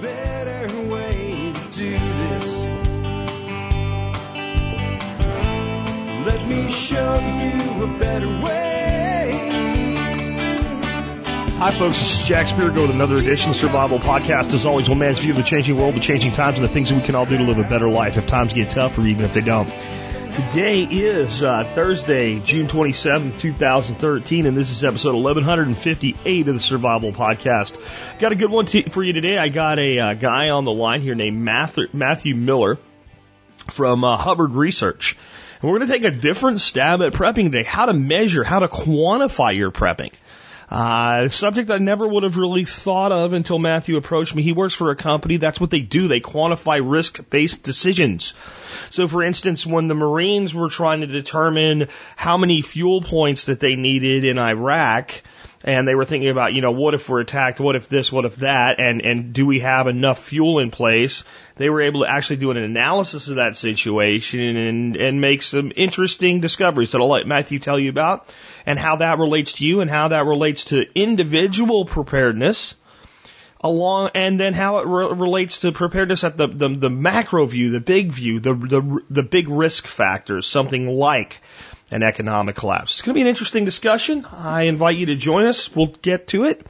[0.00, 2.62] better way to do this.
[6.26, 8.76] Let me show you a better way.
[11.58, 11.98] Hi, folks.
[11.98, 14.52] This is Jack Spirko with another edition of Survival Podcast.
[14.52, 16.90] As always, one man's view of the changing world, the changing times, and the things
[16.90, 19.06] that we can all do to live a better life if times get tough or
[19.06, 19.68] even if they don't.
[20.36, 27.10] Today is uh, Thursday, June 27th, 2013, and this is episode 1158 of the Survival
[27.12, 27.80] Podcast.
[28.18, 29.38] Got a good one t- for you today.
[29.38, 32.76] I got a uh, guy on the line here named Matthew, Matthew Millar
[33.68, 35.16] from uh, Hubbard Research.
[35.62, 37.62] And we're going to take a different stab at prepping today.
[37.62, 40.12] How to measure, how to quantify your prepping.
[40.68, 44.42] Uh, subject I never would have really thought of until Matthew approached me.
[44.42, 45.36] He works for a company.
[45.36, 46.08] That's what they do.
[46.08, 48.34] They quantify risk-based decisions.
[48.90, 53.60] So for instance, when the Marines were trying to determine how many fuel points that
[53.60, 55.22] they needed in Iraq,
[55.64, 57.58] and they were thinking about, you know, what if we're attacked?
[57.58, 58.12] What if this?
[58.12, 58.78] What if that?
[58.78, 61.24] And, and do we have enough fuel in place?
[61.56, 65.72] They were able to actually do an analysis of that situation and, and make some
[65.74, 68.28] interesting discoveries that I'll let Matthew tell you about
[68.66, 72.74] and how that relates to you and how that relates to individual preparedness
[73.60, 77.70] along and then how it re- relates to preparedness at the, the, the macro view,
[77.70, 81.40] the big view, the, the, the big risk factors, something like
[81.90, 82.92] an economic collapse.
[82.92, 84.24] It's going to be an interesting discussion.
[84.24, 85.74] I invite you to join us.
[85.74, 86.66] We'll get to it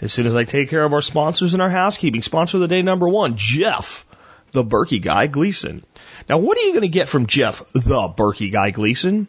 [0.00, 2.22] as soon as I take care of our sponsors and our housekeeping.
[2.22, 4.06] Sponsor of the day number one, Jeff,
[4.52, 5.84] the Berkey guy, Gleason.
[6.28, 9.28] Now, what are you going to get from Jeff, the Berkey guy, Gleason?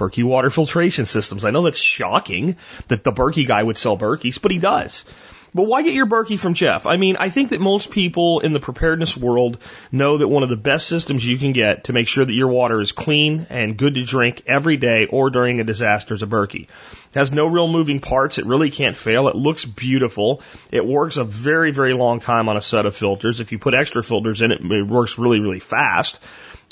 [0.00, 1.44] Berkey water filtration systems.
[1.44, 2.56] I know that's shocking
[2.88, 5.04] that the Berkey guy would sell Berkeys, but he does.
[5.52, 6.86] But why get your Berkey from Jeff?
[6.86, 9.58] I mean, I think that most people in the preparedness world
[9.90, 12.48] know that one of the best systems you can get to make sure that your
[12.48, 16.26] water is clean and good to drink every day or during a disaster is a
[16.26, 16.62] Berkey.
[16.62, 16.68] It
[17.14, 18.38] has no real moving parts.
[18.38, 19.26] It really can't fail.
[19.26, 20.42] It looks beautiful.
[20.70, 23.40] It works a very, very long time on a set of filters.
[23.40, 26.20] If you put extra filters in it, it works really, really fast.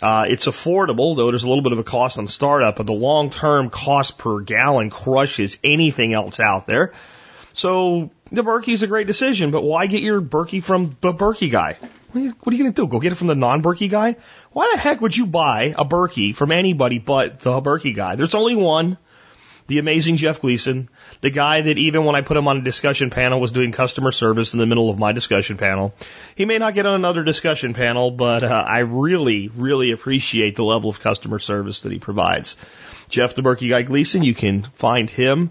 [0.01, 2.93] Uh, it's affordable, though there's a little bit of a cost on startup, but the
[2.93, 6.93] long-term cost per gallon crushes anything else out there.
[7.53, 11.78] So the Berkey's a great decision, but why get your Berkey from the Berkey guy?
[12.12, 12.87] What are you, you going to do?
[12.87, 14.17] Go get it from the non-Berkey guy?
[14.53, 18.15] Why the heck would you buy a Berkey from anybody but the Berkey guy?
[18.15, 18.99] There's only one.
[19.69, 20.89] The amazing Jeff Gleason,
[21.21, 24.11] the guy that even when I put him on a discussion panel was doing customer
[24.11, 25.95] service in the middle of my discussion panel.
[26.37, 30.65] He may not get on another discussion panel, but uh, I really, really appreciate the
[30.65, 32.57] level of customer service that he provides.
[33.11, 35.51] Jeff the Berkey guy Gleason, you can find him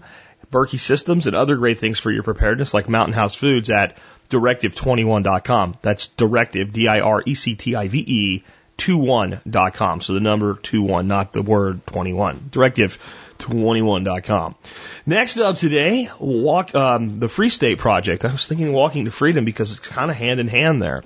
[0.50, 3.96] Berkey Systems and other great things for your preparedness like Mountain House Foods at
[4.30, 5.78] directive21.com.
[5.82, 8.42] That's directive, D-I-R-E-C-T-I-V-E,
[8.78, 10.00] 21.com.
[10.00, 12.48] So the number 21, not the word 21.
[13.38, 14.54] Directive21.com.
[15.06, 18.24] Next up today, walk, um, the Free State Project.
[18.24, 21.02] I was thinking walking to freedom because it's kind of hand in hand there.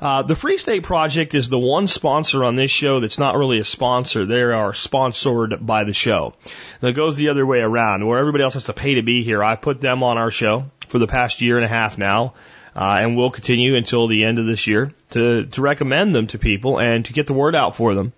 [0.00, 3.58] Uh, the Free State Project is the one sponsor on this show that's not really
[3.58, 4.26] a sponsor.
[4.26, 6.34] They are sponsored by the show.
[6.80, 8.06] And it goes the other way around.
[8.06, 10.70] Where everybody else has to pay to be here, I put them on our show
[10.88, 12.34] for the past year and a half now.
[12.74, 16.38] Uh, and we'll continue until the end of this year to, to recommend them to
[16.38, 18.12] people and to get the word out for them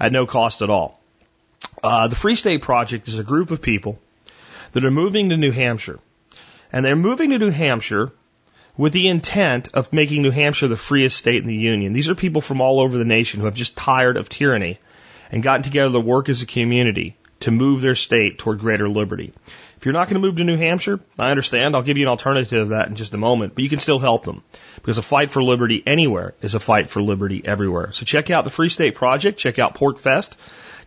[0.00, 0.99] at no cost at all.
[1.82, 3.98] Uh, the Free State Project is a group of people
[4.72, 5.98] that are moving to New Hampshire.
[6.72, 8.12] And they're moving to New Hampshire
[8.76, 11.92] with the intent of making New Hampshire the freest state in the Union.
[11.92, 14.78] These are people from all over the nation who have just tired of tyranny
[15.32, 19.32] and gotten together to work as a community to move their state toward greater liberty.
[19.78, 21.74] If you're not going to move to New Hampshire, I understand.
[21.74, 23.98] I'll give you an alternative to that in just a moment, but you can still
[23.98, 24.42] help them
[24.76, 27.90] because a fight for liberty anywhere is a fight for liberty everywhere.
[27.92, 30.36] So check out the Free State Project, check out PorcFest,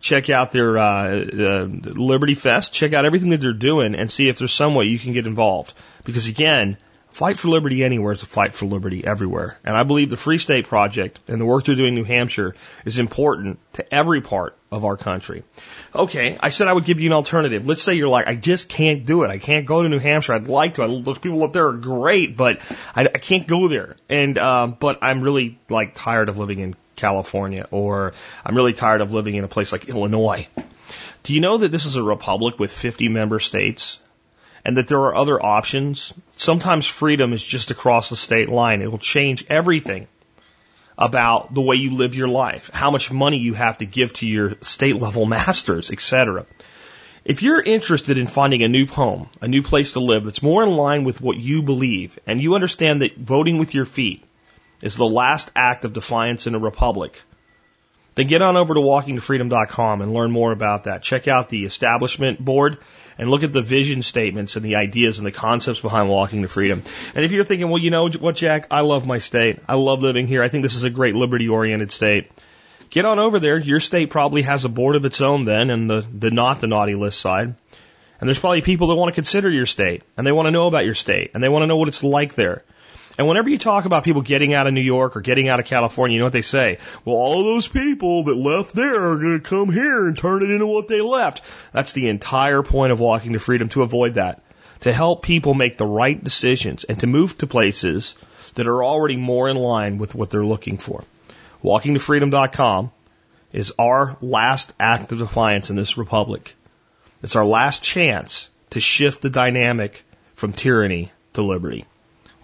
[0.04, 4.28] check out their uh, uh, Liberty Fest, check out everything that they're doing, and see
[4.28, 5.72] if there's some way you can get involved.
[6.04, 6.76] Because again,
[7.08, 9.56] fight for liberty anywhere is a fight for liberty everywhere.
[9.64, 12.54] And I believe the Free State Project and the work they're doing in New Hampshire
[12.84, 15.42] is important to every part of our country.
[15.94, 17.66] Okay, I said I would give you an alternative.
[17.66, 19.30] Let's say you're like, I just can't do it.
[19.30, 20.34] I can't go to New Hampshire.
[20.34, 20.82] I'd like to.
[20.82, 22.60] I, those people up there are great, but
[22.94, 23.96] I, I can't go there.
[24.10, 28.12] And um, but I'm really like tired of living in California, or
[28.44, 30.48] I'm really tired of living in a place like Illinois.
[31.22, 34.00] Do you know that this is a republic with 50 member states?
[34.66, 36.14] And that there are other options.
[36.38, 38.80] Sometimes freedom is just across the state line.
[38.80, 40.06] It will change everything
[40.96, 44.26] about the way you live your life, how much money you have to give to
[44.26, 46.46] your state level masters, etc.
[47.24, 50.62] If you're interested in finding a new home, a new place to live that's more
[50.62, 54.24] in line with what you believe, and you understand that voting with your feet
[54.80, 57.22] is the last act of defiance in a republic,
[58.14, 61.02] then get on over to walkingtofreedom.com and learn more about that.
[61.02, 62.78] Check out the establishment board
[63.18, 66.48] and look at the vision statements and the ideas and the concepts behind walking to
[66.48, 66.82] freedom.
[67.14, 69.60] And if you're thinking, well, you know what, Jack, I love my state.
[69.68, 70.42] I love living here.
[70.42, 72.30] I think this is a great liberty oriented state.
[72.90, 73.58] Get on over there.
[73.58, 76.68] Your state probably has a board of its own then and the, the not the
[76.68, 77.54] naughty list side.
[78.20, 80.68] And there's probably people that want to consider your state and they want to know
[80.68, 82.62] about your state and they want to know what it's like there.
[83.16, 85.66] And whenever you talk about people getting out of New York or getting out of
[85.66, 86.78] California, you know what they say?
[87.04, 90.50] Well, all those people that left there are going to come here and turn it
[90.50, 91.42] into what they left.
[91.72, 94.42] That's the entire point of walking to freedom to avoid that.
[94.80, 98.16] To help people make the right decisions and to move to places
[98.56, 101.04] that are already more in line with what they're looking for.
[101.62, 102.90] WalkingToFreedom.com
[103.52, 106.54] is our last act of defiance in this republic.
[107.22, 111.86] It's our last chance to shift the dynamic from tyranny to liberty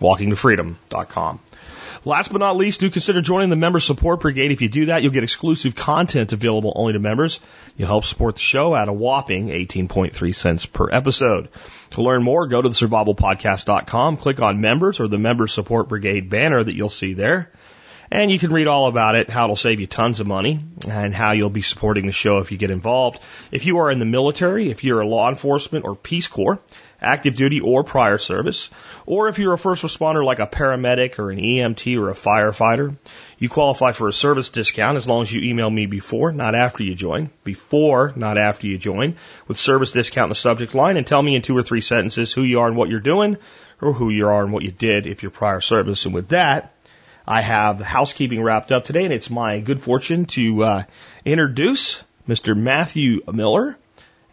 [0.00, 1.41] walkingtofreedom.com.
[2.05, 4.52] Last but not least, do consider joining the Member Support Brigade.
[4.52, 7.41] If you do that, you'll get exclusive content available only to members.
[7.76, 11.50] You'll help support the show at a whopping 18.3 cents per episode.
[11.91, 16.31] To learn more, go to the survivalpodcast.com, click on members or the Member Support Brigade
[16.31, 17.50] banner that you'll see there.
[18.11, 20.58] And you can read all about it, how it'll save you tons of money,
[20.88, 23.20] and how you'll be supporting the show if you get involved.
[23.53, 26.58] If you are in the military, if you're a law enforcement or Peace Corps,
[27.02, 28.70] active duty or prior service,
[29.06, 32.97] or if you're a first responder like a paramedic or an EMT or a firefighter,
[33.38, 36.82] you qualify for a service discount as long as you email me before, not after
[36.82, 37.31] you join.
[37.44, 39.17] Before, not after you join,
[39.49, 42.32] with service discount in the subject line and tell me in two or three sentences
[42.32, 43.37] who you are and what you're doing,
[43.81, 46.05] or who you are and what you did if you're prior service.
[46.05, 46.75] And with that,
[47.26, 50.82] I have the housekeeping wrapped up today, and it's my good fortune to uh,
[51.25, 52.56] introduce Mr.
[52.56, 53.76] Matthew Millar.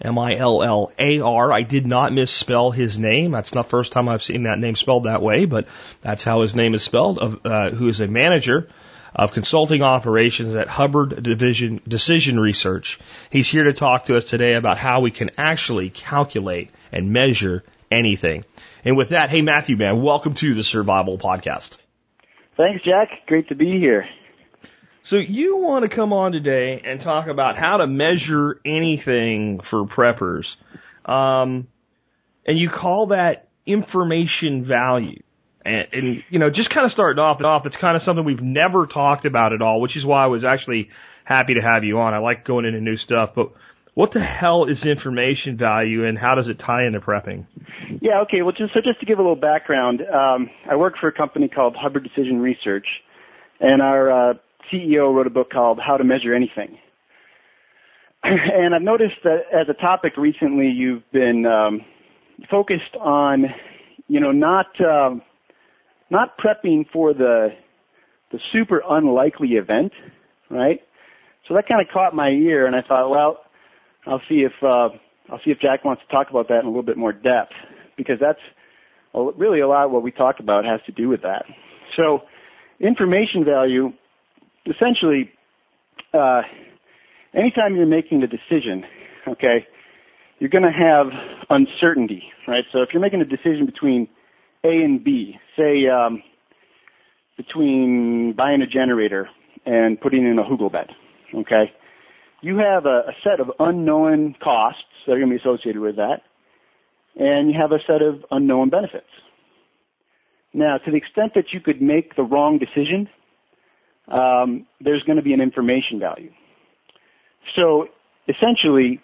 [0.01, 1.51] M-I-L-L-A-R.
[1.51, 3.31] I did not misspell his name.
[3.31, 5.67] That's not the first time I've seen that name spelled that way, but
[6.01, 8.69] that's how his name is spelled, of, uh, who is a manager
[9.15, 12.99] of consulting operations at Hubbard Division Decision Research.
[13.29, 17.63] He's here to talk to us today about how we can actually calculate and measure
[17.89, 18.45] anything.
[18.85, 21.79] And with that, hey Matthew, man, welcome to the Survival Podcast.
[22.55, 23.09] Thanks, Jack.
[23.27, 24.07] Great to be here.
[25.09, 29.85] So you want to come on today and talk about how to measure anything for
[29.85, 30.43] preppers,
[31.09, 31.67] um,
[32.45, 35.21] and you call that information value.
[35.63, 38.25] And, and you know, just kind of starting off, and off, it's kind of something
[38.25, 40.89] we've never talked about at all, which is why I was actually
[41.23, 42.13] happy to have you on.
[42.13, 43.51] I like going into new stuff, but
[43.93, 47.47] what the hell is information value and how does it tie into prepping?
[47.99, 48.43] Yeah, okay.
[48.43, 51.47] Well, just so just to give a little background, um, I work for a company
[51.47, 52.85] called Hubbard Decision Research,
[53.59, 54.33] and our uh,
[54.71, 56.77] CEO wrote a book called How to Measure Anything.
[58.23, 61.81] and I've noticed that as a topic recently, you've been um,
[62.49, 63.45] focused on,
[64.07, 65.21] you know, not um,
[66.09, 67.49] not prepping for the
[68.31, 69.93] the super unlikely event,
[70.49, 70.81] right?
[71.47, 73.37] So that kind of caught my ear, and I thought, well,
[74.05, 74.89] I'll see if uh,
[75.31, 77.53] I'll see if Jack wants to talk about that in a little bit more depth,
[77.95, 78.39] because that's
[79.13, 81.45] really a lot of what we talk about has to do with that.
[81.95, 82.21] So,
[82.79, 83.91] information value
[84.69, 85.29] essentially,
[86.13, 86.41] uh,
[87.33, 88.83] anytime you're making a decision,
[89.27, 89.65] okay,
[90.39, 91.07] you're going to have
[91.49, 92.63] uncertainty, right?
[92.71, 94.07] So if you're making a decision between
[94.63, 96.21] A and B, say um,
[97.37, 99.29] between buying a generator
[99.65, 100.87] and putting in a hugel bed,
[101.33, 101.71] okay,
[102.41, 105.95] you have a, a set of unknown costs that are going to be associated with
[105.95, 106.21] that,
[107.15, 109.07] and you have a set of unknown benefits.
[110.53, 113.09] Now, to the extent that you could make the wrong decision,
[114.07, 116.31] um, there's going to be an information value.
[117.55, 117.87] So
[118.27, 119.01] essentially,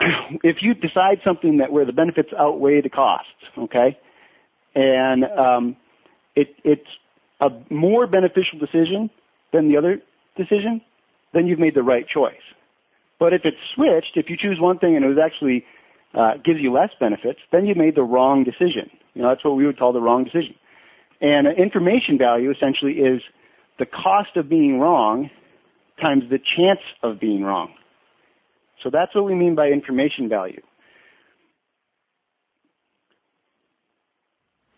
[0.42, 3.98] if you decide something that where the benefits outweigh the costs, okay,
[4.74, 5.76] and um,
[6.36, 6.88] it, it's
[7.40, 9.10] a more beneficial decision
[9.52, 10.00] than the other
[10.36, 10.80] decision,
[11.32, 12.34] then you've made the right choice.
[13.18, 15.64] But if it's switched, if you choose one thing and it was actually
[16.14, 18.90] uh, gives you less benefits, then you made the wrong decision.
[19.14, 20.54] You know, that's what we would call the wrong decision.
[21.20, 23.20] And information value essentially is
[23.80, 25.30] the cost of being wrong
[26.00, 27.72] times the chance of being wrong.
[28.84, 30.60] So that's what we mean by information value.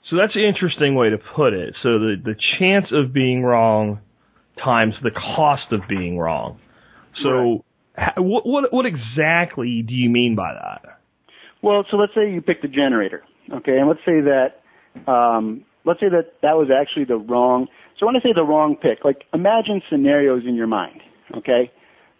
[0.09, 1.75] So that's an interesting way to put it.
[1.82, 4.00] So the, the chance of being wrong
[4.62, 6.61] times the cost of being wrong.
[7.23, 7.64] So
[7.97, 8.18] right.
[8.18, 10.99] what, what, what exactly do you mean by that?
[11.62, 16.00] Well, so let's say you pick the generator, okay, and let's say that um, let's
[16.00, 19.24] say that that was actually the wrong so when I say the wrong pick, like
[19.32, 21.00] imagine scenarios in your mind,
[21.36, 21.70] okay?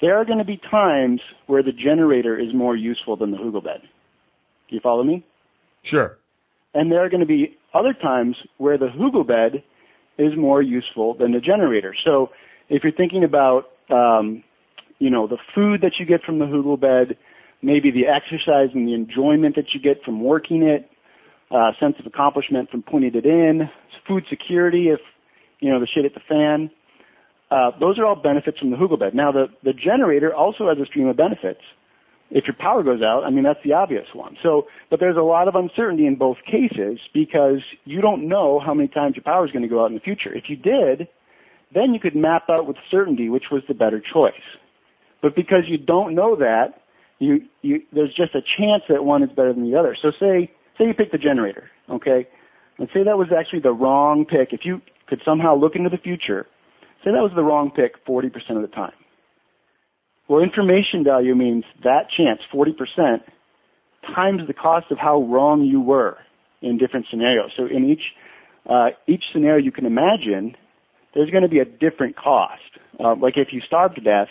[0.01, 3.65] There are going to be times where the generator is more useful than the hugel
[3.65, 3.81] bed.
[4.69, 5.25] Do you follow me?
[5.83, 6.19] Sure.
[6.75, 9.65] And there are going to be other times where the hugel bed
[10.19, 11.97] is more useful than the generator.
[12.05, 12.29] So
[12.69, 14.45] if you're thinking about um,
[15.03, 17.17] you know, the food that you get from the hugel bed,
[17.61, 20.89] maybe the exercise and the enjoyment that you get from working it,
[21.53, 23.69] uh, sense of accomplishment from putting it in,
[24.09, 25.01] food security if,
[25.61, 26.71] you know, the shit hit the fan.
[27.51, 29.15] Uh, those are all benefits from the hugel bed.
[29.15, 31.61] Now the, the generator also has a stream of benefits.
[32.31, 34.39] If your power goes out, I mean, that's the obvious one.
[34.43, 38.73] So, but there's a lot of uncertainty in both cases because you don't know how
[38.73, 40.35] many times your power is going to go out in the future.
[40.35, 41.09] If you did,
[41.75, 44.33] then you could map out with certainty which was the better choice.
[45.21, 46.83] But because you don't know that,
[47.19, 49.95] you, you, there's just a chance that one is better than the other.
[50.01, 52.27] So say, say you pick the generator, okay?
[52.79, 54.53] And say that was actually the wrong pick.
[54.53, 56.47] If you could somehow look into the future,
[57.05, 58.27] say that was the wrong pick 40%
[58.57, 58.93] of the time.
[60.29, 63.21] Well, information value means that chance, 40%,
[64.15, 66.17] times the cost of how wrong you were
[66.61, 67.51] in different scenarios.
[67.57, 68.03] So in each,
[68.69, 70.57] uh, each scenario you can imagine,
[71.15, 72.63] there's going to be a different cost.
[72.99, 74.29] Uh, like if you starved to death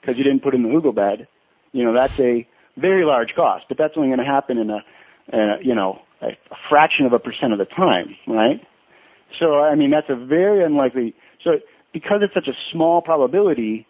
[0.00, 1.26] because you didn't put in the hugel bed,
[1.72, 4.78] you know, that's a very large cost, but that's only going to happen in a,
[5.32, 8.60] a you know, a, a fraction of a percent of the time, right?
[9.38, 11.52] So, I mean, that's a very unlikely, so
[11.92, 13.86] because it's such a small probability,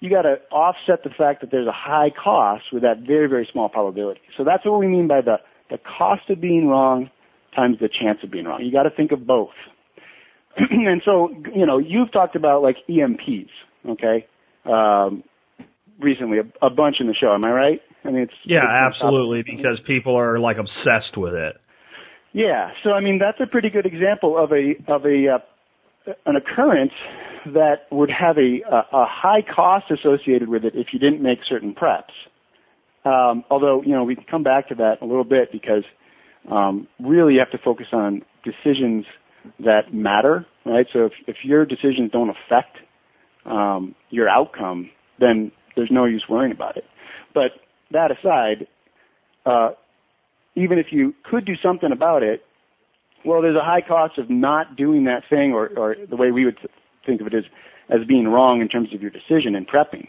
[0.00, 3.48] you got to offset the fact that there's a high cost with that very, very
[3.52, 4.20] small probability.
[4.36, 5.36] So that's what we mean by the,
[5.70, 7.10] the cost of being wrong
[7.54, 8.62] times the chance of being wrong.
[8.62, 9.50] You got to think of both.
[10.56, 13.50] and so, you know, you've talked about like EMPs,
[13.90, 14.26] okay?
[14.64, 15.24] Um,
[15.98, 17.34] recently, a, a bunch in the show.
[17.34, 17.80] Am I right?
[18.04, 21.56] I mean, it's yeah, it's absolutely, because people are like obsessed with it.
[22.32, 26.36] Yeah, so I mean, that's a pretty good example of a of a uh, an
[26.36, 26.92] occurrence
[27.46, 31.38] that would have a, a, a high cost associated with it if you didn't make
[31.48, 32.12] certain preps.
[33.04, 35.84] Um, although, you know, we can come back to that a little bit because
[36.50, 39.06] um, really you have to focus on decisions
[39.58, 40.86] that matter, right?
[40.92, 42.76] So if, if your decisions don't affect
[43.46, 46.84] um, your outcome, then there's no use worrying about it.
[47.32, 47.52] But
[47.92, 48.66] that aside,
[49.46, 49.70] uh,
[50.54, 52.42] even if you could do something about it,
[53.24, 56.44] well, there's a high cost of not doing that thing, or, or the way we
[56.44, 56.58] would
[57.04, 57.44] think of it as,
[57.90, 60.08] as being wrong in terms of your decision in prepping.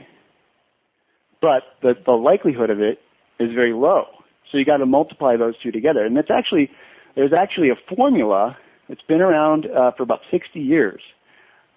[1.42, 3.00] But the, the likelihood of it
[3.40, 4.06] is very low.
[4.52, 6.06] So you got to multiply those two together.
[6.06, 6.70] And it's actually,
[7.16, 8.58] there's actually a formula
[8.88, 11.02] that's been around uh, for about 60 years.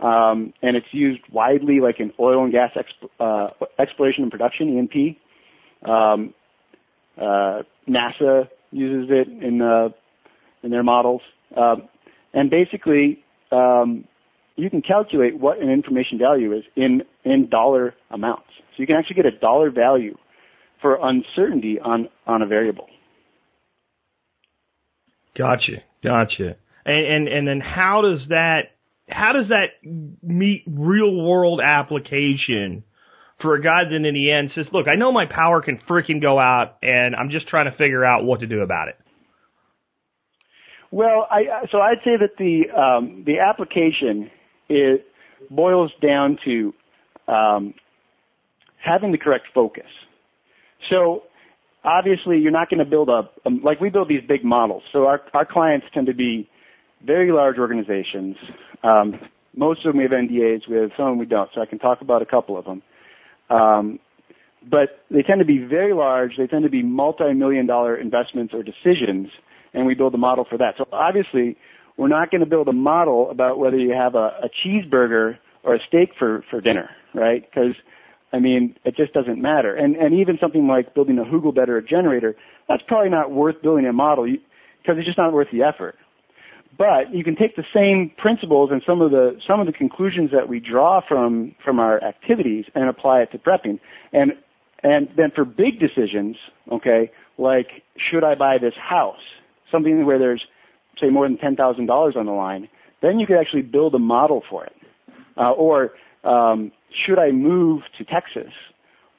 [0.01, 4.79] Um, and it's used widely like in oil and gas exp- uh, exploration and production,
[4.79, 5.19] E&P.
[5.85, 6.35] Um,
[7.17, 9.91] uh, NASA uses it in, uh,
[10.63, 11.23] in their models.
[11.57, 11.89] Um,
[12.33, 13.23] and basically,
[13.53, 14.05] um,
[14.57, 18.49] you can calculate what an information value is in, in dollar amounts.
[18.77, 20.17] So you can actually get a dollar value
[20.81, 22.89] for uncertainty on, on a variable.
[25.37, 26.57] Gotcha, gotcha.
[26.87, 28.73] And, and and then how does that
[29.09, 29.71] how does that
[30.23, 32.85] meet real world application
[33.45, 36.23] for a guy that in the end says, "Look, I know my power can freaking
[36.23, 38.97] go out, and I'm just trying to figure out what to do about it."
[40.91, 44.31] Well, I, so I'd say that the um, the application
[44.71, 45.07] it
[45.51, 46.73] boils down to
[47.29, 47.75] um,
[48.83, 49.91] having the correct focus.
[50.91, 51.25] So
[51.85, 54.83] obviously you're not going to build a, um, like we build these big models.
[54.93, 56.49] So our, our clients tend to be
[57.05, 58.37] very large organizations.
[58.83, 59.21] Um,
[59.57, 61.51] most of them we have NDAs with, some of them we don't.
[61.55, 62.83] So I can talk about a couple of them.
[63.51, 63.99] Um,
[64.69, 66.33] but they tend to be very large.
[66.39, 69.29] They tend to be multi-million dollar investments or decisions,
[69.75, 70.75] and we build a model for that.
[70.79, 71.57] So obviously,
[71.97, 75.75] we're not going to build a model about whether you have a, a cheeseburger or
[75.75, 77.43] a steak for, for dinner, right?
[77.43, 77.75] Because,
[78.33, 79.75] I mean, it just doesn't matter.
[79.75, 82.35] And, and even something like building a hugel bed or a generator,
[82.69, 85.97] that's probably not worth building a model because it's just not worth the effort.
[86.77, 90.31] But you can take the same principles and some of the some of the conclusions
[90.33, 93.79] that we draw from from our activities and apply it to prepping.
[94.13, 94.33] And
[94.83, 96.37] and then for big decisions,
[96.73, 99.21] okay, like should I buy this house?
[99.71, 100.43] Something where there's
[101.01, 102.69] say more than ten thousand dollars on the line,
[103.03, 104.75] then you could actually build a model for it.
[105.37, 105.93] Uh, or
[106.25, 106.73] um,
[107.07, 108.53] should I move to Texas,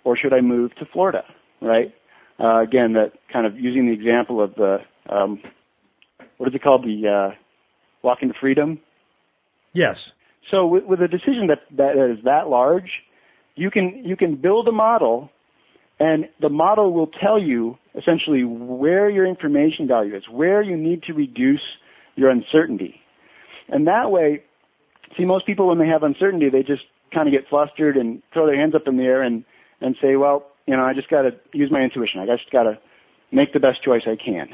[0.04, 1.24] or should I move to Florida?
[1.62, 1.94] Right?
[2.40, 4.78] Uh, again, that kind of using the example of the
[5.10, 5.42] um,
[6.38, 6.84] what is it called?
[6.84, 7.36] The uh,
[8.06, 8.80] walk into freedom.
[9.74, 9.98] Yes.
[10.52, 12.90] So with, with a decision that that is that large,
[13.56, 15.30] you can you can build a model
[16.00, 21.04] and the model will tell you essentially where your information value is, where you need
[21.04, 21.62] to reduce
[22.16, 23.00] your uncertainty.
[23.70, 24.44] And that way,
[25.18, 26.84] see, most people when they have uncertainty, they just
[27.14, 29.46] kind of get flustered and throw their hands up in the air and,
[29.80, 32.20] and say, well, you know, I just got to use my intuition.
[32.20, 32.78] I just got to
[33.32, 34.50] make the best choice I can.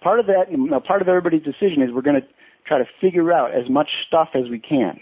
[0.00, 2.26] Part of that, you know, part of everybody's decision is we're going to
[2.66, 5.00] try to figure out as much stuff as we can.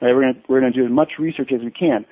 [0.00, 0.14] Right?
[0.14, 2.06] We're going to, we're to do as much research as we can.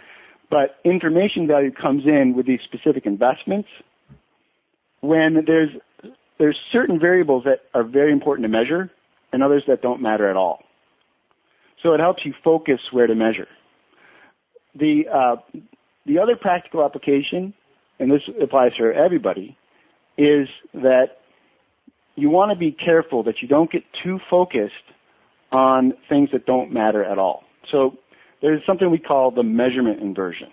[0.50, 3.68] But information value comes in with these specific investments
[5.00, 5.70] when there's
[6.38, 8.90] there's certain variables that are very important to measure
[9.32, 10.60] and others that don't matter at all.
[11.82, 13.48] So it helps you focus where to measure.
[14.74, 15.36] The uh,
[16.06, 17.54] the other practical application,
[17.98, 19.56] and this applies for everybody,
[20.18, 21.18] is that
[22.16, 24.72] you want to be careful that you don't get too focused
[25.52, 27.44] on things that don't matter at all.
[27.70, 27.96] So
[28.42, 30.48] there's something we call the measurement inversion.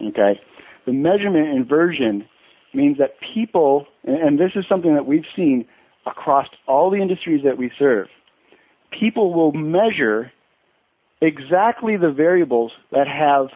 [0.00, 0.40] Okay?
[0.86, 2.26] The measurement inversion
[2.74, 5.66] means that people, and this is something that we've seen
[6.06, 8.08] across all the industries that we serve,
[8.98, 10.32] people will measure
[11.20, 13.48] exactly the variables that have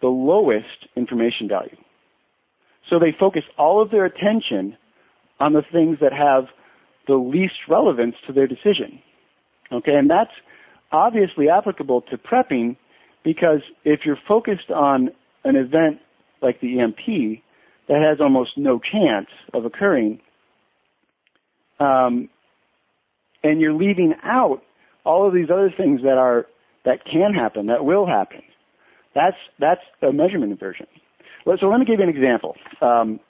[0.00, 1.76] the lowest information value.
[2.90, 4.76] So they focus all of their attention
[5.40, 6.44] on the things that have
[7.06, 9.00] the least relevance to their decision.
[9.72, 10.30] Okay, and that's
[10.92, 12.76] obviously applicable to prepping
[13.24, 15.10] because if you're focused on
[15.44, 16.00] an event
[16.42, 17.40] like the EMP
[17.88, 20.20] that has almost no chance of occurring,
[21.80, 22.28] um,
[23.42, 24.62] and you're leaving out
[25.04, 26.46] all of these other things that are
[26.84, 28.42] that can happen, that will happen.
[29.14, 30.86] That's that's a measurement inversion.
[31.44, 32.56] So let me give you an example.
[32.80, 33.20] Um,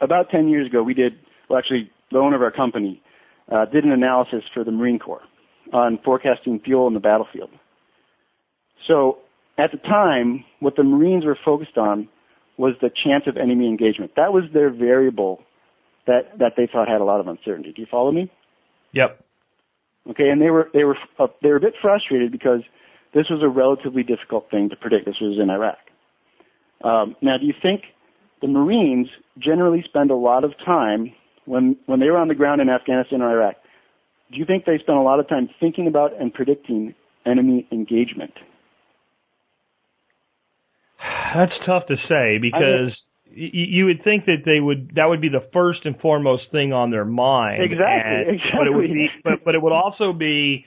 [0.00, 1.14] about 10 years ago, we did
[1.48, 1.58] well.
[1.58, 3.02] Actually, the owner of our company
[3.50, 5.22] uh, did an analysis for the Marine Corps
[5.72, 7.50] on forecasting fuel in the battlefield.
[8.86, 9.18] So
[9.58, 12.08] at the time, what the Marines were focused on
[12.58, 14.12] was the chance of enemy engagement.
[14.16, 15.40] That was their variable
[16.06, 17.72] that that they thought had a lot of uncertainty.
[17.74, 18.30] Do you follow me?
[18.92, 19.24] Yep.
[20.10, 22.60] Okay, and they were they were uh, they were a bit frustrated because
[23.14, 25.06] this was a relatively difficult thing to predict.
[25.06, 25.78] This was in Iraq.
[26.82, 27.82] Um, now, do you think
[28.40, 29.06] the Marines
[29.38, 31.12] generally spend a lot of time
[31.44, 33.56] when when they were on the ground in Afghanistan or Iraq?
[34.30, 36.94] Do you think they spent a lot of time thinking about and predicting
[37.26, 38.32] enemy engagement?
[41.34, 42.96] That's tough to say because
[43.34, 46.90] you would think that they would that would be the first and foremost thing on
[46.90, 47.62] their mind.
[47.62, 48.16] Exactly.
[48.16, 48.58] And, exactly.
[48.58, 50.66] But it would be, but, but it would also be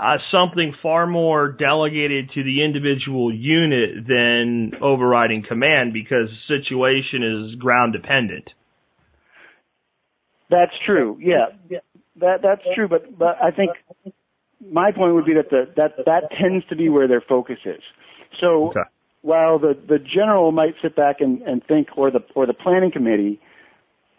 [0.00, 7.22] uh, something far more delegated to the individual unit than overriding command because the situation
[7.22, 8.50] is ground dependent.
[10.52, 11.18] That's true.
[11.20, 11.46] Yeah,
[12.20, 12.88] that that's true.
[12.88, 13.70] But but I think
[14.60, 17.82] my point would be that the that that tends to be where their focus is.
[18.40, 18.86] So Okay.
[19.22, 22.92] while the the general might sit back and, and think, or the or the planning
[22.92, 23.40] committee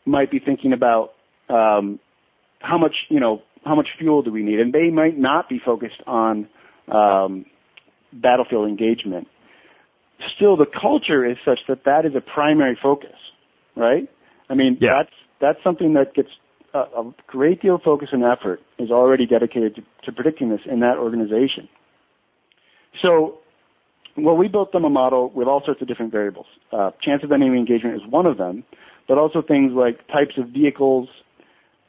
[0.06, 1.14] might be thinking about
[1.50, 2.00] um,
[2.60, 5.60] how much you know how much fuel do we need, and they might not be
[5.64, 6.48] focused on
[6.92, 7.46] um,
[8.12, 9.28] battlefield engagement.
[10.36, 13.16] Still, the culture is such that that is a primary focus,
[13.76, 14.10] right?
[14.50, 15.04] I mean, Yeah.
[15.04, 16.30] that's that's something that gets
[16.74, 20.62] a, a great deal of focus and effort is already dedicated to, to predicting this
[20.66, 21.68] in that organization.
[23.02, 23.40] So
[24.16, 26.46] well, we built them a model with all sorts of different variables.
[26.72, 28.64] Uh, chance of enemy engagement is one of them,
[29.08, 31.10] but also things like types of vehicles,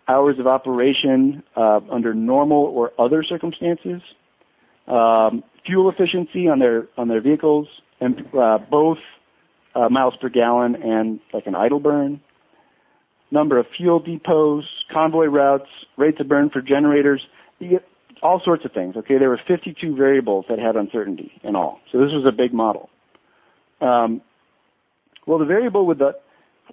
[0.09, 4.03] hours of operation uh, under normal or other circumstances,
[4.89, 7.69] um, fuel efficiency on their on their vehicles,
[8.01, 8.99] and uh, both
[9.75, 12.21] uh, miles per gallon and like an idle burn,
[13.31, 17.23] number of fuel depots, convoy routes, rates of burn for generators.
[18.23, 18.97] All sorts of things.
[18.97, 21.81] Okay, there were 52 variables that had uncertainty in all.
[21.93, 22.89] So this was a big model.
[23.81, 24.23] Um,
[25.27, 26.13] well, the variable with the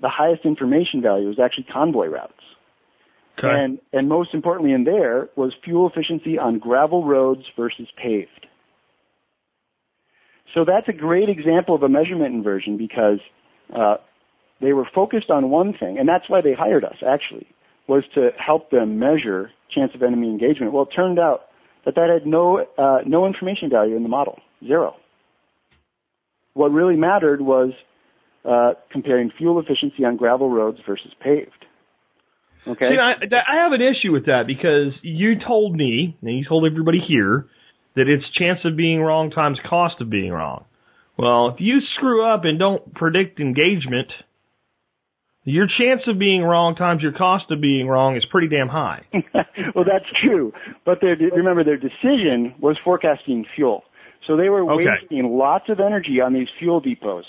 [0.02, 2.34] the highest information value was actually convoy routes.
[3.38, 3.48] Okay.
[3.48, 8.48] And and most importantly in there was fuel efficiency on gravel roads versus paved.
[10.54, 13.20] So that's a great example of a measurement inversion because
[13.74, 13.96] uh,
[14.62, 17.47] they were focused on one thing, and that's why they hired us actually,
[17.88, 20.74] was to help them measure chance of enemy engagement.
[20.74, 21.41] Well, it turned out
[21.86, 24.95] that that had no uh, no information value in the model, zero.
[26.54, 27.71] What really mattered was
[28.45, 31.65] uh, comparing fuel efficiency on gravel roads versus paved.
[32.67, 32.89] Okay.
[32.89, 33.13] See, I,
[33.52, 37.47] I have an issue with that because you told me, and you told everybody here,
[37.95, 40.65] that it's chance of being wrong times cost of being wrong.
[41.17, 44.08] Well, if you screw up and don't predict engagement,
[45.44, 49.04] your chance of being wrong times your cost of being wrong is pretty damn high.
[49.76, 50.54] well, that's true.
[50.86, 53.84] But their, remember, their decision was forecasting fuel.
[54.28, 54.86] So they were Okay.
[54.86, 57.26] wasting lots of energy on these fuel depots.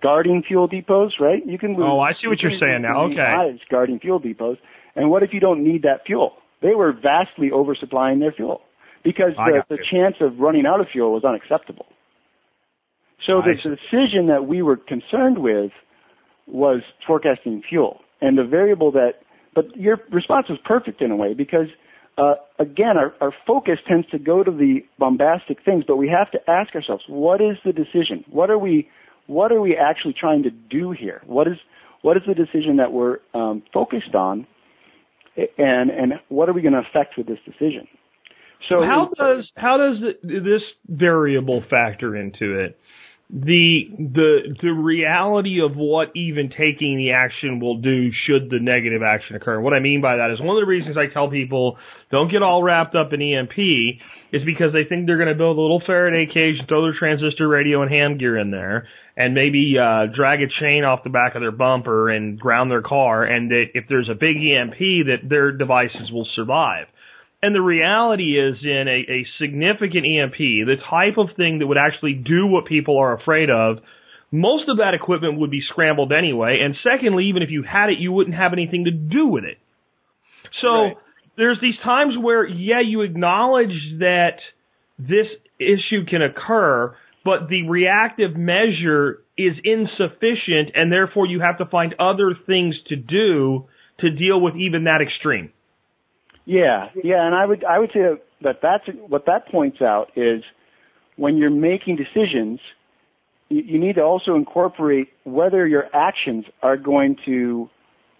[0.00, 1.46] Guarding fuel depots, right?
[1.46, 1.86] You can lose.
[1.86, 3.04] Oh, I see what you you're saying now.
[3.04, 3.56] Okay.
[3.70, 4.58] guarding fuel depots.
[4.96, 6.32] And what if you don't need that fuel?
[6.62, 8.62] They were vastly oversupplying their fuel
[9.04, 11.86] because the, the chance of running out of fuel was unacceptable.
[13.26, 15.70] So the decision that we were concerned with
[16.46, 18.00] was forecasting fuel.
[18.20, 19.14] And the variable that,
[19.54, 21.68] but your response was perfect in a way because
[22.16, 26.30] uh, again, our, our focus tends to go to the bombastic things, but we have
[26.30, 28.24] to ask ourselves, what is the decision?
[28.30, 28.88] What are we,
[29.26, 31.22] what are we actually trying to do here?
[31.26, 31.56] What is,
[32.02, 34.46] what is the decision that we're um, focused on,
[35.36, 37.88] and and what are we going to affect with this decision?
[38.68, 42.78] So how does how does this variable factor into it?
[43.30, 49.02] The the the reality of what even taking the action will do should the negative
[49.02, 49.60] action occur.
[49.60, 51.78] What I mean by that is one of the reasons I tell people
[52.10, 53.58] don't get all wrapped up in EMP
[54.32, 56.94] is because they think they're going to build a little Faraday cage and throw their
[56.98, 61.10] transistor radio and hand gear in there and maybe uh drag a chain off the
[61.10, 64.76] back of their bumper and ground their car and that if there's a big EMP
[65.06, 66.86] that their devices will survive.
[67.44, 71.76] And the reality is in a, a significant EMP, the type of thing that would
[71.76, 73.80] actually do what people are afraid of,
[74.32, 76.60] most of that equipment would be scrambled anyway.
[76.64, 79.58] And secondly, even if you had it, you wouldn't have anything to do with it.
[80.62, 80.96] So right.
[81.36, 84.38] there's these times where, yeah, you acknowledge that
[84.98, 85.26] this
[85.58, 91.94] issue can occur, but the reactive measure is insufficient and therefore you have to find
[92.00, 93.66] other things to do
[94.00, 95.52] to deal with even that extreme.
[96.46, 98.00] Yeah, yeah, and I would I would say
[98.42, 100.42] that that's what that points out is
[101.16, 102.60] when you're making decisions,
[103.48, 107.70] you, you need to also incorporate whether your actions are going to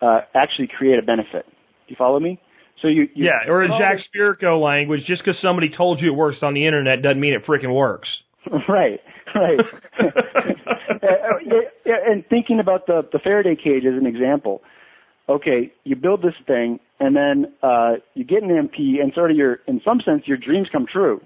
[0.01, 1.45] uh, actually create a benefit.
[1.47, 2.41] Do you follow me?
[2.81, 6.17] So you, you yeah, or in Jack Spirko language, just because somebody told you it
[6.17, 8.09] works on the internet doesn't mean it freaking works.
[8.69, 9.01] Right,
[9.35, 9.59] right.
[11.87, 14.63] and thinking about the the Faraday cage as an example,
[15.29, 19.37] okay, you build this thing, and then uh, you get an EMP, and sort of
[19.37, 21.21] your, in some sense, your dreams come true.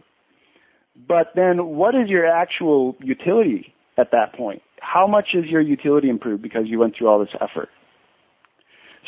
[1.06, 4.62] But then, what is your actual utility at that point?
[4.80, 7.68] How much is your utility improved because you went through all this effort?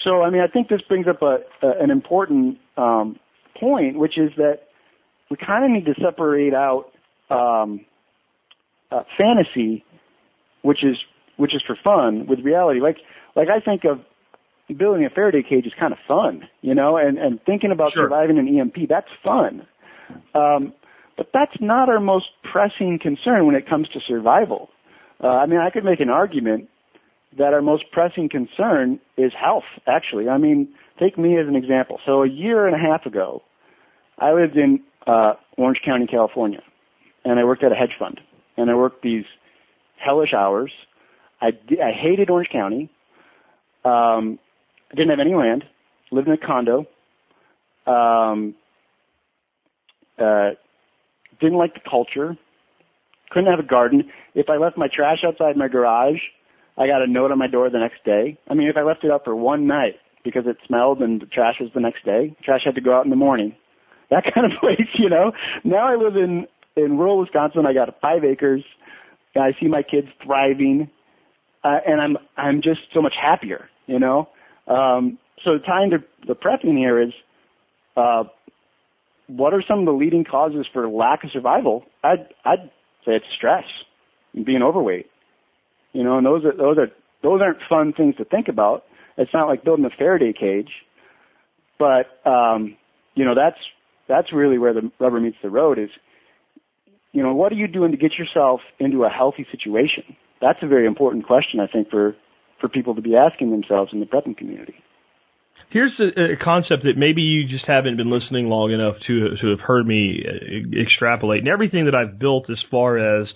[0.05, 3.19] So, I mean, I think this brings up a, a an important um,
[3.59, 4.61] point, which is that
[5.31, 6.93] we kind of need to separate out
[7.29, 7.85] um,
[8.91, 9.85] uh, fantasy,
[10.63, 10.97] which is
[11.37, 12.81] which is for fun, with reality.
[12.81, 12.99] Like
[13.37, 14.01] like I think of
[14.79, 18.05] building a Faraday cage is kind of fun, you know, and, and thinking about sure.
[18.05, 19.67] surviving an EMP, that's fun.
[20.35, 20.73] Um,
[21.17, 24.71] but that's not our most pressing concern when it comes to survival.
[25.23, 26.69] Uh, I mean, I could make an argument
[27.37, 30.29] that our most pressing concern is health, actually.
[30.29, 32.01] I mean, take me as an example.
[32.07, 33.43] So a year and a half ago,
[34.19, 36.63] I lived in uh, Orange County, California,
[37.25, 38.21] and I worked at a hedge fund.
[38.57, 39.25] And I worked these
[39.97, 40.73] hellish hours.
[41.41, 41.49] I,
[41.83, 42.91] I hated Orange County.
[43.85, 44.39] Um,
[44.91, 45.65] I didn't have any land,
[46.11, 46.87] lived in a condo,
[47.87, 48.55] um,
[50.19, 50.51] uh,
[51.41, 52.37] didn't like the culture,
[53.31, 54.11] couldn't have a garden.
[54.35, 56.19] If I left my trash outside my garage,
[56.77, 58.39] I got a note on my door the next day.
[58.49, 61.27] I mean, if I left it up for one night because it smelled and the
[61.27, 63.55] trash was the next day, trash had to go out in the morning.
[64.11, 65.33] That kind of place, you know.
[65.65, 67.67] Now I live in in rural Wisconsin.
[67.67, 68.65] I got five acres.
[69.35, 70.91] And I see my kids thriving,
[71.63, 74.29] uh, and I'm I'm just so much happier, you know.
[74.71, 77.13] Um, so tying to the prepping here is,
[77.97, 78.25] uh,
[79.27, 81.85] what are some of the leading causes for lack of survival?
[82.03, 82.71] I'd, I'd
[83.05, 83.65] say it's stress
[84.35, 85.07] and being overweight.
[85.93, 86.89] You know, and those are, those are,
[87.23, 88.85] those aren't fun things to think about.
[89.19, 90.71] It's not like building a Faraday cage,
[91.79, 92.77] but, um,
[93.15, 93.59] you know, that's,
[94.09, 95.91] that's really where the rubber meets the road is,
[97.13, 100.17] you know, what are you doing to get yourself into a healthy situation?
[100.41, 102.15] That's a very important question, I think, for,
[102.61, 104.75] for people to be asking themselves in the prepping community.
[105.71, 109.51] Here's a, a, concept that maybe you just haven't been listening long enough to to
[109.51, 111.41] have heard me uh, extrapolate.
[111.41, 113.29] And everything that I've built as far as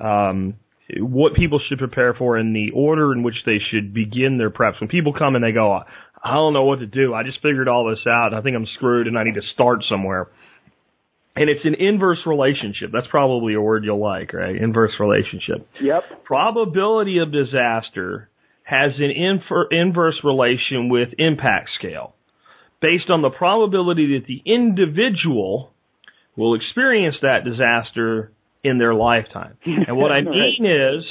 [0.00, 0.54] um,
[0.98, 4.80] what people should prepare for and the order in which they should begin their preps.
[4.80, 5.70] When people come and they go,
[6.24, 7.14] I don't know what to do.
[7.14, 8.32] I just figured all this out.
[8.32, 10.28] I think I'm screwed and I need to start somewhere.
[11.34, 12.90] And it's an inverse relationship.
[12.92, 14.54] That's probably a word you'll like, right?
[14.54, 15.66] Inverse relationship.
[15.80, 16.24] Yep.
[16.24, 18.28] Probability of disaster
[18.72, 22.14] has an infer- inverse relation with impact scale
[22.80, 25.72] based on the probability that the individual
[26.36, 28.32] will experience that disaster
[28.64, 29.58] in their lifetime.
[29.66, 31.04] And what I mean is,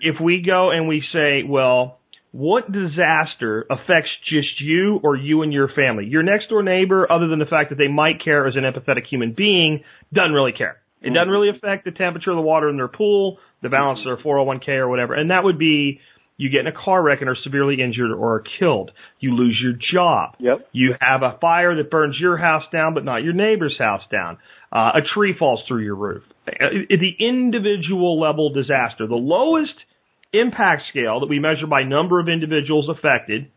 [0.00, 1.98] if we go and we say, well,
[2.30, 6.06] what disaster affects just you or you and your family?
[6.06, 9.06] Your next door neighbor, other than the fact that they might care as an empathetic
[9.06, 10.80] human being, doesn't really care.
[11.00, 11.30] It doesn't mm-hmm.
[11.30, 14.68] really affect the temperature of the water in their pool, the balance of their 401k
[14.68, 15.14] or whatever.
[15.14, 16.00] And that would be
[16.38, 18.92] you get in a car wreck and are severely injured or are killed.
[19.18, 20.36] You lose your job.
[20.38, 20.68] Yep.
[20.72, 24.38] You have a fire that burns your house down, but not your neighbor's house down.
[24.72, 26.22] Uh, a tree falls through your roof.
[26.46, 29.74] Uh, the individual level disaster, the lowest
[30.32, 33.50] impact scale that we measure by number of individuals affected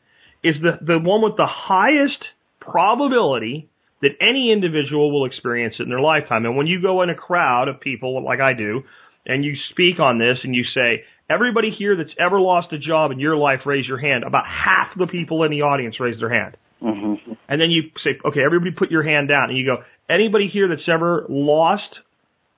[0.43, 2.23] is the, the one with the highest
[2.59, 3.69] probability
[4.01, 6.45] that any individual will experience it in their lifetime.
[6.45, 8.81] And when you go in a crowd of people like I do,
[9.25, 13.11] and you speak on this and you say, everybody here that's ever lost a job
[13.11, 14.23] in your life, raise your hand.
[14.23, 16.57] About half the people in the audience raise their hand.
[16.81, 17.33] Mm-hmm.
[17.47, 19.49] And then you say, okay, everybody put your hand down.
[19.49, 21.89] And you go, anybody here that's ever lost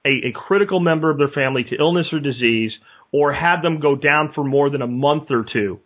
[0.06, 2.72] a, a critical member of their family to illness or disease
[3.12, 5.80] or had them go down for more than a month or two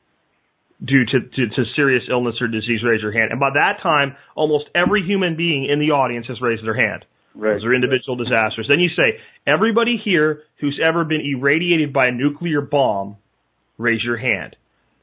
[0.83, 3.31] due to, to, to serious illness or disease, raise your hand.
[3.31, 7.05] And by that time, almost every human being in the audience has raised their hand.
[7.37, 7.53] Right.
[7.53, 8.65] Those are individual disasters.
[8.67, 13.17] Then you say, everybody here who's ever been irradiated by a nuclear bomb,
[13.77, 14.55] raise your hand.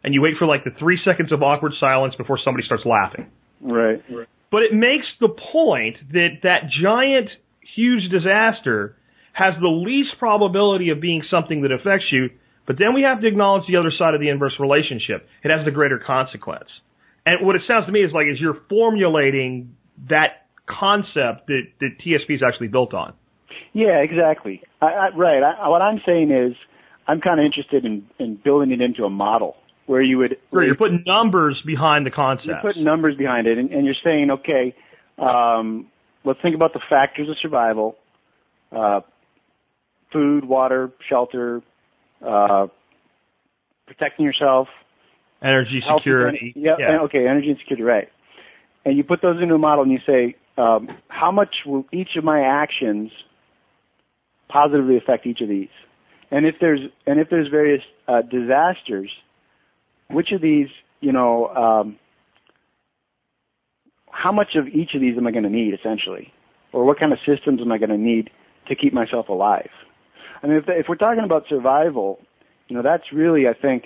[0.03, 3.31] And you wait for like the three seconds of awkward silence before somebody starts laughing.
[3.61, 4.03] Right.
[4.51, 7.31] But it makes the point that that giant,
[7.75, 8.97] huge disaster
[9.33, 12.31] has the least probability of being something that affects you,
[12.67, 15.27] but then we have to acknowledge the other side of the inverse relationship.
[15.43, 16.69] It has the greater consequence.
[17.27, 19.77] And what it sounds to me is like is you're formulating
[20.09, 23.15] that concept that, that TSP is actually built on.
[23.73, 24.63] Yeah, exactly.
[24.81, 25.43] I, I, right.
[25.43, 26.57] I, what I'm saying is,
[27.07, 30.39] I'm kind of interested in, in building it into a model where you would.
[30.51, 32.47] Where you're putting numbers behind the concept.
[32.47, 34.75] You're putting numbers behind it, and, and you're saying, okay,
[35.19, 35.89] um,
[36.25, 37.97] let's think about the factors of survival:
[38.73, 39.01] uh,
[40.13, 41.63] food, water, shelter,
[42.27, 42.69] uh,
[43.87, 44.69] protecting yourself,
[45.43, 46.55] energy security.
[46.57, 47.01] Yeah, yeah.
[47.03, 47.83] Okay, energy and security.
[47.83, 48.09] Right.
[48.87, 52.17] And you put those into a model, and you say, um, how much will each
[52.17, 53.11] of my actions
[54.49, 55.69] positively affect each of these?
[56.31, 59.11] And if there's and if there's various uh, disasters,
[60.09, 60.69] which of these,
[61.01, 61.99] you know, um,
[64.11, 66.33] how much of each of these am I going to need essentially,
[66.73, 68.31] or what kind of systems am I going to need
[68.69, 69.71] to keep myself alive?
[70.43, 72.21] I mean, if, if we're talking about survival,
[72.69, 73.85] you know, that's really, I think,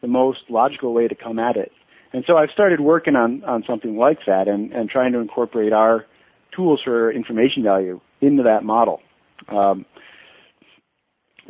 [0.00, 1.72] the most logical way to come at it.
[2.12, 5.72] And so I've started working on, on something like that and, and trying to incorporate
[5.72, 6.06] our
[6.54, 9.00] tools for information value into that model.
[9.48, 9.84] Um,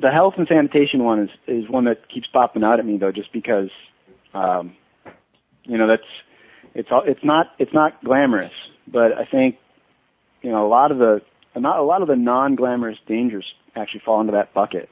[0.01, 3.12] the health and sanitation one is, is one that keeps popping out at me though,
[3.12, 3.71] just because,
[4.35, 4.75] um,
[5.64, 6.03] you know, that's,
[6.75, 8.53] it's, it's not, it's not glamorous,
[8.87, 9.57] but I think,
[10.42, 11.21] you know, a lot of the,
[11.57, 14.88] not a lot of the non-glamorous dangers actually fall into that bucket.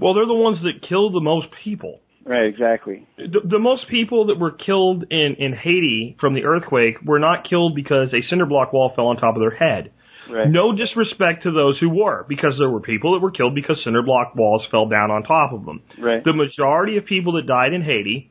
[0.00, 2.00] Well, they're the ones that kill the most people.
[2.28, 3.06] Right, exactly.
[3.16, 7.48] The, the most people that were killed in, in Haiti from the earthquake were not
[7.48, 9.92] killed because a cinder block wall fell on top of their head.
[10.30, 10.46] Right.
[10.46, 14.02] No disrespect to those who were, because there were people that were killed because cinder
[14.02, 15.80] block walls fell down on top of them.
[15.98, 16.22] Right.
[16.22, 18.30] The majority of people that died in Haiti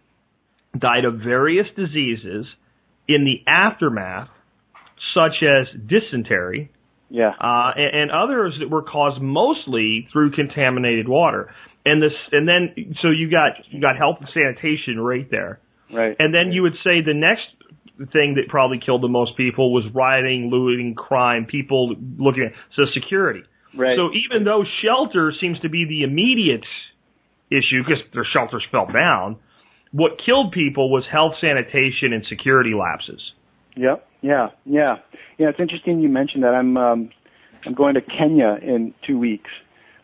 [0.77, 2.45] died of various diseases
[3.07, 4.29] in the aftermath,
[5.15, 6.69] such as dysentery,
[7.09, 7.29] Yeah.
[7.29, 11.49] uh, and, and others that were caused mostly through contaminated water.
[11.87, 15.59] And this, and then, so you got, you got health and sanitation right there.
[15.93, 16.15] Right.
[16.19, 17.47] And then you would say the next
[18.11, 22.83] thing that probably killed the most people was rioting, looting, crime, people looking at, so
[22.93, 23.43] security.
[23.75, 23.97] Right.
[23.97, 26.65] So even though shelter seems to be the immediate
[27.49, 29.37] issue because their shelters fell down,
[29.91, 33.21] what killed people was health, sanitation, and security lapses.
[33.75, 34.07] Yep.
[34.21, 34.49] Yeah.
[34.65, 34.97] Yeah.
[35.37, 35.49] Yeah.
[35.49, 36.53] It's interesting you mentioned that.
[36.53, 37.09] I'm um,
[37.65, 39.49] I'm going to Kenya in two weeks.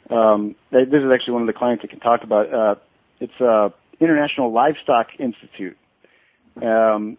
[0.09, 2.53] Um, this is actually one of the clients I can talk about.
[2.53, 2.75] Uh,
[3.19, 5.77] it's uh, International Livestock Institute,
[6.61, 7.17] um,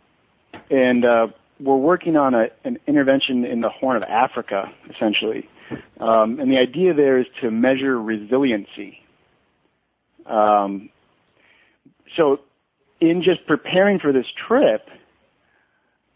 [0.71, 1.29] and uh,
[1.61, 5.49] we're working on a, an intervention in the Horn of Africa, essentially.
[5.99, 9.01] Um, and the idea there is to measure resiliency.
[10.27, 10.91] Um,
[12.17, 12.41] so,
[13.01, 14.89] in just preparing for this trip,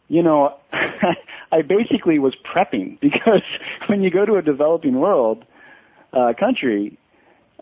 [0.08, 0.56] you know,
[1.52, 3.42] I basically was prepping because
[3.86, 5.44] when you go to a developing world
[6.18, 6.98] uh, country,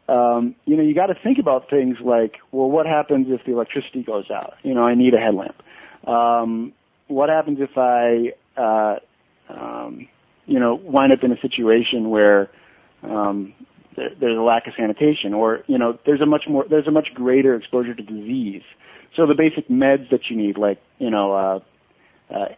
[0.09, 3.53] um, you know, you got to think about things like, well, what happens if the
[3.53, 4.55] electricity goes out?
[4.63, 5.57] You know, I need a headlamp.
[6.07, 6.73] Um,
[7.09, 8.99] what happens if I, uh,
[9.49, 10.09] um,
[10.47, 12.51] you know, wind up in a situation where
[13.03, 13.53] um,
[13.97, 16.93] there, there's a lack of sanitation, or you know, there's a much more, there's a
[16.93, 18.63] much greater exposure to disease.
[19.17, 21.61] So the basic meds that you need, like you know, uh,
[22.33, 22.49] uh,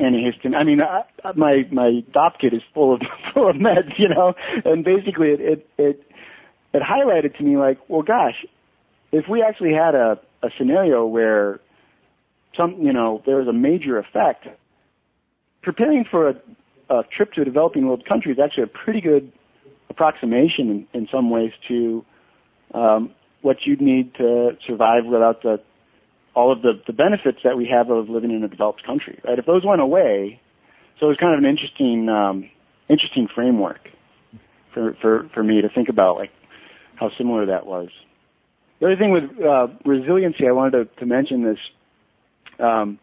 [0.00, 0.56] antihistamine.
[0.56, 1.02] I mean, I,
[1.36, 3.00] my my Dopp kit is full of
[3.34, 4.34] full of meds, you know,
[4.64, 6.02] and basically it it it,
[6.74, 8.46] it highlighted to me like, well, gosh,
[9.12, 11.60] if we actually had a a scenario where
[12.56, 14.46] some you know there was a major effect,
[15.62, 16.34] preparing for a,
[16.90, 19.32] a trip to a developing world country is actually a pretty good
[19.90, 22.04] approximation in, in some ways to
[22.74, 23.10] um,
[23.42, 25.60] what you'd need to survive without the
[26.38, 29.40] all of the, the benefits that we have of living in a developed country, right?
[29.40, 30.40] If those went away,
[30.98, 32.48] so it was kind of an interesting, um,
[32.88, 33.80] interesting framework
[34.72, 36.30] for, for, for me to think about, like
[36.94, 37.88] how similar that was.
[38.78, 41.58] The other thing with uh, resiliency, I wanted to, to mention this.
[42.60, 43.00] Um,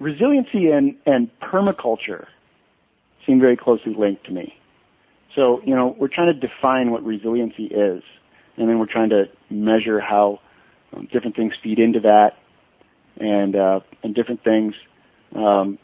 [0.00, 2.26] resiliency and, and permaculture
[3.28, 4.54] seem very closely linked to me.
[5.36, 8.02] So, you know, we're trying to define what resiliency is,
[8.56, 10.40] and then we're trying to measure how
[10.96, 12.32] um, different things feed into that,
[13.18, 14.74] and uh, and different things
[15.36, 15.78] um,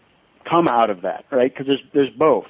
[0.48, 1.52] come out of that, right?
[1.52, 2.46] Because there's there's both.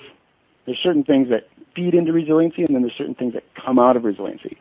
[0.64, 3.96] There's certain things that feed into resiliency, and then there's certain things that come out
[3.96, 4.58] of resiliency.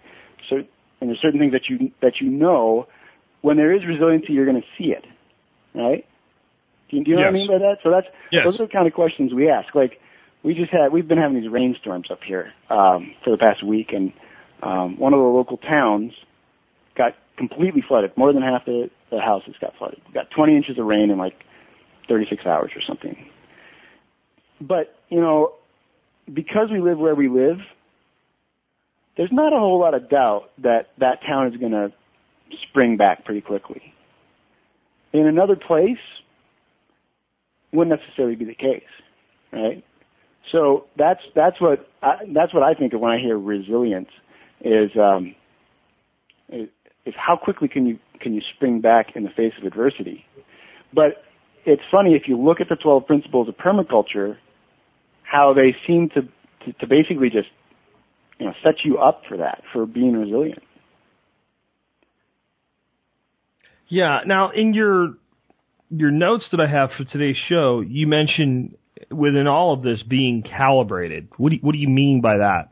[0.50, 0.58] So,
[1.02, 2.88] and there's certain things that you that you know
[3.42, 5.06] when there is resiliency, you're going to see it,
[5.76, 6.06] right?
[6.90, 7.32] Do you, do you know yes.
[7.32, 7.78] what I mean by that?
[7.84, 8.42] So that's yes.
[8.46, 9.74] those are the kind of questions we ask.
[9.76, 10.00] Like
[10.44, 13.90] we just had, we've been having these rainstorms up here um, for the past week,
[13.94, 14.14] and
[14.62, 16.12] um, one of the local towns
[16.98, 18.16] got completely flooded.
[18.18, 20.02] More than half the, the houses got flooded.
[20.08, 21.36] We got 20 inches of rain in like
[22.08, 23.16] 36 hours or something.
[24.62, 25.54] But you know,
[26.34, 27.58] because we live where we live,
[29.18, 31.92] there's not a whole lot of doubt that that town is going to
[32.70, 33.82] spring back pretty quickly.
[35.14, 35.98] In another place,
[37.72, 38.84] wouldn't necessarily be the case,
[39.52, 39.84] right?
[40.52, 44.10] So that's that's what I, that's what I think of when I hear resilience
[44.62, 45.36] is um,
[46.50, 46.70] is,
[47.06, 50.26] is how quickly can you can you spring back in the face of adversity.
[50.94, 51.24] But
[51.66, 54.38] it's funny if you look at the 12 principles of permaculture,
[55.24, 57.50] how they seem to to, to basically just
[58.40, 60.64] you know set you up for that for being resilient.
[63.88, 64.20] Yeah.
[64.26, 65.16] Now, in your
[65.90, 68.76] your notes that I have for today's show, you mentioned
[69.12, 71.30] within all of this being calibrated.
[71.38, 72.70] What do you, what do you mean by that?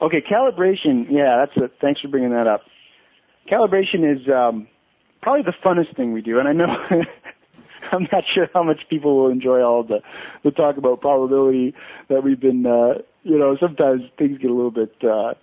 [0.00, 1.06] Okay, calibration.
[1.10, 2.62] Yeah, that's a, thanks for bringing that up.
[3.50, 4.68] Calibration is um,
[5.20, 6.66] probably the funnest thing we do, and I know
[7.92, 10.00] I'm not sure how much people will enjoy all the
[10.44, 11.74] the talk about probability
[12.08, 12.66] that we've been.
[12.66, 14.94] Uh, you know, sometimes things get a little bit.
[15.02, 15.34] Uh,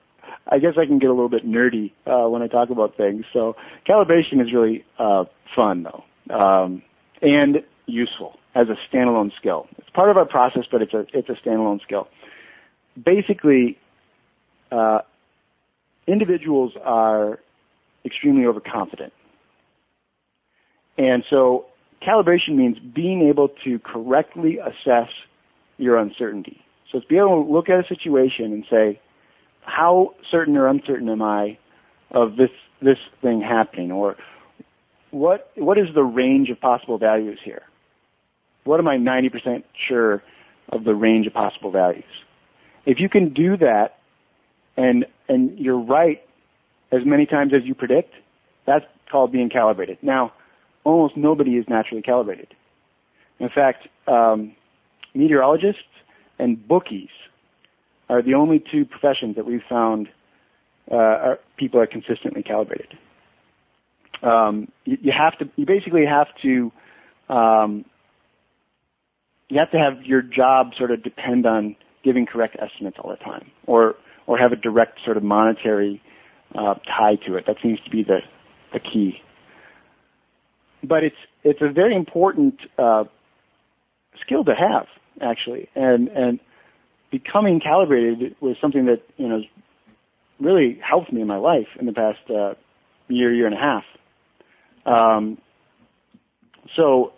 [0.47, 3.25] I guess I can get a little bit nerdy uh, when I talk about things.
[3.33, 3.55] So
[3.87, 6.81] calibration is really uh, fun though, um,
[7.21, 9.67] and useful as a standalone skill.
[9.77, 12.07] It's part of our process, but it's a it's a standalone skill.
[13.03, 13.77] Basically,
[14.71, 14.99] uh,
[16.07, 17.39] individuals are
[18.05, 19.13] extremely overconfident,
[20.97, 21.65] and so
[22.05, 25.09] calibration means being able to correctly assess
[25.77, 26.61] your uncertainty.
[26.91, 28.99] So it's be able to look at a situation and say,
[29.61, 31.57] how certain or uncertain am I
[32.11, 32.49] of this
[32.81, 34.15] this thing happening, or
[35.11, 37.63] what what is the range of possible values here?
[38.63, 40.23] What am I 90% sure
[40.69, 42.03] of the range of possible values?
[42.85, 43.99] If you can do that,
[44.77, 46.21] and and you're right
[46.91, 48.13] as many times as you predict,
[48.65, 49.97] that's called being calibrated.
[50.01, 50.33] Now,
[50.83, 52.47] almost nobody is naturally calibrated.
[53.39, 54.55] In fact, um,
[55.13, 55.81] meteorologists
[56.37, 57.09] and bookies
[58.09, 60.07] are the only two professions that we've found
[60.91, 62.97] uh, are, people are consistently calibrated.
[64.23, 66.71] Um, you, you, have to, you basically have to,
[67.29, 67.85] um,
[69.47, 73.17] you have to have your job sort of depend on giving correct estimates all the
[73.17, 73.95] time, or
[74.27, 76.01] or have a direct sort of monetary
[76.55, 77.45] uh, tie to it.
[77.47, 78.19] That seems to be the
[78.73, 79.21] the key.
[80.83, 83.05] But it's it's a very important uh,
[84.21, 84.87] skill to have
[85.21, 86.39] actually, and and
[87.11, 89.41] becoming calibrated was something that you know
[90.39, 92.53] really helped me in my life in the past uh,
[93.07, 93.83] year year and a half.
[94.85, 95.37] Um,
[96.75, 97.13] so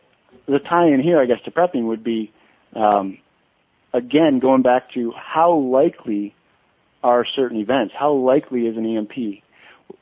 [0.48, 2.32] the tie-in here, I guess, to prepping would be
[2.76, 3.18] um,
[3.94, 6.34] again going back to how likely
[7.04, 7.94] are certain events?
[7.98, 9.44] How likely is an EMP?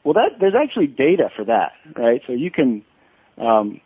[0.04, 2.22] Well, that there's actually data for that, right?
[2.28, 2.84] So you can
[3.38, 3.82] um,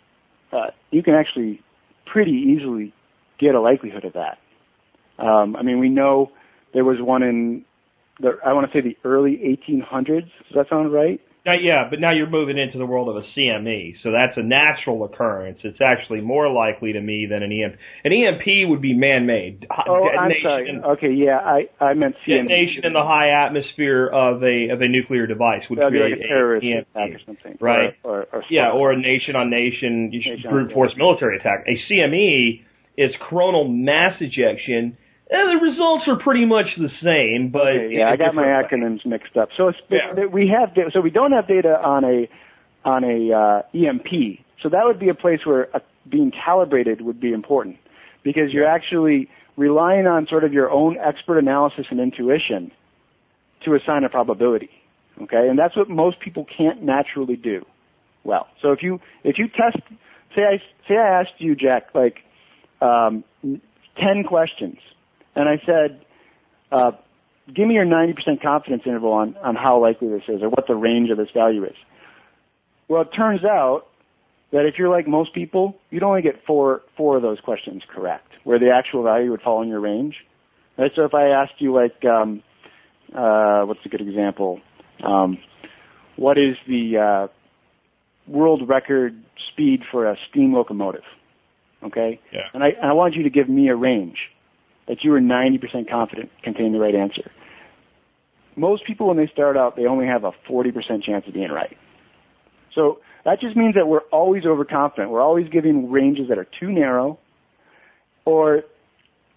[0.51, 1.61] uh, you can actually
[2.05, 2.93] pretty easily
[3.39, 4.37] get a likelihood of that.
[5.23, 6.31] Um, I mean, we know
[6.73, 7.65] there was one in
[8.19, 10.05] the I want to say the early 1800s.
[10.07, 11.21] Does that sound right?
[11.45, 14.41] Now, yeah, but now you're moving into the world of a CME, so that's a
[14.41, 15.59] natural occurrence.
[15.65, 17.75] It's actually more likely to me than an EMP.
[18.05, 19.67] An EMP would be man-made.
[19.85, 20.69] Oh, I'm sorry.
[20.69, 22.47] In, okay, yeah, I I meant CME.
[22.47, 26.11] Detonation in the high atmosphere of a of a nuclear device would That'd be create
[26.17, 26.87] like a terrorist EMP.
[26.95, 27.93] attack or something, right?
[28.03, 31.65] Or, or, or yeah, or a nation-on-nation Nation brute force military attack.
[31.67, 32.61] A CME
[32.97, 34.97] is coronal mass ejection.
[35.35, 38.71] And the results are pretty much the same, but Okay, yeah, I got my different
[38.71, 38.77] way.
[38.77, 39.49] acronyms mixed up.
[39.57, 40.25] So it's, Yeah.
[40.27, 42.29] we have so we don't have data on a
[42.85, 44.39] on a uh, EMP.
[44.61, 45.79] So that would be a place where uh
[46.09, 47.77] being calibrated would be important
[48.23, 49.27] because you're actually
[49.57, 52.71] relying on sort of your own expert analysis and intuition
[53.65, 54.69] to assign a probability.
[55.21, 57.65] Okay, and that's what most people can't naturally do.
[58.23, 59.77] Well, so if you if you test,
[60.35, 60.57] say I
[60.87, 62.17] say I asked you, Jack, like
[62.81, 63.23] um,
[63.97, 64.77] ten questions,
[65.35, 66.01] and I said,
[66.71, 66.91] uh,
[67.53, 70.75] give me your 90% confidence interval on, on how likely this is or what the
[70.75, 71.75] range of this value is.
[72.87, 73.83] Well, it turns out
[74.51, 78.27] that if you're like most people, you'd only get four four of those questions correct,
[78.43, 80.15] where the actual value would fall in your range.
[80.77, 80.91] Right?
[80.95, 82.43] So if I asked you like, um,
[83.15, 84.59] uh, what's a good example?
[85.03, 85.37] Um,
[86.15, 89.15] what is the uh, world record
[89.51, 91.03] speed for a steam locomotive?
[91.83, 92.19] Okay.
[92.31, 92.41] Yeah.
[92.53, 94.17] And I and I want you to give me a range
[94.87, 97.31] that you are 90% confident contain the right answer.
[98.55, 101.77] Most people, when they start out, they only have a 40% chance of being right.
[102.75, 105.09] So that just means that we're always overconfident.
[105.09, 107.19] We're always giving ranges that are too narrow.
[108.25, 108.63] Or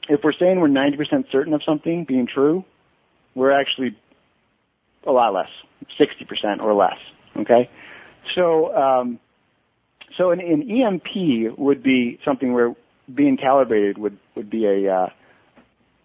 [0.09, 2.64] if we're saying we're 90% certain of something being true,
[3.34, 3.97] we're actually
[5.07, 5.49] a lot less,
[6.01, 6.97] 60% or less.
[7.36, 7.70] Okay?
[8.34, 9.20] So, um,
[10.16, 12.74] so an, an EMP would be something where
[13.12, 15.09] being calibrated would, would be a, uh,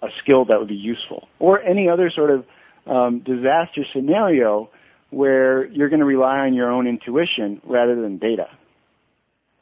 [0.01, 1.27] a skill that would be useful.
[1.39, 2.45] Or any other sort of
[2.87, 4.69] um, disaster scenario
[5.11, 8.47] where you're going to rely on your own intuition rather than data.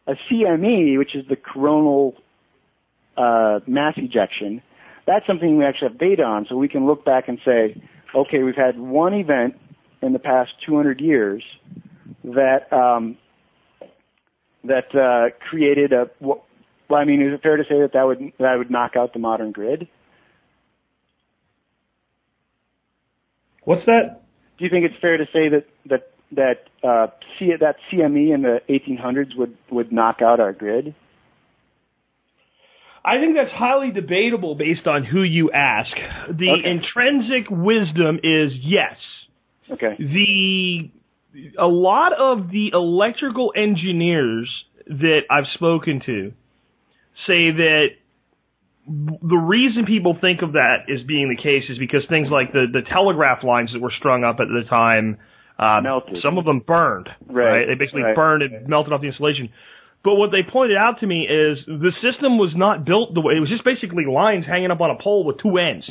[0.07, 2.15] A CME, which is the coronal
[3.17, 4.61] uh, mass ejection,
[5.05, 7.81] that's something we actually have data on, so we can look back and say,
[8.15, 9.55] okay, we've had one event
[10.01, 11.43] in the past 200 years
[12.23, 13.17] that um,
[14.63, 16.09] that uh, created a.
[16.19, 16.45] Well,
[16.91, 19.19] I mean, is it fair to say that that would that would knock out the
[19.19, 19.87] modern grid?
[23.69, 24.21] What's that?
[24.57, 27.07] Do you think it's fair to say that that that uh,
[27.37, 30.95] C, that CME in the 1800s would would knock out our grid?
[33.05, 35.91] I think that's highly debatable based on who you ask.
[36.29, 36.67] The Okay.
[36.67, 38.97] intrinsic wisdom is yes.
[39.69, 39.95] Okay.
[39.99, 40.89] The
[41.59, 44.49] a lot of the electrical engineers
[44.87, 46.33] that I've spoken to
[47.27, 47.89] say that
[48.89, 52.65] the reason people think of that as being the case is because things like the
[52.71, 55.17] the telegraph lines that were strung up at the time,
[55.59, 56.17] uh, Melted.
[56.23, 57.07] some of them burned.
[57.27, 58.15] Right, They basically right.
[58.15, 59.49] burned and melted off the insulation.
[60.03, 63.33] But what they pointed out to me is the system was not built the way
[63.35, 65.85] it was just basically lines hanging up on a pole with two ends.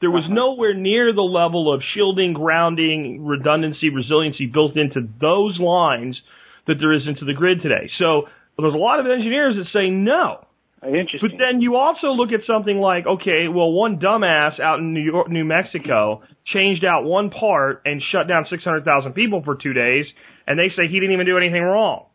[0.00, 0.34] There was Uh-huh.
[0.34, 6.20] nowhere near the level of shielding, grounding, redundancy, resiliency built into those lines
[6.66, 7.88] that there is into the grid today.
[7.98, 8.28] So
[8.58, 10.44] there's a lot of engineers that say no.
[10.82, 11.20] Uh, Interesting.
[11.22, 15.02] But then you also look at something like, okay, well, one dumbass out in New
[15.02, 16.22] York, New Mexico
[16.52, 20.06] changed out one part and shut down 600,000 people for two days,
[20.46, 22.06] and they say he didn't even do anything wrong.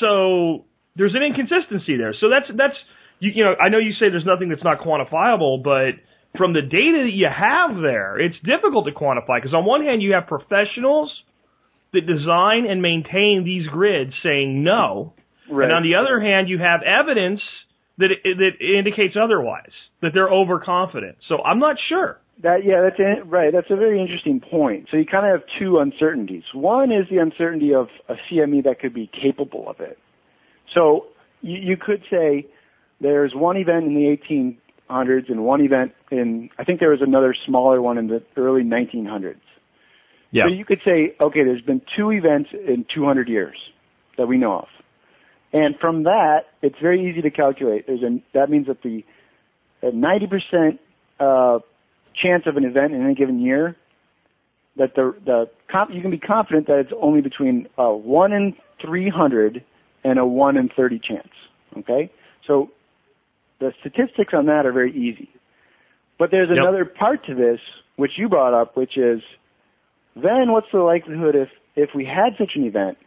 [0.00, 0.64] So
[0.96, 2.14] there's an inconsistency there.
[2.20, 2.76] So that's that's
[3.20, 5.98] you, you know I know you say there's nothing that's not quantifiable, but
[6.36, 10.02] from the data that you have there, it's difficult to quantify because on one hand
[10.02, 11.12] you have professionals
[11.92, 15.14] that design and maintain these grids saying no,
[15.50, 15.64] right.
[15.64, 17.40] and on the other hand, you have evidence
[17.98, 19.70] that that indicates otherwise,
[20.02, 21.16] that they're overconfident.
[21.28, 22.20] So I'm not sure.
[22.42, 23.52] That yeah, that's in, right.
[23.52, 24.88] That's a very interesting point.
[24.90, 26.42] So you kind of have two uncertainties.
[26.52, 29.98] One is the uncertainty of a CME that could be capable of it.
[30.74, 31.06] So
[31.42, 32.46] you, you could say
[33.00, 34.56] there's one event in the
[34.90, 38.62] 1800s and one event in I think there was another smaller one in the early
[38.62, 39.36] 1900s.
[40.32, 40.44] Yeah.
[40.48, 43.56] So you could say, okay, there's been two events in 200 years
[44.18, 44.68] that we know of.
[45.54, 47.86] And from that, it's very easy to calculate.
[47.86, 49.04] There's a, that means that the
[49.82, 50.78] a 90%
[51.20, 51.60] uh,
[52.20, 53.76] chance of an event in any given year,
[54.76, 58.54] that the, the comp, you can be confident that it's only between a 1 in
[58.84, 59.64] 300
[60.02, 61.28] and a 1 in 30 chance.
[61.78, 62.10] Okay?
[62.46, 62.70] So
[63.60, 65.28] the statistics on that are very easy.
[66.18, 66.58] But there's Yep.
[66.58, 67.60] another part to this,
[67.96, 69.20] which you brought up, which is
[70.16, 72.98] then what's the likelihood if, if we had such an event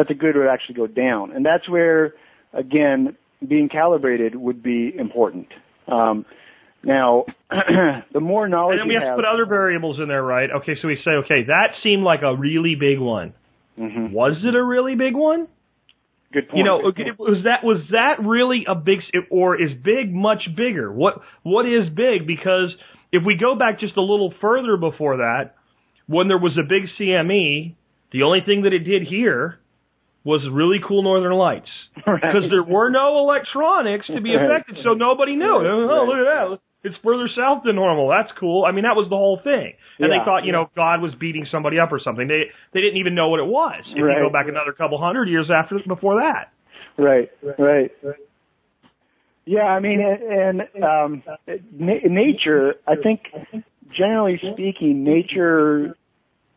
[0.00, 1.30] that the grid would actually go down?
[1.32, 2.14] And that's where,
[2.54, 5.48] again, being calibrated would be important.
[5.86, 6.24] Um,
[6.82, 10.22] now, the more knowledge And then we you have to put other variables in there,
[10.22, 10.48] right?
[10.62, 13.34] Okay, so we say, okay, that seemed like a really big one.
[13.78, 14.12] Mhm.
[14.12, 15.48] Was it a really big one?
[16.32, 16.58] Good point.
[16.58, 17.18] You know, good point.
[17.18, 20.90] was that was that really a big or is big much bigger?
[20.92, 22.26] What what is big?
[22.26, 22.74] Because
[23.12, 25.56] if we go back just a little further before that,
[26.06, 27.74] when there was a big CME,
[28.12, 29.59] the only thing that it did here
[30.24, 31.68] was really cool northern lights
[32.06, 32.20] Right.
[32.20, 34.44] because there were no electronics to be Right.
[34.50, 35.46] affected, so nobody knew.
[35.48, 36.58] Right, Oh, look at that!
[36.82, 38.08] It's further south than normal.
[38.08, 38.64] That's cool.
[38.64, 39.74] I mean, that was the whole thing.
[39.98, 42.26] And Yeah, they thought, you know, God was beating somebody up or something.
[42.26, 43.82] They they didn't even know what it was.
[43.86, 44.16] If Right.
[44.16, 46.52] you go back another couple hundred years after before that.
[46.96, 47.90] Right, right.
[49.46, 51.22] Yeah, I mean, and um,
[51.72, 52.74] na- nature.
[52.86, 53.22] I think,
[53.96, 55.96] generally speaking, nature,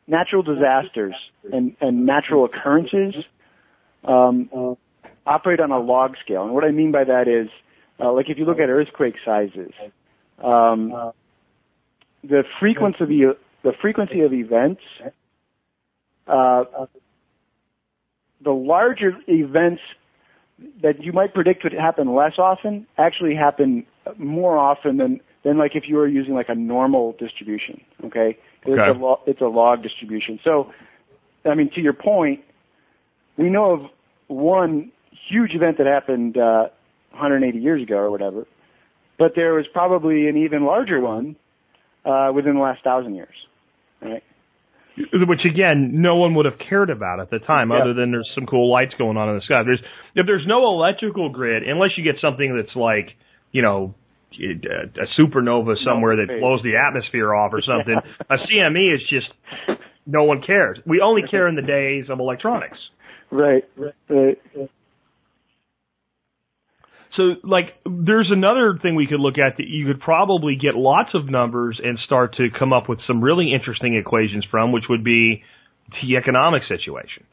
[0.07, 1.15] natural disasters
[1.51, 3.15] and and natural occurrences
[4.03, 4.77] um,
[5.25, 6.43] operate on a log scale.
[6.43, 7.49] And what I mean by that is,
[7.99, 9.71] uh, like if you look at earthquake sizes,
[10.43, 11.13] um,
[12.23, 14.81] the frequency of the the frequency of events.
[16.25, 16.63] Uh,
[18.43, 19.81] the larger events
[20.81, 23.85] that you might predict would happen less often actually happen
[24.17, 27.81] more often than than like if you were using like a normal distribution.
[28.05, 30.39] Okay, it's a lo- it's a log distribution.
[30.43, 30.71] So,
[31.45, 32.41] I mean, to your point,
[33.37, 33.79] we know of
[34.27, 34.91] one
[35.29, 36.69] huge event that happened uh,
[37.11, 38.45] 180 years ago or whatever,
[39.17, 41.35] but there was probably an even larger one
[42.05, 43.35] uh, within the last thousand years.
[44.01, 44.23] Right?
[45.27, 47.77] which again, no one would have cared about at the time, Yeah.
[47.77, 49.63] other than there's some cool lights going on in the sky.
[49.63, 49.81] There's
[50.15, 53.15] if there's no electrical grid, unless you get something that's like,
[53.51, 53.95] you know,
[54.39, 57.95] a a supernova somewhere that blows the atmosphere off or something.
[58.29, 59.27] a CME is just
[60.05, 60.79] no one cares.
[60.85, 62.77] We only care in the days of electronics.
[63.33, 63.63] Right.
[63.75, 63.93] Right.
[64.09, 64.69] Right.
[67.15, 71.09] So, like, there's another thing we could look at that you could probably get lots
[71.13, 75.03] of numbers and start to come up with some really interesting equations from, which would
[75.03, 75.43] be
[76.01, 77.23] the economic situation.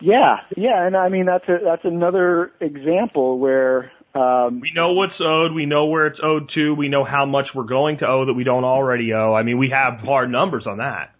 [0.00, 5.20] Yeah, yeah, and I mean that's a that's another example where um, We know what's
[5.20, 5.52] owed.
[5.52, 6.74] We know where it's owed to.
[6.74, 9.32] We know how much we're going to owe that we don't already owe.
[9.34, 11.11] I mean, we have hard numbers on that.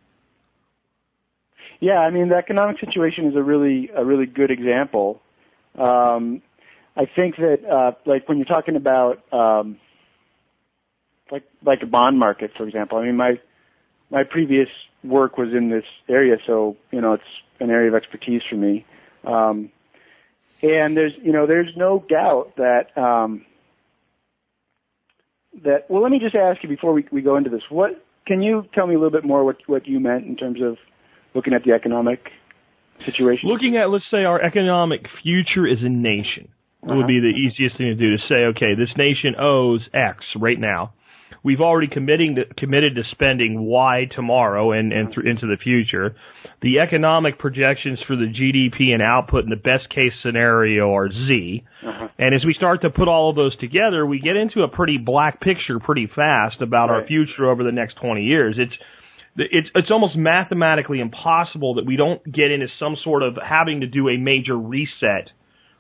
[1.83, 5.21] Yeah, I mean the economic situation is a really a really good example.
[5.77, 6.41] Um,
[6.97, 9.79] I think that uh, like when you're talking about um,
[11.33, 12.99] like like a bond market, for example.
[12.99, 13.33] I mean my
[14.13, 14.69] my previous
[15.03, 17.25] work was in this area, so you know it's
[17.59, 18.87] an area of expertise for me.
[19.27, 19.73] Um,
[20.63, 23.45] and there's you know there's no doubt that um,
[25.65, 27.91] that well let me just ask you before we, we go into this what
[28.25, 30.77] can you tell me a little bit more what what you meant in terms of
[31.35, 32.21] looking at the economic
[33.05, 36.49] situation Looking at, let's say, our economic future as a nation
[36.85, 36.97] Uh-huh.
[36.97, 40.59] would be the easiest thing to do to say, okay, this nation owes X right
[40.59, 40.93] now.
[41.45, 46.15] We've already committing to, committed to spending Y tomorrow and, and through, into the future.
[46.61, 51.65] The economic projections for the GDP and output in the best case scenario are Z.
[51.85, 52.09] Uh-huh.
[52.19, 54.99] And as we start to put all of those together, we get into a pretty
[54.99, 58.55] black picture pretty fast about our future over the next 20 years.
[58.59, 58.75] It's
[59.37, 63.87] it's it's almost mathematically impossible that we don't get into some sort of having to
[63.87, 65.31] do a major reset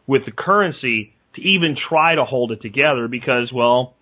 [0.07, 3.95] with the currency to even try to hold it together because well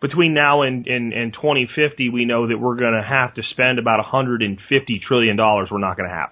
[0.00, 3.78] between now and, and, and 2050 we know that we're going to have to spend
[3.78, 6.30] about 150 trillion dollars we're not going to have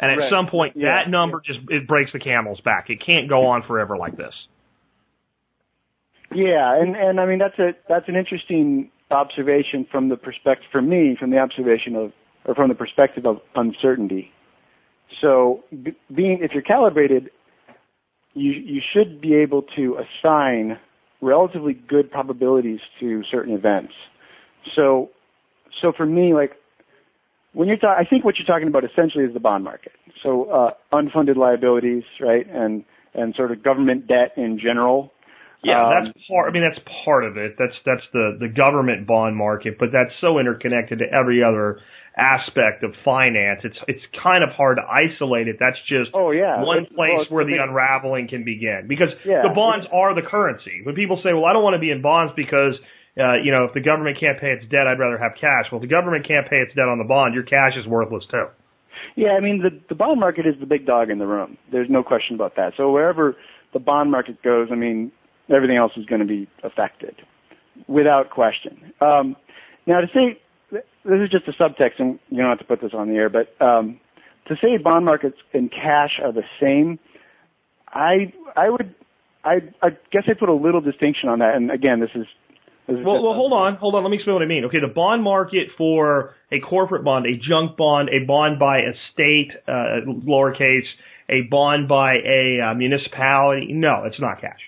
[0.00, 0.32] and at Right.
[0.32, 1.02] some point Yeah.
[1.02, 4.34] that number just it breaks the camel's back it can't go on forever like this
[6.34, 10.82] Yeah, and and I mean that's a that's an interesting observation from the perspective for
[10.82, 12.12] me from the observation of
[12.44, 14.30] or from the perspective of uncertainty.
[15.20, 17.30] So b- being if you're calibrated,
[18.34, 20.78] you you should be able to assign
[21.20, 23.92] relatively good probabilities to certain events.
[24.74, 25.10] So
[25.80, 26.52] so for me like
[27.52, 29.92] when you're talking, I think what you're talking about essentially is the bond market.
[30.22, 32.84] So uh, unfunded liabilities, right, and
[33.14, 35.12] and sort of government debt in general.
[35.64, 36.48] Yeah, Um, that's part.
[36.48, 37.56] I mean, that's part of it.
[37.58, 41.80] That's that's the the government bond market, but that's so interconnected to every other
[42.16, 43.60] aspect of finance.
[43.64, 45.56] It's it's kind of hard to isolate it.
[45.58, 48.86] That's just Oh yeah, one place well, where the big- unraveling can begin.
[48.88, 50.82] Because Yeah, the bonds are the currency.
[50.84, 52.74] When people say, "Well, I don't want to be in bonds because."
[53.16, 55.70] Uh, you know, if the government can't pay its debt, I'd rather have cash.
[55.70, 58.24] Well, if the government can't pay its debt on the bond, your cash is worthless
[58.28, 58.46] too.
[59.14, 61.56] Yeah, I mean the the bond market is the big dog in the room.
[61.70, 62.72] There's no question about that.
[62.76, 63.36] So wherever
[63.72, 65.12] the bond market goes, I mean
[65.52, 67.16] everything else is going to be affected,
[67.88, 68.92] without question.
[69.00, 69.36] Um,
[69.86, 70.40] now to say
[70.70, 73.28] this is just a subtext, and you don't have to put this on the air,
[73.28, 74.00] but um,
[74.46, 76.98] to say bond markets and cash are the same,
[77.88, 78.94] I I would
[79.44, 81.54] I I guess I put a little distinction on that.
[81.54, 82.26] And again, this is
[82.86, 84.02] this is Well, well, hold on, hold on.
[84.02, 84.64] Let me explain what I mean.
[84.66, 88.92] Okay, the bond market for a corporate bond, a junk bond, a bond by a
[89.12, 90.86] state, uh, lowercase,
[91.28, 93.72] a bond by a uh, municipality.
[93.72, 94.60] No, it's not cash.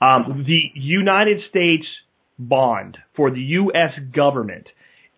[0.00, 1.86] Um, the United States
[2.38, 3.92] bond for the U.S.
[4.14, 4.66] government,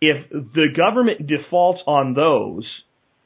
[0.00, 2.64] if the government defaults on those,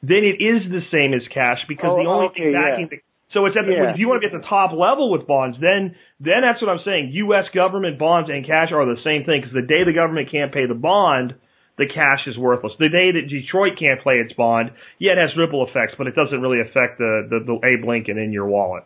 [0.01, 2.97] then it is the same as cash because Oh, the only okay, thing backing yeah.
[2.97, 3.91] the so it's at the, Yeah.
[3.93, 6.85] if you want to get the top level with bonds, then then that's what I'm
[6.85, 7.11] saying.
[7.25, 7.45] U.S.
[7.53, 10.65] government bonds and cash are the same thing because the day the government can't pay
[10.67, 11.33] the bond,
[11.77, 12.73] the cash is worthless.
[12.77, 16.13] The day that Detroit can't pay its bond, yeah, it has ripple effects, but it
[16.13, 18.83] doesn't really affect the the, the Abe Lincoln in your wallet.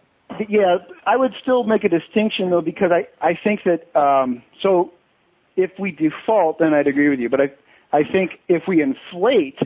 [0.49, 4.91] Yeah, I would still make a distinction though because I I think that um, so
[5.55, 7.29] if we default, then I'd agree with you.
[7.29, 7.45] But I
[7.91, 9.57] I think if we inflate,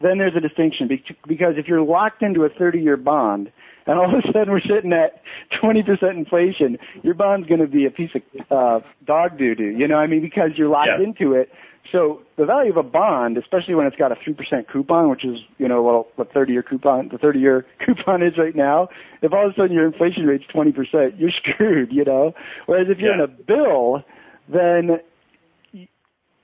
[0.00, 0.88] then there's a distinction
[1.26, 3.52] because if you're locked into a 30-year bond
[3.86, 5.22] and all of a sudden we're sitting at
[5.62, 5.84] 20%
[6.16, 9.64] inflation, your bond's going to be a piece of uh, dog doo doo.
[9.64, 11.04] You know, I mean, because you're locked yeah.
[11.04, 11.50] into it.
[11.90, 14.36] So the value of a bond, especially when it's got a 3%
[14.72, 18.88] coupon, which is, you know, well, what 30-year coupon, the 30-year coupon is right now,
[19.20, 22.32] if all of a sudden your inflation rate's 20%, you're screwed, you know?
[22.66, 23.24] Whereas if you're yeah.
[23.24, 24.04] in a bill,
[24.48, 25.00] then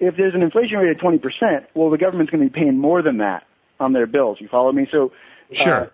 [0.01, 1.21] if there's an inflation rate of 20%,
[1.75, 3.45] well, the government's going to be paying more than that
[3.81, 4.39] on their bills.
[4.41, 4.87] You follow me?
[4.91, 5.13] So,
[5.53, 5.85] sure.
[5.85, 5.87] Uh,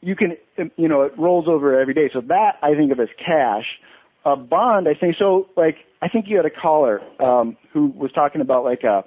[0.00, 0.36] you can,
[0.76, 2.10] you know, it rolls over every day.
[2.12, 3.64] So that I think of as cash.
[4.26, 8.10] A bond, I think, so like, I think you had a caller, um, who was
[8.12, 9.04] talking about like a,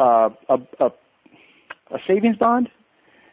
[0.00, 0.86] uh, a, a,
[1.90, 2.68] a savings bond.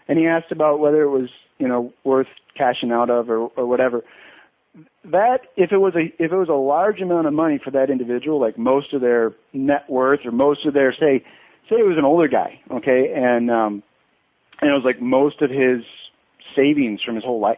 [0.07, 1.29] And he asked about whether it was,
[1.59, 2.27] you know, worth
[2.57, 4.01] cashing out of or, or whatever
[5.03, 7.89] that if it was a if it was a large amount of money for that
[7.89, 11.23] individual, like most of their net worth or most of their say
[11.69, 13.83] say it was an older guy, okay, and um
[14.61, 15.83] and it was like most of his
[16.55, 17.57] savings from his whole life.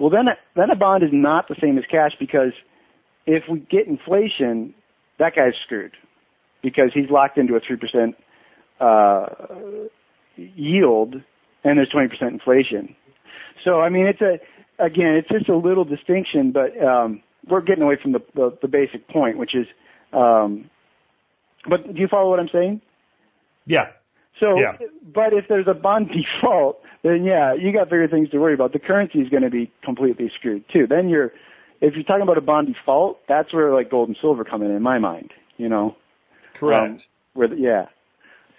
[0.00, 0.26] Well then
[0.56, 2.52] then a bond is not the same as cash because
[3.26, 4.74] if we get inflation,
[5.20, 5.92] that guy's screwed.
[6.62, 8.16] Because he's locked into a three percent
[8.80, 9.26] uh
[10.36, 11.14] yield
[11.62, 12.96] and there's twenty percent inflation.
[13.64, 14.38] So I mean it's a
[14.80, 18.68] again, it's just a little distinction, but um, we're getting away from the, the, the
[18.68, 19.66] basic point, which is,
[20.12, 20.70] um,
[21.68, 22.80] but do you follow what I'm saying?
[23.66, 23.90] Yeah.
[24.40, 24.86] So, yeah.
[25.14, 26.08] but if there's a bond
[26.42, 28.72] default, then yeah, you got bigger things to worry about.
[28.72, 30.86] The currency is going to be completely screwed too.
[30.88, 31.32] Then you're,
[31.80, 34.70] if you're talking about a bond default, that's where like gold and silver come in,
[34.70, 35.30] in my mind.
[35.56, 35.96] You know.
[36.58, 36.90] Correct.
[36.90, 37.00] Um,
[37.34, 37.86] where the, yeah.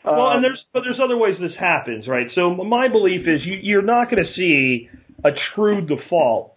[0.03, 2.27] Well, Um, and there's but there's other ways this happens, right?
[2.34, 4.89] So my belief is you, you're not going to see
[5.23, 6.53] a true default.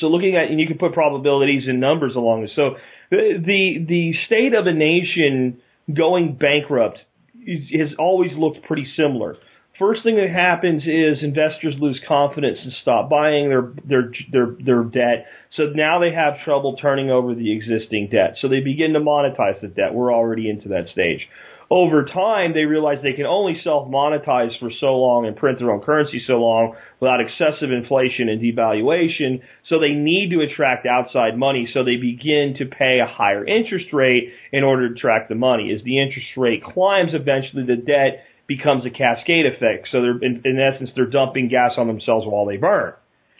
[0.00, 2.50] So looking at and you can put probabilities and numbers along this.
[2.56, 2.76] So
[3.10, 5.60] the the, state of a nation
[5.92, 6.98] going bankrupt
[7.46, 9.36] has always looked pretty similar.
[9.78, 14.84] First thing that happens is investors lose confidence and stop buying their their their their
[14.84, 15.26] debt.
[15.56, 18.36] So now they have trouble turning over the existing debt.
[18.40, 19.92] So they begin to monetize the debt.
[19.92, 21.26] We're already into that stage
[21.70, 25.70] over time, they realize they can only self monetize for so long and print their
[25.70, 29.40] own currency so long without excessive inflation and devaluation.
[29.68, 31.68] So they need to attract outside money.
[31.72, 35.72] So they begin to pay a higher interest rate in order to attract the money.
[35.74, 39.88] As the interest rate climbs, eventually the debt becomes a cascade effect.
[39.90, 42.92] So they're, in, in essence, they're dumping gas on themselves while they burn.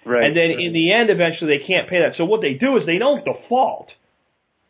[0.06, 0.24] right.
[0.24, 2.16] And then in the end, eventually they can't pay that.
[2.16, 3.88] So what they do is they don't default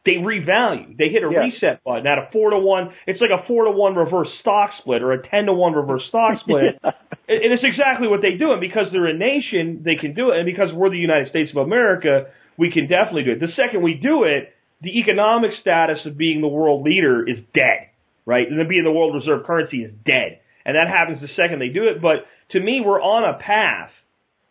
[0.05, 0.97] they revalue.
[0.97, 1.41] They hit a Yeah.
[1.41, 2.93] reset button at a four to one.
[3.07, 6.05] It's like a four to one reverse stock split or a ten to one reverse
[6.09, 6.79] stock split.
[6.85, 6.93] Yeah.
[7.27, 8.53] And and it's exactly what they do.
[8.53, 10.37] And because they're a nation, they can do it.
[10.37, 12.27] And because we're the United States of America,
[12.59, 13.41] we can definitely do it.
[13.41, 14.53] The second we do it,
[14.83, 17.89] the economic status of being the world leader is dead,
[18.27, 18.47] right?
[18.47, 20.41] And then being the world reserve currency is dead.
[20.67, 22.03] And that happens the second they do it.
[22.03, 23.91] But to me, we're on a path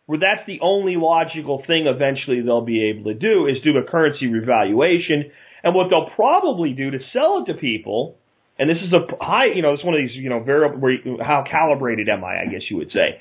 [0.06, 3.84] where that's the only logical thing eventually they'll be able to do is do a
[3.90, 5.30] currency revaluation.
[5.62, 8.16] And what they'll probably do to sell it to people,
[8.58, 10.92] and this is a high, you know, it's one of these, you know, variable, where
[10.92, 13.20] you, how calibrated am I, I guess you would say.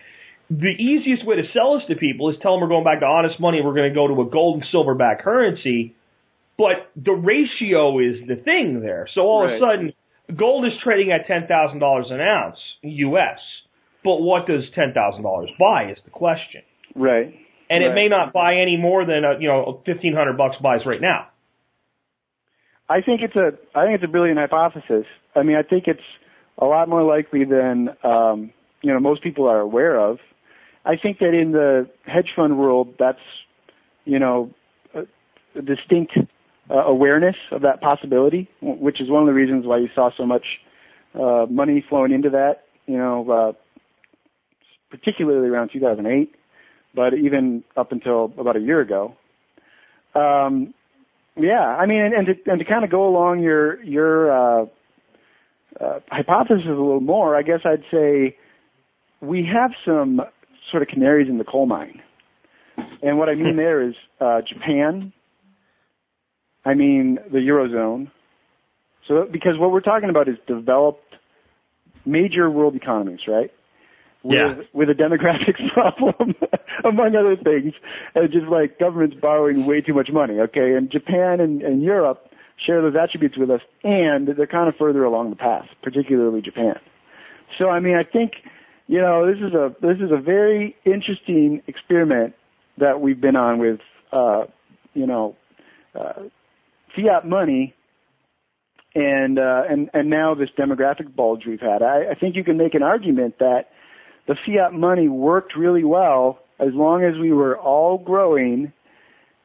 [0.50, 3.06] The easiest way to sell this to people is tell them we're going back to
[3.06, 5.96] honest money, we're going to go to a gold and silver back currency,
[6.58, 9.08] but the ratio is the thing there.
[9.16, 9.56] So all Right.
[9.56, 9.94] of a sudden,
[10.38, 13.40] gold is trading at $10,000 an ounce, US.
[14.04, 16.62] But what does $10,000 buy is the question
[16.96, 17.34] right.
[17.70, 20.82] and it may not buy any more than uh, you know fifteen hundred bucks buys
[20.86, 21.28] right now.
[22.90, 25.06] I think it's a I think it's a brilliant hypothesis.
[25.36, 26.02] I mean, I think it's
[26.58, 30.20] a lot more likely than um, you know most people are aware of.
[30.86, 33.20] I think that in the hedge fund world, that's
[34.06, 34.52] you know
[34.94, 35.02] a,
[35.58, 36.18] a distinct
[36.70, 40.26] uh, awareness of that possibility, which is one of the reasons why you saw so
[40.26, 40.46] much
[41.16, 42.66] uh, money flowing into that.
[42.86, 43.54] You know, uh,
[44.90, 46.36] particularly around 2008,
[46.94, 49.16] but even up until about a year ago.
[50.16, 50.74] Um,
[51.36, 54.66] yeah, I mean, and, and to and to kind of go along your your uh,
[55.82, 58.38] uh, hypothesis a little more, I guess I'd say
[59.22, 60.22] we have some
[60.72, 62.02] sort of canaries in the coal mine,
[63.02, 65.12] and what I mean there is uh, Japan.
[66.66, 68.12] I mean the eurozone.
[69.08, 71.16] So because what we're talking about is developed
[72.06, 73.52] major world economies, right?
[74.24, 74.56] With, Yeah.
[74.72, 76.36] with a demographics problem,
[76.90, 77.74] among other things,
[78.16, 80.40] and just like governments borrowing way too much money.
[80.40, 82.30] Okay, and Japan and, and Europe
[82.66, 86.76] share those attributes with us, and they're kind of further along the path, particularly Japan.
[87.58, 88.34] So I mean, I think
[88.88, 92.34] you know this is a this is a very interesting experiment
[92.78, 93.80] that we've been on with
[94.12, 94.44] uh,
[94.94, 95.36] you know
[95.96, 96.24] uh,
[96.96, 97.74] fiat money
[98.96, 101.82] and uh, and and now this demographic bulge we've had.
[101.82, 103.70] I, I think you can make an argument that
[104.28, 108.72] the fiat money worked really well as long as we were all growing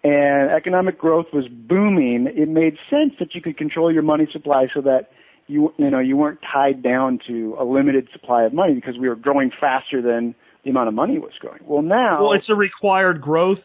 [0.04, 2.28] and economic growth was booming.
[2.34, 5.10] It made sense that you could control your money supply so that
[5.46, 9.08] you you know you weren't tied down to a limited supply of money because we
[9.08, 11.60] were growing faster than the amount of money was growing.
[11.64, 13.58] Well, now well, it's a required growth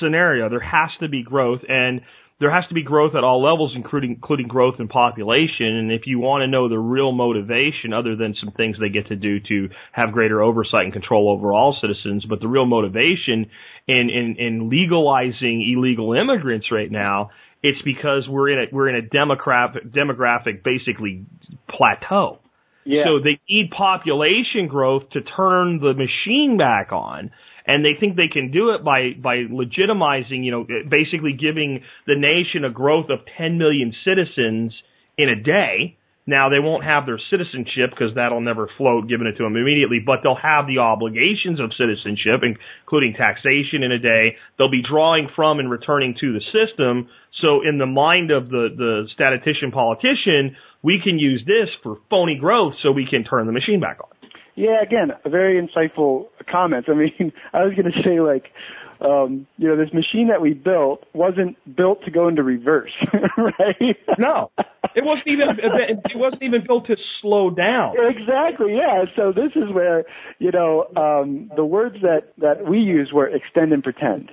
[0.00, 0.48] scenario.
[0.48, 2.02] There has to be growth, and
[2.42, 5.66] there has to be growth at all levels, including including growth in population.
[5.66, 9.06] And if you want to know the real motivation, other than some things they get
[9.08, 13.46] to do to have greater oversight and control over all citizens, but the real motivation
[13.86, 17.30] in in, in legalizing illegal immigrants right now,
[17.62, 21.24] it's because we're in a we're in a demographic demographic basically
[21.70, 22.40] plateau.
[22.84, 23.04] yeah.
[23.06, 27.30] So they need population growth to turn the machine back on.
[27.66, 32.16] And they think they can do it by, by legitimizing, you know, basically giving the
[32.16, 34.72] nation a growth of 10 million citizens
[35.16, 35.96] in a day.
[36.24, 39.98] Now they won't have their citizenship because that'll never float giving it to them immediately,
[40.04, 44.36] but they'll have the obligations of citizenship, including taxation in a day.
[44.56, 47.08] They'll be drawing from and returning to the system.
[47.40, 52.38] So in the mind of the, the statistician politician, we can use this for phony
[52.38, 54.11] growth so we can turn the machine back on.
[54.54, 56.86] Yeah, again, a very insightful comment.
[56.88, 58.52] I mean, I was going to say like,
[59.00, 62.92] um, you know, this machine that we built wasn't built to go into reverse,
[63.36, 63.96] right?
[64.18, 64.50] No,
[64.94, 67.94] it wasn't even it wasn't even built to slow down.
[67.98, 68.76] Exactly.
[68.76, 69.04] Yeah.
[69.16, 70.04] So this is where
[70.38, 74.30] you know um, the words that that we use were extend and pretend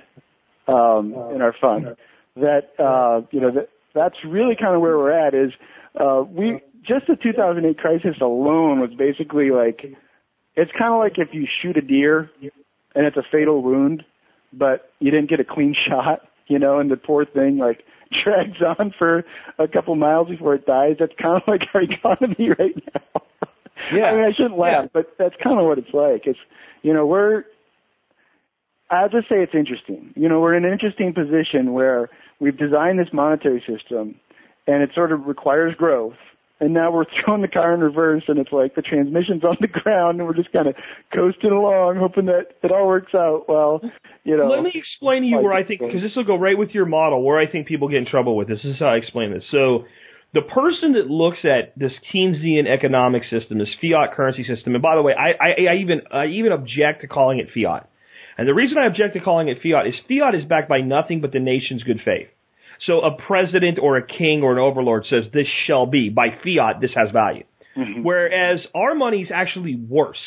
[0.68, 1.96] um, in our fund.
[2.36, 5.34] That uh, you know that that's really kind of where we're at.
[5.34, 5.50] Is
[5.98, 9.96] uh, we just the 2008 crisis alone was basically like
[10.56, 12.30] it's kind of like if you shoot a deer
[12.94, 14.04] and it's a fatal wound,
[14.52, 17.84] but you didn't get a clean shot, you know, and the poor thing like
[18.24, 19.24] drags on for
[19.58, 20.96] a couple miles before it dies.
[20.98, 23.22] That's kind of like our economy right now.
[23.94, 24.04] Yeah.
[24.04, 24.88] I mean, I shouldn't laugh, Yeah.
[24.92, 26.26] but that's kind of what it's like.
[26.26, 26.38] It's,
[26.82, 27.44] you know, we're,
[28.90, 30.12] I'll just say it's interesting.
[30.16, 34.16] You know, we're in an interesting position where we've designed this monetary system
[34.66, 36.14] and it sort of requires growth.
[36.60, 39.68] And now we're throwing the car in reverse and it's like the transmission's on the
[39.68, 40.74] ground and we're just kind of
[41.14, 43.46] coasting along hoping that it all works out.
[43.48, 43.80] Well,
[44.24, 44.48] you know.
[44.48, 46.70] Let me explain to you like where I think, because this will go right with
[46.70, 48.58] your model, where I think people get in trouble with this.
[48.62, 49.44] This is how I explain this.
[49.50, 49.84] So,
[50.32, 54.94] the person that looks at this Keynesian economic system, this fiat currency system, and by
[54.94, 57.88] the way, I, I, I even I even object to calling it fiat.
[58.38, 61.20] And the reason I object to calling it fiat is fiat is backed by nothing
[61.20, 62.28] but the nation's good faith.
[62.86, 66.08] So a president or a king or an overlord says this shall be.
[66.08, 67.44] By fiat, this has value.
[67.76, 68.02] Mhm.
[68.02, 70.18] Whereas our money's actually worse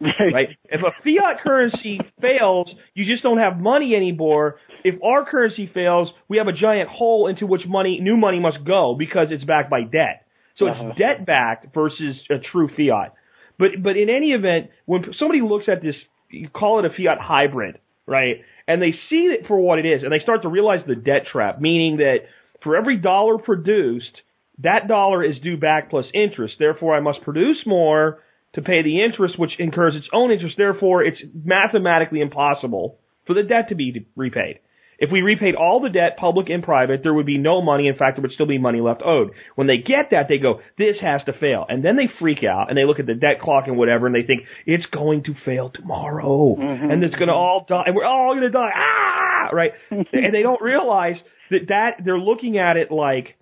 [0.32, 0.48] right?
[0.64, 4.56] If a fiat currency fails, you just don't have money anymore.
[4.82, 8.64] If our currency fails, we have a giant hole into which money, new money must
[8.64, 10.24] go because it's backed by debt.
[10.56, 10.88] So Uh-huh.
[10.88, 13.12] it's debt backed versus a true fiat.
[13.58, 15.96] But but in any event, when somebody looks at this,
[16.30, 18.40] you call it a fiat hybrid, right?
[18.70, 21.26] And they see it for what it is, and they start to realize the debt
[21.32, 22.18] trap, meaning that
[22.62, 24.14] for every dollar produced,
[24.58, 26.54] that dollar is due back plus interest.
[26.56, 28.22] Therefore, I must produce more
[28.54, 30.54] to pay the interest, which incurs its own interest.
[30.56, 34.60] Therefore, it's mathematically impossible for the debt to be repaid.
[35.00, 37.88] If we repaid all the debt, public and private, there would be no money.
[37.88, 39.30] In fact, there would still be money left owed.
[39.54, 41.64] When they get that, they go, this has to fail.
[41.68, 44.14] And then they freak out and they look at the debt clock and whatever and
[44.14, 46.54] they think, it's going to fail tomorrow.
[46.58, 46.92] Mhm.
[46.92, 47.84] And it's going to all die.
[47.86, 48.70] And we're all going to die.
[48.74, 49.48] Ah!
[49.52, 49.72] Right?
[49.90, 51.16] and they don't realize
[51.50, 53.36] that that, they're looking at it like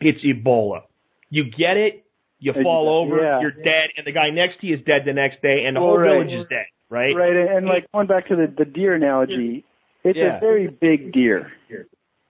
[0.00, 0.82] it's Ebola.
[1.30, 2.04] You get it,
[2.38, 3.40] you fall over, Yeah.
[3.40, 5.80] you're dead, and the guy next to you is dead the next day, and the
[5.80, 6.26] Well, whole right.
[6.26, 7.14] village is dead, right?
[7.16, 9.64] Right, and, and like going back to the, the deer analogy,
[10.04, 10.36] it's Yeah.
[10.36, 11.52] a very big deer.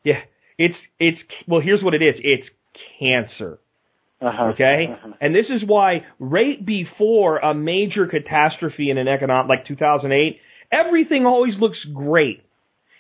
[0.05, 0.21] Yeah.
[0.59, 2.15] It's it's well, here's what it is.
[2.19, 2.49] It's
[2.99, 3.59] cancer.
[4.21, 4.45] Uh-huh.
[4.53, 4.89] Okay?
[4.91, 5.13] Uh-huh.
[5.21, 11.27] And this is why right before a major catastrophe in an economic like 2008, everything
[11.27, 12.43] always looks great.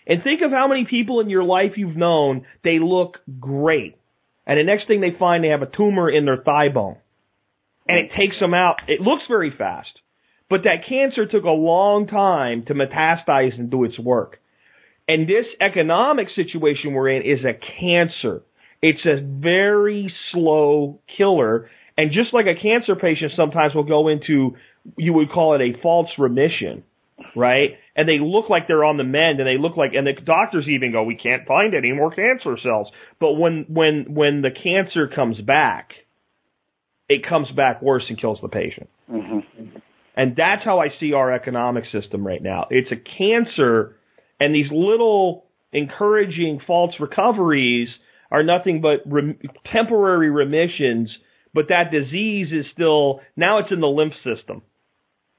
[0.07, 3.97] And think of how many people in your life you've known, they look great.
[4.47, 6.97] And the next thing they find they have a tumor in their thigh bone.
[7.87, 8.77] And it takes them out.
[8.89, 9.91] It looks very fast.
[10.51, 14.39] But that cancer took a long time to metastasize and do its work.
[15.09, 18.42] And this economic situation we're in is a cancer.
[18.80, 21.70] It's a very slow killer.
[21.96, 24.57] And just like a cancer patient sometimes will go into,
[24.96, 26.84] you would call it a false remission,
[27.36, 27.70] right?
[27.94, 30.66] And they look like they're on the mend and they look like, and the doctors
[30.68, 32.88] even go, we can't find any more cancer cells.
[33.20, 35.90] But when, when, when the cancer comes back,
[37.09, 38.88] it comes back worse and kills the patient.
[39.11, 39.44] Mhm.
[40.16, 42.66] And that's how I see our economic system right now.
[42.70, 43.96] It's a cancer,
[44.43, 47.88] and these little encouraging false recoveries
[48.28, 49.38] are nothing but rem-
[49.72, 51.11] temporary remissions,
[51.55, 54.62] but that disease is still now it's in the lymph system.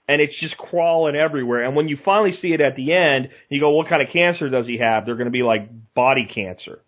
[0.08, 1.64] And it's just crawling everywhere.
[1.64, 4.49] And when you finally see it at the end, you go, what kind of cancer
[4.49, 5.06] does he have?
[5.06, 6.80] They're going to be like body cancer.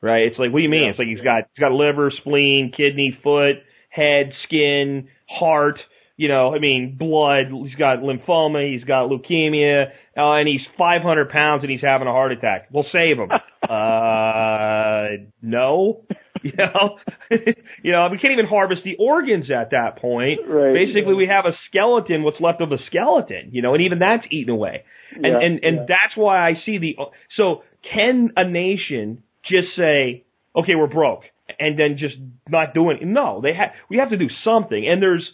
[0.00, 0.28] Right?
[0.28, 0.84] It's like, what do you mean?
[0.84, 0.90] Yeah.
[0.90, 3.56] It's like he's got, he's got liver, spleen, kidney, foot,
[3.88, 5.80] head, skin, heart,
[6.20, 7.46] you know, I mean, blood.
[7.50, 8.70] He's got lymphoma.
[8.70, 9.86] He's got leukemia.
[10.16, 12.68] Uh, and he's 500 pounds and he's having a heart attack.
[12.72, 13.30] We'll save him.
[13.68, 16.02] uh, no.
[16.42, 16.96] You know,
[17.82, 20.40] you know, we can't even harvest the organs at that point.
[20.48, 20.72] Right.
[20.72, 24.24] Basically, we have a skeleton, what's left of a skeleton, you know, and even that's
[24.30, 24.84] eaten away.
[25.14, 25.86] And Yeah, and and yeah.
[25.86, 26.96] that's why I see the.
[27.36, 30.24] So can a nation just say,
[30.56, 31.24] okay, we're broke,
[31.58, 32.14] and then just
[32.48, 33.12] not doing?
[33.12, 33.72] No, they have.
[33.90, 34.88] We have to do something.
[34.88, 35.28] And there's.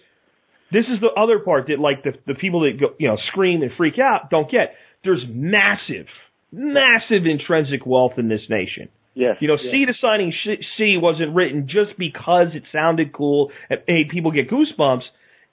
[0.72, 3.62] This is the other part that like the the people that go, you know scream
[3.62, 4.74] and freak out don't get.
[5.04, 6.06] There's massive,
[6.52, 8.88] massive intrinsic wealth in this nation.
[9.14, 9.36] Yes.
[9.40, 9.72] You know, yes.
[9.72, 10.32] C to signing
[10.76, 15.02] C wasn't written just because it sounded cool and made people get goosebumps.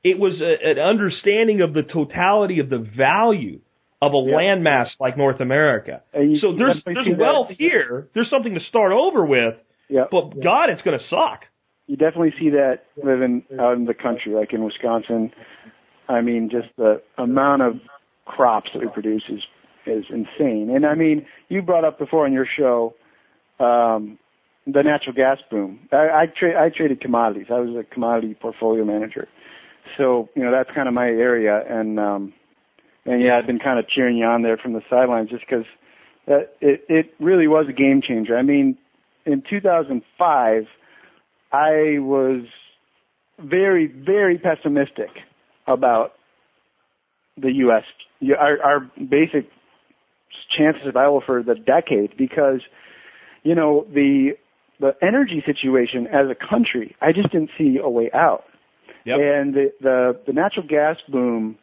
[0.03, 3.59] It was a, an understanding of the totality of the value
[4.01, 4.35] of a Yeah.
[4.35, 6.01] landmass like North America.
[6.13, 8.09] You- so there's there's see that- wealth here.
[8.13, 9.55] There's something to start over with.
[9.89, 10.05] Yeah.
[10.11, 11.45] But God, it's going to suck.
[11.93, 15.31] You definitely see that living out in the country, like in Wisconsin.
[16.09, 17.79] I mean, just the amount of
[18.25, 19.43] crops that we produce is
[19.85, 20.71] is insane.
[20.73, 22.95] And I mean, you brought up before on your show
[23.59, 24.17] um,
[24.65, 25.81] the natural gas boom.
[25.91, 27.45] I I, tra- I traded commodities.
[27.51, 29.27] I was a commodity portfolio manager,
[29.95, 31.63] so you know that's kind of my area.
[31.69, 32.33] And um,
[33.05, 35.65] and yeah, I've been kind of cheering you on there from the sidelines just because
[36.25, 38.35] it it really was a game changer.
[38.35, 38.79] I mean,
[39.27, 40.65] in 2005.
[41.53, 42.45] I was
[43.39, 45.09] very, very pessimistic
[45.67, 46.13] about
[47.37, 47.83] the U.S.
[48.37, 49.49] Our, our basic
[50.57, 52.61] chance of survival for the decade because,
[53.43, 54.31] you know, the
[54.79, 58.43] the energy situation as a country, I just didn't see a way out.
[59.05, 59.19] Yep.
[59.19, 61.57] And the, the the natural gas boom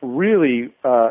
[0.00, 1.10] really uh,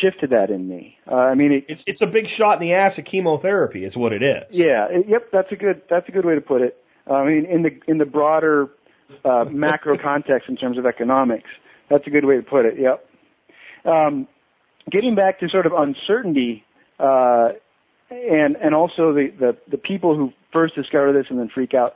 [0.00, 0.96] shifted that in me.
[1.10, 3.84] Uh, I mean, it, It's it's a big shot in the ass of chemotherapy.
[3.84, 4.44] Is what it is.
[4.50, 6.76] yeah, it, yep, that's a good that's a good way to put it.
[7.08, 8.68] Uh, I mean, in the in the broader
[9.24, 11.50] uh, macro context in terms of economics,
[11.90, 12.74] that's a good way to put it.
[12.78, 13.08] Yep.
[13.84, 14.26] Um,
[14.90, 16.64] getting back to sort of uncertainty,
[16.98, 17.50] uh,
[18.10, 21.94] and and also the, the the people who first discover this and then freak out.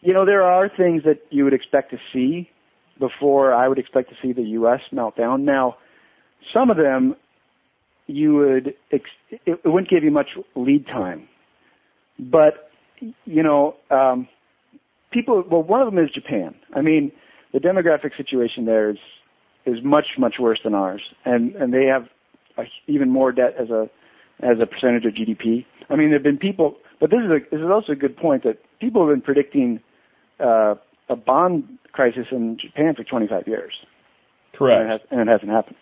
[0.00, 2.50] You know, there are things that you would expect to see
[2.98, 4.80] before I would expect to see the U.S.
[4.92, 5.40] meltdown.
[5.40, 5.76] Now,
[6.52, 7.16] some of them
[8.06, 11.28] you would ex- it, wouldn't give you much lead time,
[12.18, 12.70] but
[13.24, 14.28] you know, um,
[15.12, 15.42] people.
[15.50, 16.54] Well, one of them is Japan.
[16.74, 17.12] I mean,
[17.52, 18.98] the demographic situation there is
[19.66, 22.08] is much much worse than ours, and and they have
[22.58, 23.88] a, even more debt as a
[24.40, 25.64] as a percentage of GDP.
[25.88, 28.44] I mean, there've been people, but this is a this is also a good point
[28.44, 29.80] that people have been predicting
[30.40, 30.74] uh,
[31.08, 33.72] a bond crisis in Japan for 25 years.
[33.82, 34.90] And it, Correct.
[34.90, 35.76] has, and it hasn't happened.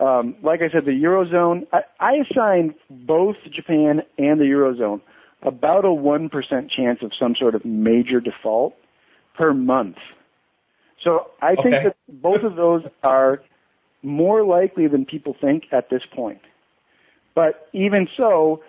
[0.00, 1.66] Um, like I said, the eurozone.
[1.72, 5.00] I, I assign both Japan and the eurozone
[5.42, 8.74] about a one percent chance of some sort of major default
[9.36, 9.96] per month.
[11.02, 13.40] So I think that both of those are
[14.02, 16.40] more likely than people think at this point.
[17.34, 18.62] But even so,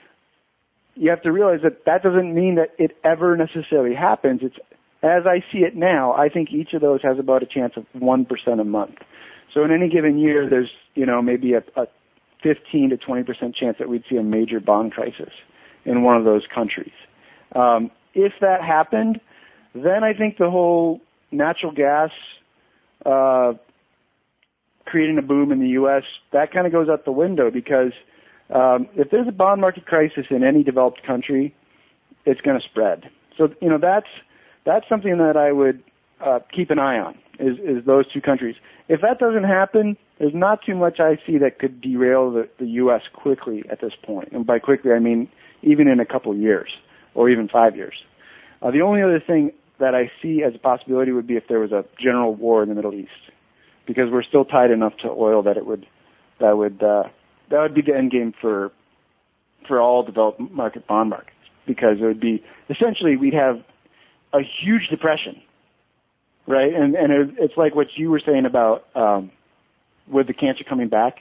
[0.95, 4.41] you have to realize that that doesn't mean that it ever necessarily happens.
[4.43, 4.57] It's
[5.03, 7.85] as I see it now, I think each of those has about a chance of
[7.95, 8.27] 1%
[8.59, 8.95] a month.
[9.57, 11.87] So in any given year, there's, you know, maybe a, a
[12.43, 15.31] 15 to 20% chance that we'd see a major bond crisis
[15.83, 16.91] in one of those countries.
[17.55, 19.19] Um, if that happened,
[19.73, 21.01] then I think the whole
[21.31, 22.11] natural gas
[23.03, 23.53] uh,
[24.85, 26.03] creating a boom in the U.S.
[26.33, 27.93] that kind of goes out the window because
[28.53, 31.55] um, if there's a bond market crisis in any developed country,
[32.27, 33.09] it's going to spread.
[33.39, 34.07] So you know that's
[34.67, 35.83] that's something that I would
[36.25, 38.55] uh, keep an eye on is is those two countries.
[38.89, 42.65] If that doesn't happen, there's not too much I see that could derail the, the
[42.81, 43.01] U.S.
[43.13, 44.29] quickly at this point.
[44.31, 45.29] And by quickly, I mean
[45.61, 46.69] even in a couple of years
[47.13, 47.95] or even five years.
[48.61, 51.59] Uh, the only other thing that I see as a possibility would be if there
[51.59, 53.11] was a general war in the Middle East,
[53.85, 55.85] because we're still tied enough to oil that it would
[56.39, 57.03] that would uh,
[57.49, 58.71] that would be the end game for
[59.67, 61.31] for all developed market bond markets,
[61.65, 63.57] because it would be essentially we'd have
[64.33, 65.41] a huge depression,
[66.47, 66.73] right?
[66.73, 69.31] And and it, it's like what you were saying about um,
[70.11, 71.17] with the cancer coming back.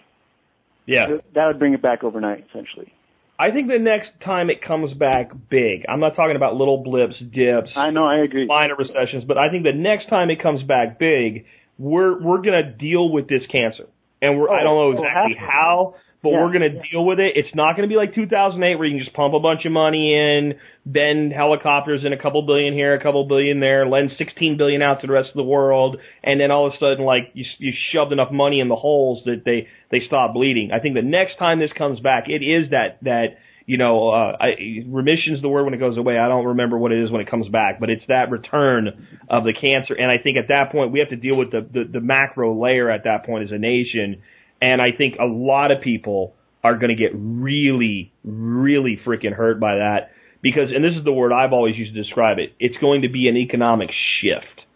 [0.87, 1.19] Yeah.
[1.35, 2.93] That would bring it back overnight, essentially.
[3.39, 7.17] I think the next time it comes back big, I'm not talking about little blips,
[7.19, 8.47] dips, I know, I agree.
[8.47, 11.45] minor recessions, but I think the next time it comes back big,
[11.79, 13.85] we're we're gonna deal with this cancer,
[14.23, 15.97] and we're I Oh, don't know exactly how,
[16.27, 16.43] but Yeah.
[16.43, 17.37] we're going to deal with it.
[17.37, 19.71] It's not going to be like 2008 where you can just pump a bunch of
[19.71, 20.55] money in,
[20.85, 25.01] bend helicopters in a couple billion here, a couple billion there, lend 16 billion out
[25.03, 27.73] to the rest of the world, and then all of a sudden, like you you
[27.93, 30.71] shoved enough money in the holes that they they stop bleeding.
[30.73, 34.37] I think the next time this comes back, it is that that you know, uh,
[34.41, 34.55] I,
[34.87, 36.19] remission's the word when it goes away.
[36.19, 39.43] I don't remember what it is when it comes back, but it's that return of
[39.43, 39.95] the cancer.
[39.95, 42.55] And I think at that point we have to deal with the, the, the macro
[42.55, 44.23] layer at that point as a nation.
[44.61, 46.35] And I think a lot of people
[46.65, 50.11] are going to get really, really freaking hurt by that
[50.43, 53.09] because, and this is the word I've always used to describe it, it's going to
[53.09, 53.91] be an economic
[54.21, 54.67] shift.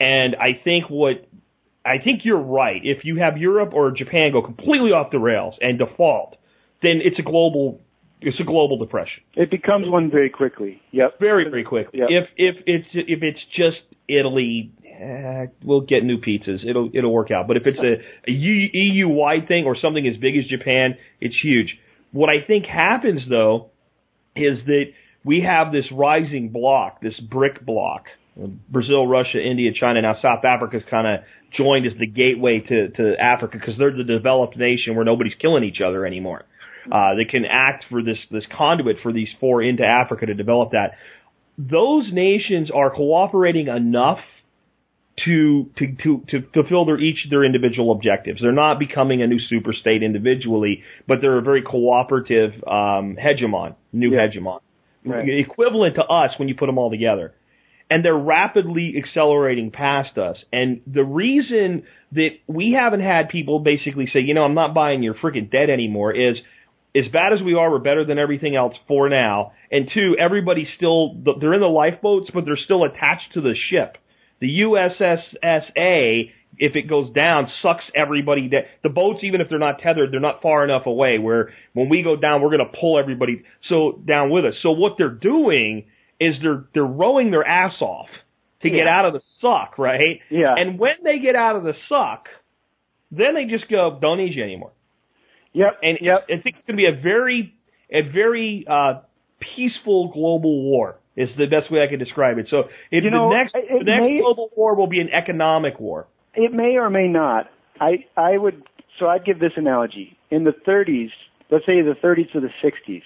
[0.00, 1.26] And I think what,
[1.84, 2.80] I think you're right.
[2.82, 6.36] If you have Europe or Japan go completely off the rails and default,
[6.82, 7.80] then it's a global
[8.20, 9.22] it's a global depression.
[9.34, 10.82] It becomes one very quickly.
[10.90, 11.20] Yep.
[11.20, 12.00] Very, very quickly.
[12.00, 12.08] Yep.
[12.10, 16.66] If if it's if it's just Italy, eh, we'll get new pizzas.
[16.68, 17.46] It'll it'll work out.
[17.46, 21.40] But if it's a, a EU wide thing or something as big as Japan, it's
[21.40, 21.78] huge.
[22.12, 23.70] What I think happens though
[24.34, 24.84] is that
[25.24, 28.06] we have this rising block, this BRIC block.
[28.68, 30.00] Brazil, Russia, India, China.
[30.00, 31.24] Now South Africa's kind of
[31.56, 35.64] joined as the gateway to, to Africa because they're the developed nation where nobody's killing
[35.64, 36.44] each other anymore.
[36.90, 40.70] Uh, they can act for this this conduit for these four into Africa to develop
[40.70, 40.92] that.
[41.58, 44.20] Those nations are cooperating enough
[45.24, 48.40] to to to to fulfill their each their individual objectives.
[48.40, 53.74] They're not becoming a new super state individually, but they're a very cooperative um, hegemon,
[53.92, 54.26] new Yeah.
[54.28, 54.60] hegemon,
[55.04, 55.28] Right.
[55.28, 57.32] equivalent to us when you put them all together.
[57.90, 60.36] And they're rapidly accelerating past us.
[60.52, 65.02] And the reason that we haven't had people basically say, you know, I'm not buying
[65.02, 66.36] your freaking debt anymore is
[66.94, 69.52] as bad as we are, we're better than everything else for now.
[69.70, 73.96] And two, everybody's still, they're in the lifeboats, but they're still attached to the ship.
[74.40, 78.62] The USSSA, if it goes down, sucks everybody down.
[78.82, 82.02] The boats, even if they're not tethered, they're not far enough away where when we
[82.02, 84.54] go down, we're going to pull everybody so down with us.
[84.62, 85.86] So what they're doing
[86.20, 88.08] is they're, they're rowing their ass off
[88.62, 90.20] to get out of the suck, right?
[90.30, 90.54] Yeah.
[90.56, 92.26] And when they get out of the suck,
[93.10, 94.72] then they just go, don't need you anymore.
[95.52, 95.78] Yep.
[95.82, 96.24] And yep.
[96.24, 97.54] I think it's going to be a very,
[97.90, 99.00] a very uh,
[99.56, 100.98] peaceful global war.
[101.18, 102.46] Is the best way I can describe it.
[102.48, 105.80] So if You know, the next the next may- global war will be an economic
[105.80, 106.06] war.
[106.34, 107.50] It may or may not.
[107.80, 108.62] I I would
[108.98, 110.16] so I'd give this analogy.
[110.30, 111.10] In the 30s,
[111.50, 113.02] let's say the 30s to the 60s,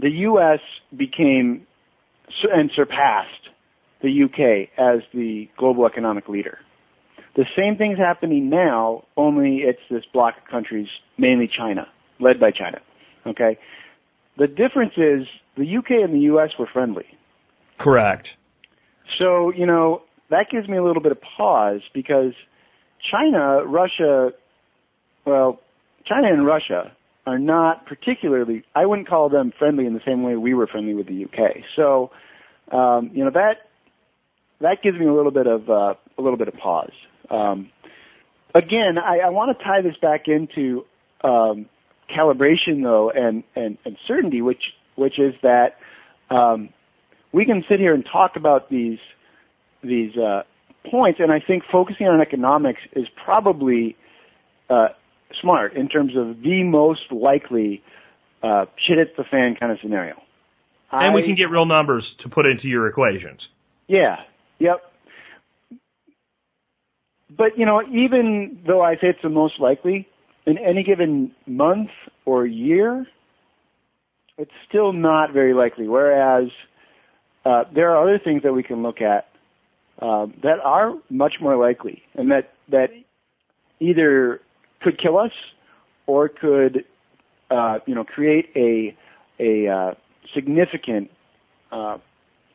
[0.00, 0.60] the U.S.
[0.96, 1.66] became
[2.52, 3.50] and surpassed
[4.02, 4.70] the U.K.
[4.76, 6.58] as the global economic leader.
[7.36, 10.88] The same thing's happening now, only it's this block of countries,
[11.18, 11.86] mainly China,
[12.18, 12.78] led by China.
[13.26, 13.58] Okay.
[14.38, 15.26] The difference is
[15.56, 16.02] the U.K.
[16.02, 16.50] and the U.S.
[16.58, 17.06] were friendly.
[17.78, 18.28] Correct.
[19.18, 22.32] So, you know, that gives me a little bit of pause because
[23.02, 24.32] China, Russia,
[25.24, 25.60] well,
[26.04, 26.92] China and Russia
[27.26, 30.94] are not particularly, I wouldn't call them friendly in the same way we were friendly
[30.94, 31.64] with the UK.
[31.74, 32.10] So,
[32.70, 33.68] um, you know, that,
[34.60, 36.92] that gives me a little bit of, uh, a little bit of pause.
[37.30, 37.70] Um,
[38.54, 40.84] again, I, I want to tie this back into,
[41.24, 41.66] um,
[42.08, 44.62] calibration though and, and, and certainty, which,
[44.96, 45.76] which is that,
[46.30, 46.70] um,
[47.32, 48.98] we can sit here and talk about these
[49.82, 50.42] these uh,
[50.90, 53.96] points, and I think focusing on economics is probably
[54.70, 54.88] uh,
[55.40, 57.82] smart in terms of the most likely
[58.42, 60.14] uh, shit hits the fan kind of scenario.
[60.90, 63.40] And we can get real numbers to put into your equations.
[63.88, 64.16] yeah,
[64.58, 64.80] yep.
[67.28, 70.08] But you know, even though I say it's the most likely,
[70.46, 71.90] in any given month
[72.24, 73.06] or year,
[74.38, 75.88] it's still not very likely.
[75.88, 76.48] Whereas
[77.44, 79.28] uh, there are other things that we can look at
[80.00, 82.88] um, that are much more likely, and that that
[83.80, 84.40] either
[84.82, 85.30] could kill us
[86.06, 86.84] or could
[87.50, 88.96] uh, you know create a
[89.40, 89.94] a uh,
[90.34, 91.10] significant
[91.72, 91.98] uh,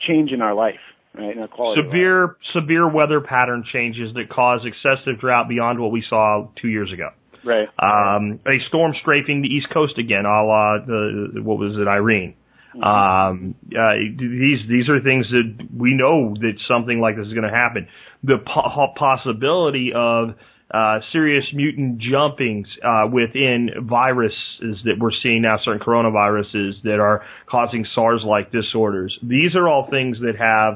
[0.08, 0.80] change in our life,
[1.16, 1.36] right?
[1.36, 1.82] In our quality.
[1.82, 1.94] of life.
[1.94, 6.92] Severe severe weather pattern changes that cause excessive drought beyond what we saw two years
[6.94, 7.10] ago.
[7.44, 7.68] Right?
[7.80, 12.36] Um, a storm strafing the East Coast again, a la the what was it, Irene.
[12.76, 17.50] Um, uh, these these are things that we know that something like this is going
[17.50, 17.88] to happen.
[18.24, 20.36] The po- possibility of
[20.74, 27.26] uh, serious mutant jumpings uh, within viruses that we're seeing now, certain coronaviruses that are
[27.50, 29.18] causing SARS-like disorders.
[29.22, 30.76] These are all things that have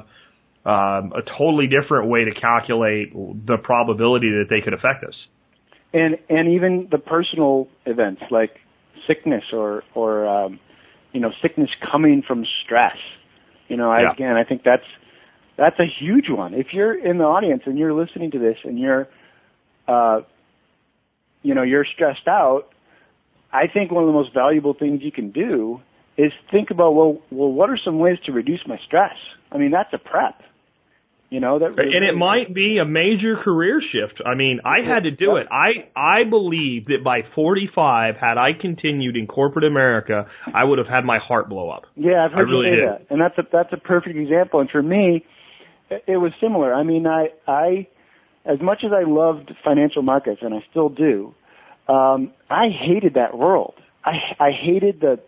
[0.65, 5.15] um, a totally different way to calculate the probability that they could affect us.
[5.95, 8.51] And and even the personal events like
[9.07, 10.59] sickness or or um,
[11.13, 12.97] you know sickness coming from stress.
[13.69, 14.11] You know, I, Yeah.
[14.13, 14.85] again, I think that's
[15.57, 16.53] that's a huge one.
[16.53, 19.07] If you're in the audience and you're listening to this and you're,
[19.87, 20.21] uh,
[21.41, 22.63] you know, you're stressed out,
[23.53, 25.79] I think one of the most valuable things you can do
[26.17, 29.15] is think about well, well, what are some ways to reduce my stress?
[29.51, 30.41] I mean, that's a prep.
[31.35, 34.21] You know that, and it might be a major career shift.
[34.25, 35.47] I mean, I had to do it.
[35.51, 40.87] I I believe that by 45, had I continued in corporate America, I would have
[40.87, 41.87] had my heart blow up.
[41.97, 42.87] Yeah, I've heard I really you say did.
[42.87, 44.61] that, and that's a that's a perfect example.
[44.61, 45.25] And for me,
[45.89, 46.73] it, it was similar.
[46.73, 47.87] I mean, I I
[48.45, 51.35] as much as I loved financial markets, and I still do,
[51.89, 53.73] um, I hated that world.
[54.05, 55.19] I I hated the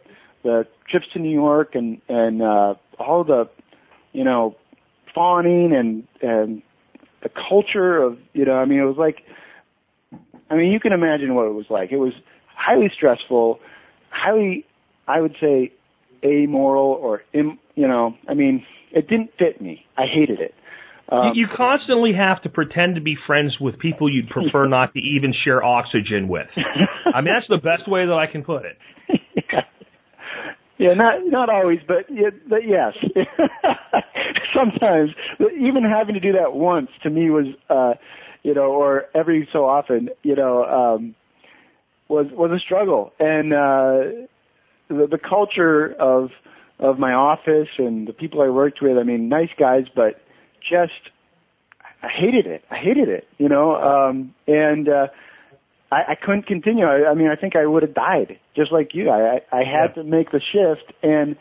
[0.44, 3.50] the trips to New York and and uh, all the
[4.14, 4.56] you know
[5.14, 6.62] fawning and and
[7.24, 9.18] the culture of you know I mean it was like
[10.50, 11.92] I mean you can imagine what it was like.
[11.92, 12.14] It was
[12.56, 13.60] highly stressful,
[14.10, 14.66] highly
[15.08, 15.72] I would say
[16.24, 19.86] amoral or Im, you know I mean it didn't fit me.
[19.98, 20.54] I hated it.
[21.10, 24.94] Um, you, you constantly have to pretend to be friends with people you'd prefer not
[24.94, 26.48] to even share oxygen with.
[27.14, 28.78] I mean, that's the best way that I can put it.
[29.36, 29.62] yeah.
[30.78, 32.94] yeah, not not always, but, yeah, but yes.
[34.58, 37.94] Sometimes, even having to do that once to me was, uh,
[38.44, 41.16] you know, or every so often, you know, um,
[42.10, 44.26] was was a struggle, and uh,
[44.88, 46.30] the, the culture of
[46.80, 48.98] of my office and the people I worked with.
[48.98, 50.22] I mean, nice guys, but
[50.62, 51.12] just
[52.02, 52.64] I hated it.
[52.72, 54.90] I hated it, you know, um, and.
[54.90, 55.08] uh
[55.90, 56.84] I, I couldn't continue.
[56.86, 59.10] I, I mean, I think I would have died, just like you.
[59.10, 60.04] I, I, I had Yeah.
[60.04, 61.38] to make the shift, and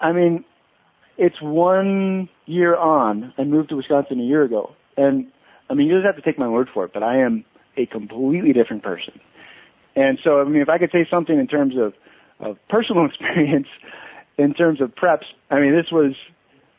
[0.00, 0.44] I mean,
[1.16, 3.32] it's one year on.
[3.38, 5.26] I moved to Wisconsin a year ago, and
[5.70, 6.92] I mean, you just have to take my word for it.
[6.92, 7.44] But I am
[7.76, 9.20] a completely different person,
[9.96, 11.94] and so I mean, if I could say something in terms of
[12.40, 13.68] of personal experience,
[14.38, 16.14] in terms of preps, I mean, this was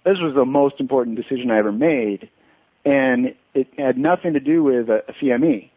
[0.04, 2.30] this was the most important decision I ever made,
[2.84, 5.70] and it had nothing to do with a, a CME.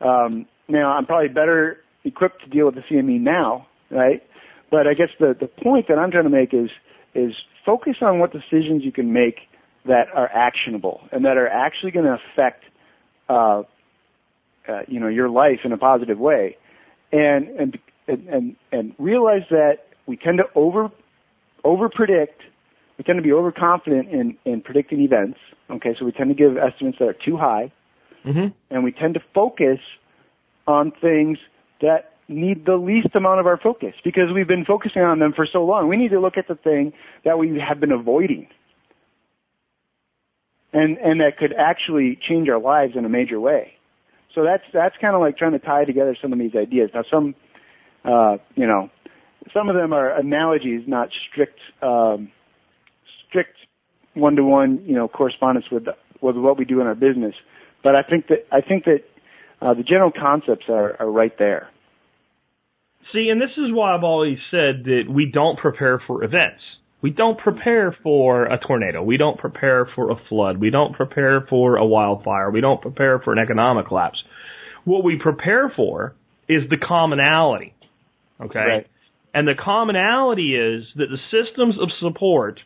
[0.00, 4.22] Um, now, I'm probably better equipped to deal with the CME now, right?
[4.70, 6.70] But I guess the the point that I'm trying to make is
[7.14, 7.32] is
[7.64, 9.36] focus on what decisions you can make
[9.86, 12.64] that are actionable and that are actually going to affect,
[13.28, 13.62] uh,
[14.68, 16.56] uh, you know, your life in a positive way,
[17.12, 20.90] and and and and, realize that we tend to over
[21.64, 22.42] over predict.
[22.96, 25.38] We tend to be overconfident in, in predicting events.
[25.68, 27.72] Okay, so we tend to give estimates that are too high
[28.24, 29.78] hmm and we tend to focus
[30.66, 31.38] on things
[31.80, 35.46] that need the least amount of our focus because we've been focusing on them for
[35.50, 35.88] so long.
[35.88, 36.92] We need to look at the thing
[37.24, 38.48] that we have been avoiding.
[40.72, 43.74] And and that could actually change our lives in a major way.
[44.34, 46.90] So that's that's kind of like trying to tie together some of these ideas.
[46.92, 47.34] Now some
[48.04, 48.90] uh, you know,
[49.52, 52.30] some of them are analogies, not strict um,
[53.28, 53.56] strict
[54.14, 55.86] one to one, you know, correspondence with
[56.20, 57.34] with what we do in our business.
[57.82, 59.04] But I think that I think that
[59.60, 61.70] uh, the general concepts are, are right there.
[63.12, 66.62] See, and this is why I've always said that we don't prepare for events.
[67.02, 69.02] We don't prepare for a tornado.
[69.02, 70.58] We don't prepare for a flood.
[70.58, 72.50] We don't prepare for a wildfire.
[72.50, 74.22] We don't prepare for an economic collapse.
[74.84, 76.14] What we prepare for
[76.48, 77.74] is the commonality.
[78.40, 78.58] Okay?
[78.58, 78.86] Right.
[79.34, 82.60] And the commonality is that the systems of support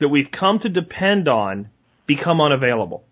[0.00, 1.68] that we've come to depend on
[2.06, 3.04] become unavailable.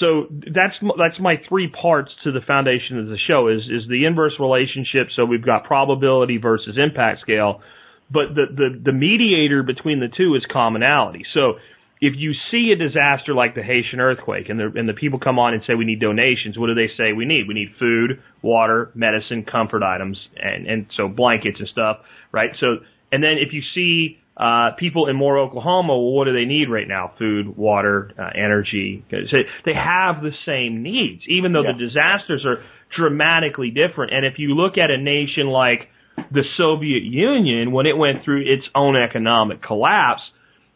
[0.00, 4.04] So that's that's my three parts to the foundation of the show is is the
[4.04, 5.08] inverse relationship.
[5.16, 7.62] So we've got probability versus impact scale,
[8.10, 11.24] but the the the mediator between the two is commonality.
[11.32, 11.54] So
[12.00, 15.38] if you see a disaster like the Haitian earthquake and the and the people come
[15.38, 17.48] on and say we need donations, what do they say we need?
[17.48, 21.98] We need food, water, medicine, comfort items, and and so blankets and stuff,
[22.32, 22.50] right?
[22.60, 22.78] So
[23.12, 26.68] and then if you see uh, people in Moore, Oklahoma, well, what do they need
[26.68, 27.12] right now?
[27.18, 29.02] Food, water, uh, energy.
[29.10, 31.72] So they have the same needs, even though Yeah.
[31.72, 32.62] the disasters are
[32.94, 34.12] dramatically different.
[34.12, 35.88] And if you look at a nation like
[36.30, 40.22] the Soviet Union, when it went through its own economic collapse,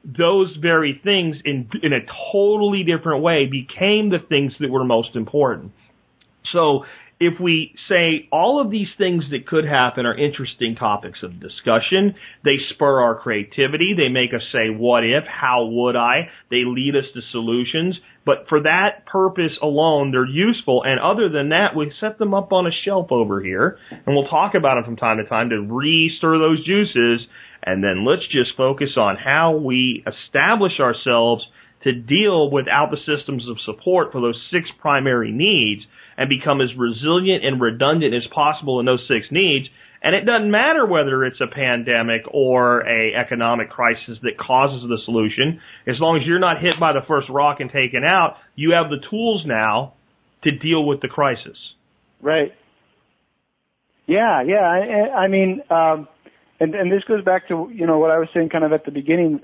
[0.04, 2.00] those very things in in a
[2.32, 5.72] totally different way became the things that were most important.
[6.52, 6.86] So
[7.20, 12.14] if we say all of these things that could happen are interesting topics of discussion,
[12.44, 16.96] they spur our creativity, they make us say, what if, how would I, they lead
[16.96, 21.92] us to solutions, but for that purpose alone, they're useful, and other than that, we
[22.00, 25.18] set them up on a shelf over here, and we'll talk about them from time
[25.18, 27.26] to time to re-stir those juices,
[27.62, 31.46] and then let's just focus on how we establish ourselves
[31.84, 35.82] to deal without the systems of support for those six primary needs
[36.16, 39.68] and become as resilient and redundant as possible in those six needs.
[40.02, 44.98] And it doesn't matter whether it's a pandemic or a economic crisis that causes the
[45.04, 45.60] solution.
[45.86, 48.88] As long as you're not hit by the first rock and taken out, you have
[48.88, 49.94] the tools now
[50.44, 51.56] to deal with the crisis.
[52.22, 52.54] Right.
[54.06, 54.62] Yeah, yeah.
[54.62, 56.08] I, I mean, um,
[56.58, 58.84] and and this goes back to you know what I was saying kind of at
[58.84, 59.40] the beginning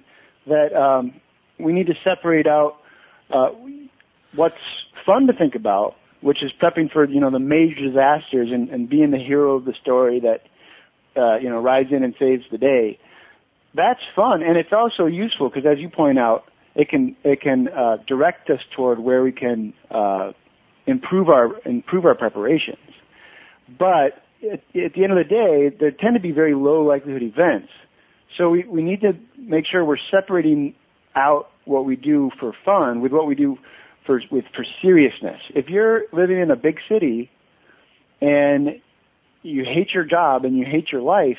[0.46, 1.20] that um,
[1.58, 2.76] we need to separate out
[3.32, 3.48] uh,
[4.34, 4.54] what's
[5.04, 8.88] fun to think about, which is prepping for you know the major disasters and, and
[8.88, 10.42] being the hero of the story that
[11.20, 12.98] uh, you know rides in and saves the day.
[13.74, 17.68] That's fun, and it's also useful because, as you point out, it can it can
[17.68, 20.32] uh, direct us toward where we can uh,
[20.86, 22.78] improve our improve our preparations.
[23.78, 27.22] But at, at the end of the day, there tend to be very low likelihood
[27.22, 27.68] events.
[28.36, 30.74] So we, we need to make sure we're separating
[31.16, 33.58] out what we do for fun with what we do
[34.04, 35.40] for with for seriousness.
[35.54, 37.30] If you're living in a big city
[38.20, 38.80] and
[39.42, 41.38] you hate your job and you hate your life,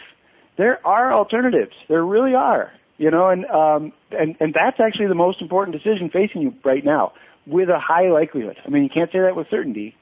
[0.58, 1.74] there are alternatives.
[1.88, 2.72] There really are.
[2.98, 6.84] You know, and um and and that's actually the most important decision facing you right
[6.84, 7.14] now
[7.46, 8.58] with a high likelihood.
[8.66, 9.96] I mean, you can't say that with certainty,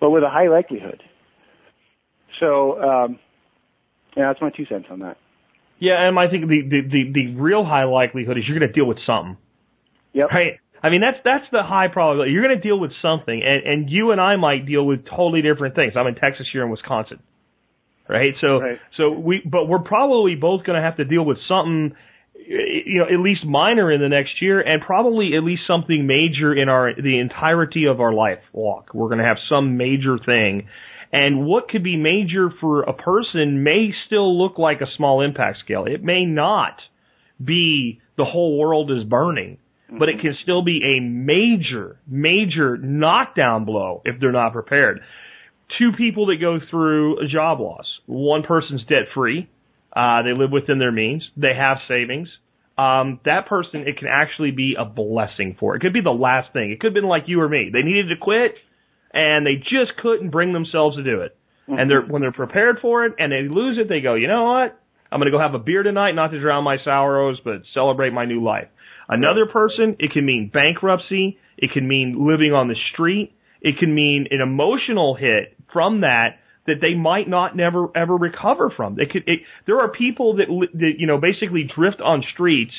[0.00, 1.02] but with a high likelihood.
[2.40, 3.18] So, um
[4.16, 5.16] yeah, that's my two cents on that.
[5.78, 8.74] Yeah, and I think the the the, the real high likelihood is you're going to
[8.74, 9.36] deal with something.
[10.12, 10.28] Yep.
[10.30, 10.60] Right.
[10.82, 12.32] I mean, that's that's the high probability.
[12.32, 15.42] You're going to deal with something, and and you and I might deal with totally
[15.42, 15.94] different things.
[15.96, 17.20] I'm in Texas, you're in Wisconsin,
[18.08, 18.34] right?
[18.40, 18.78] So Right.
[18.96, 21.96] so we, but we're probably both going to have to deal with something,
[22.36, 26.54] you know, at least minor in the next year, and probably at least something major
[26.54, 28.92] in our the entirety of our life walk.
[28.92, 30.68] We're going to have some major thing.
[31.12, 35.58] And what could be major for a person may still look like a small impact
[35.60, 35.84] scale.
[35.86, 36.80] It may not
[37.42, 39.58] be the whole world is burning
[39.98, 45.00] but it can still be a major, major knockdown blow if they're not prepared.
[45.78, 47.86] Two people that go through a job loss.
[48.06, 49.48] One person's debt free.
[49.94, 51.28] Uh, they live within their means.
[51.36, 52.28] They have savings.
[52.76, 55.76] Um, that person, it can actually be a blessing for.
[55.76, 56.72] It could be the last thing.
[56.72, 57.70] It could have been like you or me.
[57.72, 58.54] They needed to quit
[59.14, 61.36] and they just couldn't bring themselves to do it.
[61.66, 62.12] And they're, mm-hmm.
[62.12, 64.78] when they're prepared for it and they lose it, they go, you know what?
[65.10, 68.12] I'm going to go have a beer tonight, not to drown my sorrows, but celebrate
[68.12, 68.68] my new life.
[69.08, 71.38] Another person, it can mean bankruptcy.
[71.56, 73.32] It can mean living on the street.
[73.62, 78.72] It can mean an emotional hit from that that they might not never ever recover
[78.74, 78.98] from.
[78.98, 79.24] It could.
[79.26, 82.72] It, there are people that, that you know basically drift on streets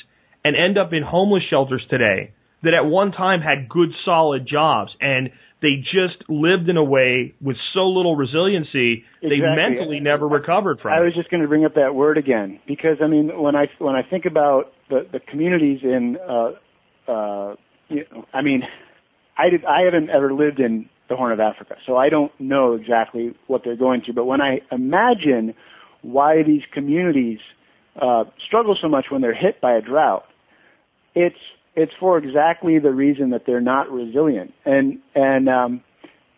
[0.44, 2.34] and end up in homeless shelters today
[2.64, 5.30] that at one time had good solid jobs and
[5.66, 10.94] they just lived in a way with so little resiliency they mentally never recovered from.
[10.94, 10.98] It.
[10.98, 13.66] I was just going to bring up that word again because I mean when I
[13.80, 17.56] when I think about the the communities in uh uh
[17.90, 18.62] you know, I mean
[19.38, 22.74] I did I haven't ever lived in the Horn of Africa so I don't know
[22.74, 25.56] exactly what they're going through but when I imagine
[26.04, 27.40] why these communities
[28.00, 30.26] uh struggle so much when they're hit by a drought
[31.16, 31.40] it's
[31.76, 35.82] it's for exactly the reason that they're not resilient and and um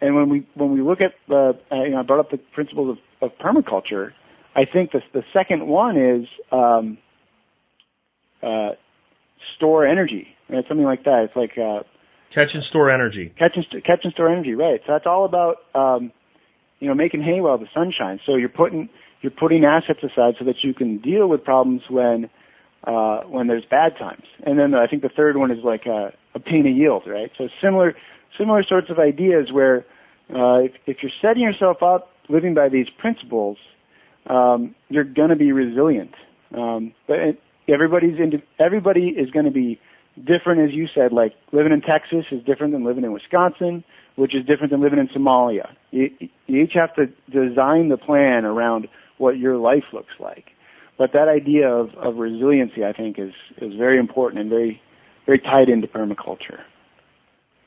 [0.01, 2.37] and when we when we look at the uh, you know I brought up the
[2.37, 4.11] principles of, of permaculture,
[4.55, 6.97] I think the the second one is um,
[8.43, 8.71] uh,
[9.55, 10.27] store energy.
[10.49, 10.63] Right?
[10.67, 11.23] Something like that.
[11.25, 11.83] It's like uh,
[12.33, 13.33] Catch and store energy.
[13.39, 14.53] catch and st- catch and store energy.
[14.53, 14.81] Right.
[14.85, 16.11] So that's all about um,
[16.79, 18.21] you know making hay while the sun shines.
[18.25, 18.89] So you're putting
[19.21, 22.29] you're putting assets aside so that you can deal with problems when
[22.83, 24.23] uh, when there's bad times.
[24.45, 27.03] And then I think the third one is like uh, obtain a yield.
[27.07, 27.31] Right.
[27.37, 27.95] So similar
[28.37, 29.85] similar sorts of ideas where
[30.29, 33.57] uh, if, if you're setting yourself up living by these principles,
[34.29, 36.11] um, you're going to be resilient.
[36.55, 37.17] Um, but
[37.67, 39.79] everybody's into, everybody is going to be
[40.17, 41.13] different, as you said.
[41.13, 43.83] Like living in Texas is different than living in Wisconsin,
[44.15, 45.69] which is different than living in Somalia.
[45.91, 46.09] You,
[46.47, 48.87] you each have to design the plan around
[49.17, 50.45] what your life looks like.
[50.97, 54.81] But that idea of, of resiliency, I think, is is very important and very
[55.25, 56.61] very tied into permaculture.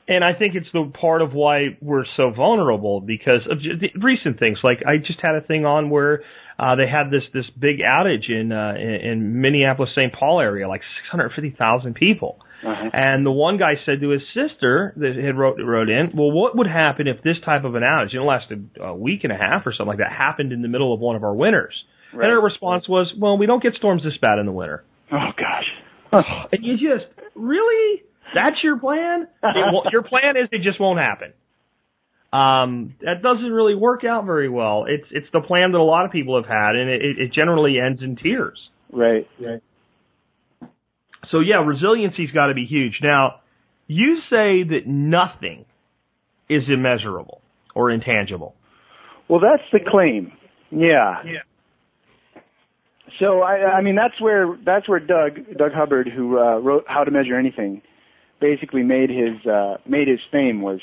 [0.07, 4.39] And I think it's the part of why we're so vulnerable because of the recent
[4.39, 4.57] things.
[4.63, 6.23] Like I just had a thing on where
[6.59, 10.11] uh, they had this this big outage in uh, in, in Minneapolis St.
[10.11, 10.81] Paul area, like
[11.11, 12.39] 650,000 people.
[12.63, 12.89] Uh-huh.
[12.93, 16.57] And the one guy said to his sister that had wrote wrote in, well, what
[16.57, 19.65] would happen if this type of an outage, it lasted a week and a half
[19.65, 21.73] or something like that, happened in the middle of one of our winters?
[22.13, 22.25] Right.
[22.25, 24.83] And her response was, well, we don't get storms this bad in the winter.
[25.11, 25.65] Oh gosh.
[26.51, 27.05] And you just
[27.35, 29.27] really that's your plan?
[29.43, 31.33] It your plan is it just won't happen.
[32.33, 34.85] Um, that doesn't really work out very well.
[34.87, 37.75] It's it's the plan that a lot of people have had, and it, it generally
[37.77, 38.57] ends in tears.
[38.91, 39.27] Right.
[39.39, 39.61] Right.
[41.29, 42.99] So yeah, resiliency's got to be huge.
[43.01, 43.41] Now,
[43.87, 45.65] you say that nothing
[46.49, 47.41] is immeasurable
[47.75, 48.55] or intangible.
[49.27, 50.33] Well, that's the claim.
[50.71, 51.23] Yeah.
[51.25, 51.39] Yeah.
[53.19, 57.03] So I, I mean, that's where that's where Doug Doug Hubbard, who uh, wrote How
[57.03, 57.81] to Measure Anything,
[58.39, 60.79] basically made his uh, made his fame was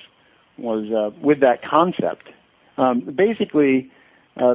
[0.59, 2.28] was uh, with that concept.
[2.76, 3.90] Um, basically,
[4.36, 4.55] uh,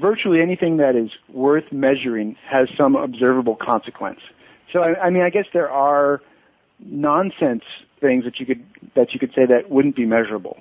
[0.00, 4.20] virtually anything that is worth measuring has some observable consequence.
[4.72, 6.20] So I, I mean, I guess there are
[6.80, 7.62] nonsense
[8.00, 8.64] things that you could
[8.96, 10.58] that you could say that wouldn't be measurable.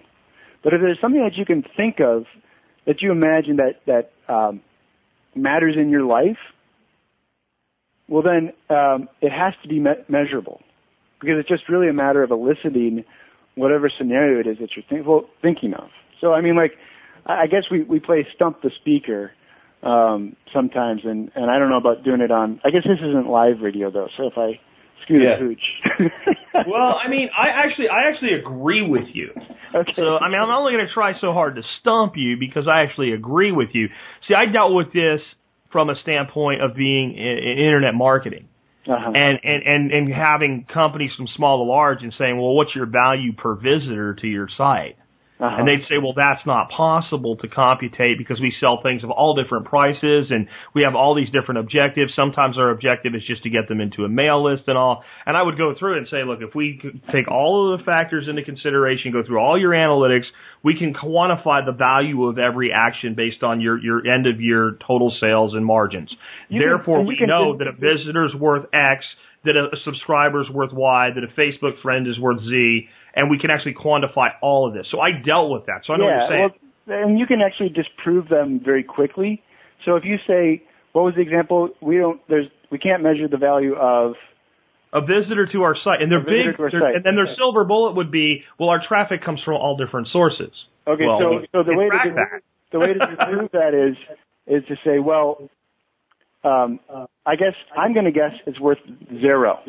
[0.64, 2.26] But if there's something that you can think of
[2.86, 4.62] that you imagine that that um,
[5.36, 6.38] matters in your life,
[8.08, 10.62] well then um, it has to be me- measurable
[11.20, 13.06] because it's just really a matter of eliciting
[13.56, 15.90] whatever scenario it is that you're think- well, thinking of.
[16.20, 16.74] So I mean, like
[17.26, 19.32] I guess we we play stump the speaker
[19.82, 22.60] um, sometimes, and and I don't know about doing it on.
[22.64, 24.60] I guess this isn't live radio though, so if I
[25.04, 25.38] skew Yeah.
[25.40, 26.12] the hooch.
[26.68, 29.30] well, I mean, I actually, I actually agree with you.
[29.76, 29.92] okay.
[29.96, 32.82] So, I mean, I'm only going to try so hard to stump you because I
[32.84, 33.88] actually agree with you.
[34.28, 35.22] See, I dealt with this
[35.72, 38.48] from a standpoint of being in, in internet marketing
[38.88, 39.12] uh-huh.
[39.14, 42.86] and, and, and, and having companies from small to large and saying, well, what's your
[42.86, 44.98] value per visitor to your site?
[45.44, 45.58] Uh-huh.
[45.60, 49.36] And they'd say, well, that's not possible to computate because we sell things of all
[49.36, 52.14] different prices and we have all these different objectives.
[52.16, 55.04] Sometimes our objective is just to get them into a mail list and all.
[55.26, 56.80] And I would go through and say, look, if we
[57.12, 60.32] take all of the factors into consideration, go through all your analytics,
[60.64, 64.78] we can quantify the value of every action based on your, your end of year
[64.88, 66.10] total sales and margins.
[66.48, 69.04] You Therefore, you we can know that a visitor's worth X,
[69.44, 73.50] that a subscriber's worth Y, that a Facebook friend is worth Z, and we can
[73.52, 74.88] actually quantify all of this.
[74.92, 75.82] So I dealt with that.
[75.86, 76.50] So I know yeah, what you're saying.
[76.88, 79.42] well, and you can actually disprove them very quickly.
[79.86, 80.64] So if you say,
[80.94, 81.70] what was the example?
[81.82, 82.20] We don't.
[82.28, 82.48] There's.
[82.72, 84.14] We can't measure the value of.
[84.94, 86.96] a visitor to our site, and their A visitor big, to our their- site.
[86.96, 90.52] and then their silver bullet would be, well, our traffic comes from all different sources.
[90.88, 92.42] Okay, Well, so we so the way to track that.
[92.72, 93.96] the way to disprove that is
[94.48, 95.50] is to say, well,
[96.44, 96.80] um,
[97.26, 98.80] I guess I'm going to guess it's worth
[99.22, 99.60] zero,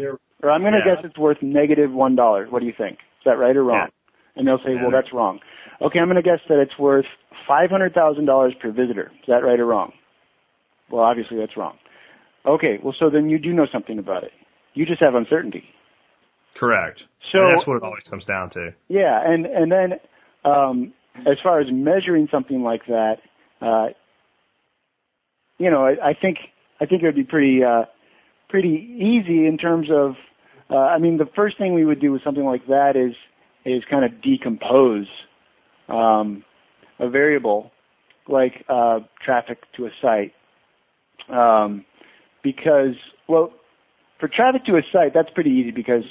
[0.42, 0.96] or I'm going to Yeah.
[0.96, 2.46] guess it's worth negative one dollar.
[2.46, 2.98] What do you think?
[3.24, 3.88] Is that right or wrong?
[4.36, 5.40] And they'll say, well, that's wrong.
[5.80, 7.06] Okay, I'm going to guess that it's worth
[7.48, 9.10] five hundred thousand dollars per visitor.
[9.14, 9.92] Is that right or wrong?
[10.90, 11.78] Well, obviously that's wrong.
[12.44, 14.32] Okay, well, so then you do know something about it.
[14.74, 15.64] You just have uncertainty.
[16.60, 17.00] Correct.
[17.32, 18.74] So and that's what it always comes down to.
[18.88, 19.92] yeah, and and then
[20.44, 23.16] um, as far as measuring something like that,
[23.62, 23.86] uh,
[25.56, 26.38] you know, I, I think
[26.78, 27.84] I think it would be pretty uh,
[28.50, 28.68] pretty
[28.98, 30.16] easy in terms of.
[30.70, 33.14] Uh, I mean, the first thing we would do with something like that is
[33.64, 35.06] is kind of decompose
[35.88, 36.44] um,
[36.98, 37.70] a variable
[38.28, 40.32] like uh, traffic to a site,
[41.28, 41.84] um,
[42.42, 42.96] because
[43.28, 43.52] well,
[44.18, 46.04] for traffic to a site, that's pretty easy because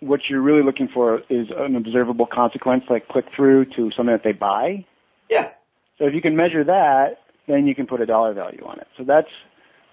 [0.00, 4.22] what you're really looking for is an observable consequence, like click through to something that
[4.24, 4.84] they buy.
[5.30, 5.50] Yeah.
[5.98, 8.86] So if you can measure that, then you can put a dollar value on it.
[8.98, 9.28] So that's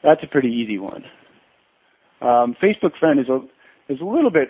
[0.04, 1.04] that's a pretty easy one.
[2.22, 3.40] Um, Facebook friend is a
[3.90, 4.50] is a little bit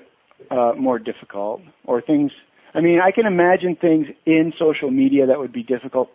[0.50, 2.32] uh, more difficult, or things.
[2.74, 6.10] I mean, I can imagine things in social media that would be difficult.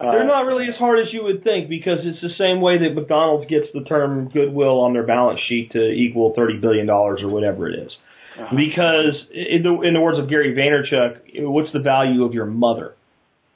[0.00, 2.78] Uh, They're not really as hard as you would think because it's the same way
[2.78, 7.20] that McDonald's gets the term goodwill on their balance sheet to equal thirty billion dollars
[7.22, 7.92] or whatever it is.
[8.38, 8.56] uh-huh.
[8.56, 12.96] Because in the in the words of Gary Vaynerchuk, what's the value of your mother,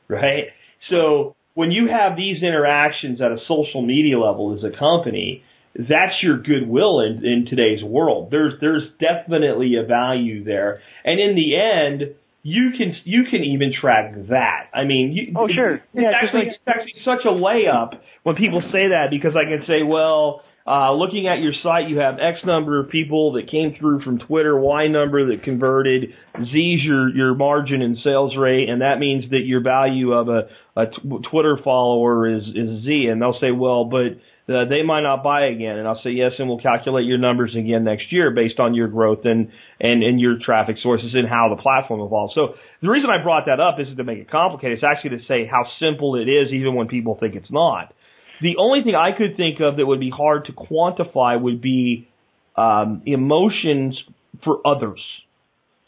[0.07, 0.45] right?
[0.91, 5.43] So when you have these interactions at a social media level as a company,
[5.79, 8.31] that's your goodwill in, in today's world.
[8.31, 13.73] There's there's definitely a value there, and in the end, you can you can even
[13.81, 14.69] track that.
[14.75, 15.75] I mean, you, Oh, sure.
[15.77, 19.45] It's Yeah, actually like- it's actually such a layup when people say that because I
[19.49, 23.51] can say, well, uh, looking at your site, you have X number of people that
[23.51, 26.13] came through from Twitter, Y number that converted,
[26.45, 30.49] Z's your your margin and sales rate, and that means that your value of a,
[30.77, 34.19] a t- Twitter follower is is Z, and they'll say, well, but
[34.49, 37.55] uh, they might not buy again, and I'll say yes, and we'll calculate your numbers
[37.55, 41.55] again next year based on your growth and and and your traffic sources and how
[41.55, 42.35] the platform evolves.
[42.35, 45.25] So the reason I brought that up isn't to make it complicated; it's actually to
[45.29, 47.93] say how simple it is, even when people think it's not.
[48.41, 52.09] The only thing I could think of that would be hard to quantify would be
[52.57, 54.01] um, emotions
[54.45, 55.01] for others.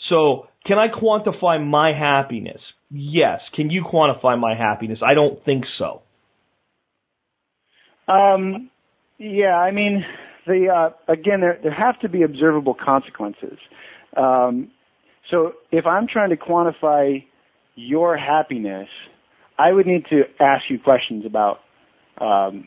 [0.09, 2.61] So, can I quantify my happiness?
[2.91, 3.41] Yes.
[3.55, 4.99] Can you quantify my happiness?
[5.03, 6.03] I don't think so.
[8.11, 8.71] Um,
[9.19, 10.05] yeah, I mean,
[10.47, 13.59] the uh, again, there there have to be observable consequences.
[14.17, 14.71] Um,
[15.31, 17.25] so if I'm trying to quantify
[17.77, 18.89] your happiness,
[19.59, 21.61] I would need to ask you questions about
[22.21, 22.67] um,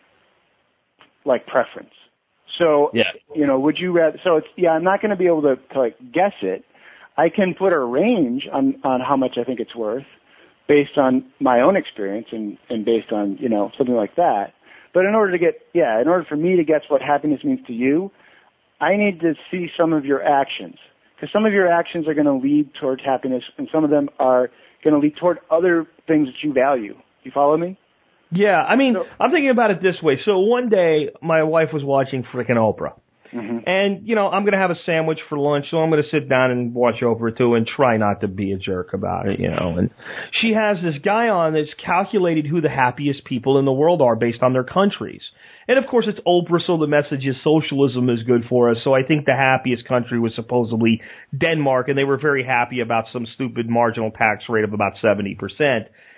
[1.25, 1.93] like preference.
[2.59, 3.03] So Yeah.
[3.35, 4.19] you know, would you rather?
[4.23, 6.63] So it's yeah, I'm not going to be able to, to like guess it.
[7.17, 10.05] I can put a range on on how much I think it's worth
[10.67, 14.53] based on my own experience and and based on you know something like that.
[14.93, 17.59] But in order to get yeah, in order for me to guess what happiness means
[17.67, 18.11] to you,
[18.79, 20.75] I need to see some of your actions
[21.15, 24.09] because some of your actions are going to lead towards happiness, and some of them
[24.19, 24.49] are
[24.83, 26.95] going to lead toward other things that you value.
[27.23, 27.77] You follow me?
[28.31, 30.19] Yeah, I mean, So- I'm thinking about it this way.
[30.25, 32.93] So one day, my wife was watching freaking Oprah.
[33.33, 36.03] Hmm And, you know, I'm going to have a sandwich for lunch, so I'm going
[36.03, 39.27] to sit down and watch Oprah too and try not to be a jerk about
[39.27, 39.75] it, you know.
[39.77, 39.89] And
[40.39, 44.15] she has this guy on that's calculated who the happiest people in the world are
[44.15, 45.21] based on their countries.
[45.67, 48.77] And of course it's Oprah, so the message is socialism is good for us.
[48.83, 51.01] So I think the happiest country was supposedly
[51.35, 55.37] Denmark, and they were very happy about some stupid marginal tax rate of about 70%.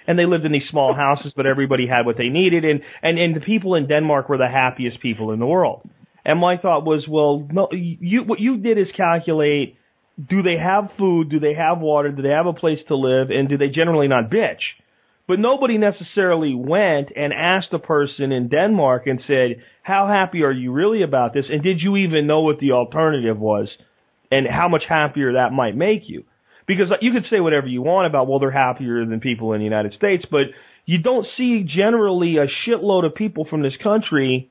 [0.07, 3.17] And they lived in these small houses, but everybody had what they needed, and, and,
[3.17, 5.87] and the people in Denmark were the happiest people in the world.
[6.25, 9.77] And my thought was, well, no, you, what you did is calculate,
[10.17, 11.29] do they have food?
[11.29, 12.11] Do they have water?
[12.11, 13.29] Do they have a place to live?
[13.29, 14.61] And do they generally not bitch?
[15.27, 20.51] But nobody necessarily went and asked a person in Denmark and said, how happy are
[20.51, 21.45] you really about this?
[21.49, 23.67] And did you even know what the alternative was
[24.31, 26.23] and how much happier that might make you?
[26.67, 29.65] Because you could say whatever you want about, well, they're happier than people in the
[29.65, 30.45] United States, but
[30.85, 34.49] you don't see generally a shitload of people from this country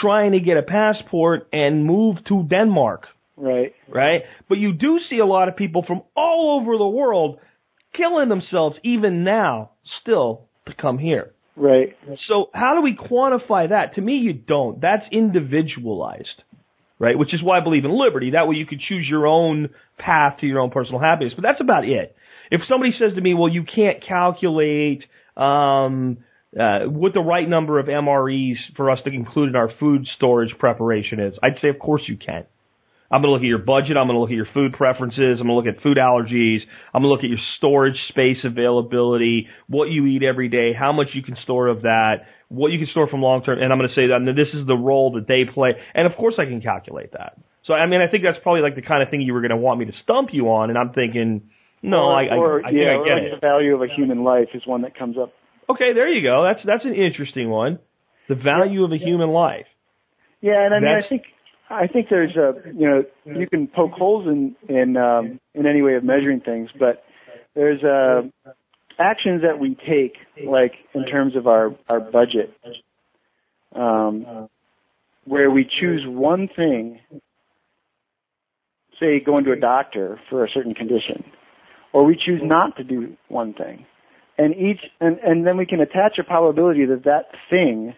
[0.00, 3.04] trying to get a passport and move to Denmark
[3.36, 3.72] Right.
[3.88, 4.20] right?
[4.48, 7.38] But you do see a lot of people from all over the world
[7.96, 9.70] killing themselves even now
[10.02, 11.32] still to come here.
[11.56, 11.96] Right.
[12.28, 13.94] So how do we quantify that?
[13.94, 14.80] To me, you don't.
[14.80, 16.42] That's individualized,
[16.98, 17.18] right?
[17.18, 18.30] Which is why I believe in liberty.
[18.32, 21.32] That way you could choose your own path to your own personal happiness.
[21.34, 22.14] But that's about it.
[22.50, 25.02] If somebody says to me, well, you can't calculate,
[25.36, 26.18] um,
[26.58, 30.50] uh, what the right number of MREs for us to include in our food storage
[30.58, 32.44] preparation is, I'd say, of course you can.
[33.12, 33.96] I'm going to look at your budget.
[33.96, 35.38] I'm going to look at your food preferences.
[35.40, 36.60] I'm going to look at food allergies.
[36.94, 40.92] I'm going to look at your storage space availability, what you eat every day, how
[40.92, 43.60] much you can store of that, what you can store from long term.
[43.60, 45.70] And I'm going to say that this is the role that they play.
[45.92, 47.36] And of course I can calculate that.
[47.66, 49.50] So, I mean, I think that's probably like the kind of thing you were going
[49.50, 50.70] to want me to stump you on.
[50.70, 51.50] And I'm thinking,
[51.82, 53.34] no, or, I, I, or, I think yeah, I or get like it.
[53.34, 55.32] the value of a human life is one that comes up.
[55.70, 56.44] Okay, there you go.
[56.44, 57.78] That's, that's an interesting one.
[58.28, 59.66] The value of a human life.
[60.40, 61.22] Yeah, and I mean, That's- I think
[61.70, 65.82] I think there's a you know you can poke holes in in um, in any
[65.82, 67.04] way of measuring things, but
[67.54, 68.22] there's uh,
[68.98, 72.52] actions that we take, like in terms of our our budget,
[73.74, 74.48] um,
[75.24, 76.98] where we choose one thing,
[78.98, 81.22] say going to a doctor for a certain condition,
[81.92, 83.86] or we choose not to do one thing,
[84.40, 87.94] and each and and then we can attach a probability that that thing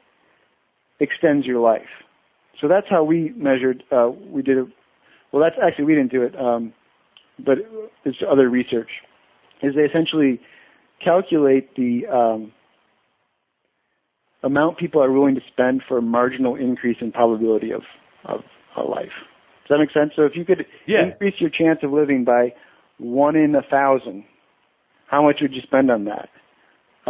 [0.99, 1.89] extends your life.
[2.61, 3.85] So that's how we measured.
[3.91, 4.67] Uh, we did it.
[5.31, 6.75] Well, that's actually we didn't do it, um,
[7.39, 7.59] but
[8.05, 8.91] it's other research.
[9.63, 10.41] Is they essentially
[11.03, 12.53] calculate the um,
[14.43, 17.83] amount people are willing to spend for a marginal increase in probability of
[18.25, 18.41] of
[18.77, 19.15] a life.
[19.69, 20.13] Does that make sense?
[20.17, 21.05] So if you could Yeah.
[21.05, 22.53] increase your chance of living by
[22.99, 24.25] one in a thousand,
[25.13, 26.31] how much would you spend on that?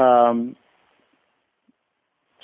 [0.00, 0.56] Um,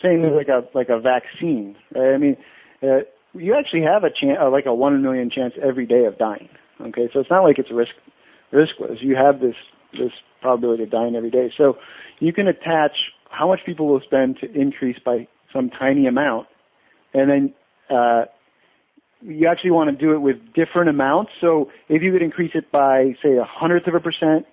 [0.02, 1.74] same as like a like a vaccine.
[1.94, 2.14] Right?
[2.14, 2.36] I mean,
[2.80, 3.00] uh,
[3.34, 6.04] you actually have a chance, uh, like a one in a million chance every day
[6.04, 6.48] of dying.
[6.80, 7.90] Okay, so it's not like it's risk
[8.52, 9.02] riskless.
[9.02, 9.56] You have this
[9.92, 11.52] this probability of dying every day.
[11.58, 11.76] So
[12.20, 12.92] you can attach
[13.28, 16.46] how much people will spend to increase by some tiny amount,
[17.12, 17.54] and then
[17.90, 18.26] uh,
[19.22, 21.32] you actually want to do it with different amounts.
[21.40, 24.46] So if you could increase it by say a hundredth of a percent,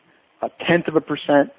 [0.46, 1.52] a tenth of a percent,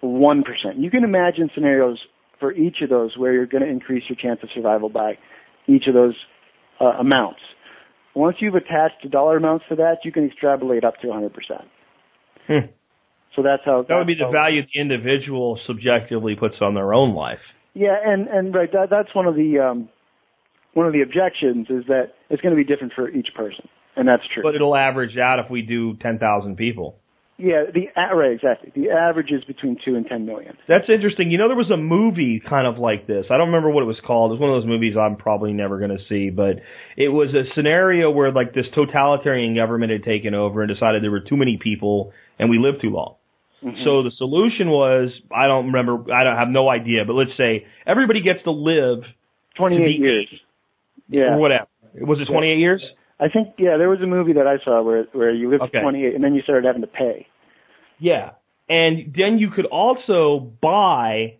[0.00, 1.98] one percent, you can imagine scenarios
[2.40, 5.18] for each of those where you're going to increase your chance of survival by
[5.66, 6.14] each of those
[6.80, 7.40] uh, amounts.
[8.14, 11.30] Once you've attached dollar amounts to that, you can extrapolate up to 100%.
[12.46, 12.66] Hmm.
[13.34, 16.94] So that's how That would be the that's value the individual subjectively puts on their
[16.94, 17.40] own life.
[17.74, 19.88] Yeah, and and right, that, that's one of the um,
[20.74, 24.06] one of the objections is that it's going to be different for each person, and
[24.06, 24.44] that's true.
[24.44, 26.98] But it'll average out if we do 10,000 people.
[27.36, 28.70] Yeah, the right, exactly.
[28.74, 30.56] The average is between two and ten million.
[30.68, 31.30] That's interesting.
[31.30, 33.26] You know, there was a movie kind of like this.
[33.30, 34.30] I don't remember what it was called.
[34.30, 36.62] It was one of those movies I'm probably never going to see, but
[36.96, 41.10] it was a scenario where like this totalitarian government had taken over and decided there
[41.10, 43.16] were too many people and we lived too long.
[43.64, 43.82] Mm-hmm.
[43.82, 47.66] So the solution was, I don't remember, I don't have no idea, but let's say
[47.84, 49.02] everybody gets to live
[49.56, 50.28] twenty eight years.
[51.08, 51.66] Yeah, or whatever.
[52.00, 52.82] Was it 28 years?
[53.20, 55.78] I think yeah, there was a movie that I saw where where you lived Okay.
[55.78, 57.26] to twenty eight, and then you started having to pay.
[57.98, 58.32] Yeah.
[58.68, 61.34] And then you could also buy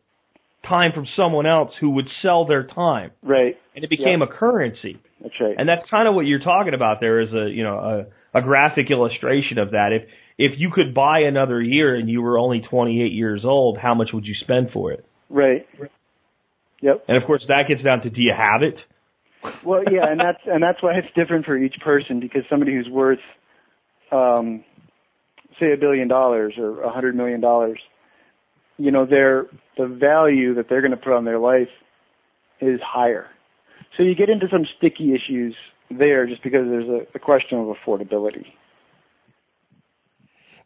[0.68, 3.10] time from someone else who would sell their time.
[3.22, 3.56] Right.
[3.74, 4.98] And it became a currency.
[5.20, 5.54] That's right.
[5.58, 8.42] And that's kind of what you're talking about there is a, you know, a, a
[8.42, 9.90] graphic illustration of that.
[9.92, 13.94] If, if you could buy another year and you were only 28 years old, how
[13.94, 15.04] much would you spend for it?
[15.30, 15.66] right.
[16.80, 17.04] Yep.
[17.08, 18.76] And of course that gets down to do you have it?
[19.64, 22.88] Well, yeah, and that's and that's why it's different for each person because somebody who's
[22.88, 23.18] worth,
[24.10, 24.64] um,
[25.60, 27.78] say, a billion dollars or a hundred million dollars,
[28.78, 29.46] you know, their
[29.76, 31.68] the value that they're going to put on their life
[32.60, 33.26] is higher.
[33.96, 35.54] So you get into some sticky issues
[35.90, 38.46] there just because there's a, a question of affordability.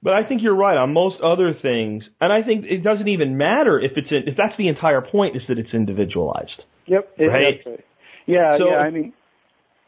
[0.03, 3.37] But I think you're right on most other things, and I think it doesn't even
[3.37, 6.63] matter if it's in, if that's the entire point is that it's individualized.
[6.87, 7.15] Yep.
[7.19, 7.61] It, Right.
[7.67, 7.85] right.
[8.29, 8.59] Yeah.
[8.59, 8.77] So- yeah.
[8.77, 9.13] I mean,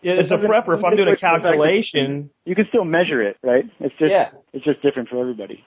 [0.02, 3.64] As a prepper, if I'm doing a calculation, you can still measure it, right?
[3.80, 4.30] It's just Yeah.
[4.54, 5.62] it's just different for everybody.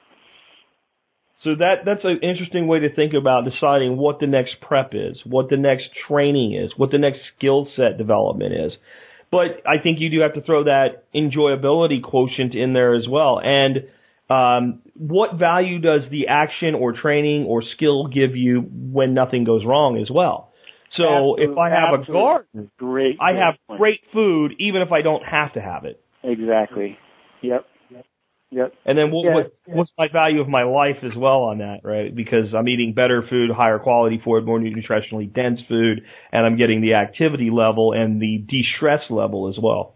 [1.44, 5.22] So that that's an interesting way to think about deciding what the next prep is,
[5.26, 8.74] what the next training is, what the next skill set development is.
[9.30, 13.40] But I think you do have to throw that enjoyability quotient in there as well.
[13.44, 13.88] And
[14.30, 19.66] um, what value does the action or training or skill give you when nothing goes
[19.66, 20.53] wrong as well?
[20.98, 23.18] So if I have a garden, Great.
[23.20, 23.80] I have point.
[23.80, 26.02] great food even if I don't have to have it.
[26.24, 26.98] Exactly.
[27.42, 27.66] Yep.
[28.52, 28.74] Yep.
[28.86, 31.80] And then what, Yeah, what what's my value of my life as well on that,
[31.84, 32.16] right?
[32.16, 36.82] Because I'm eating better food, higher quality food, more nutritionally dense food, and I'm getting
[36.82, 39.96] the activity level and the de-stress level as well.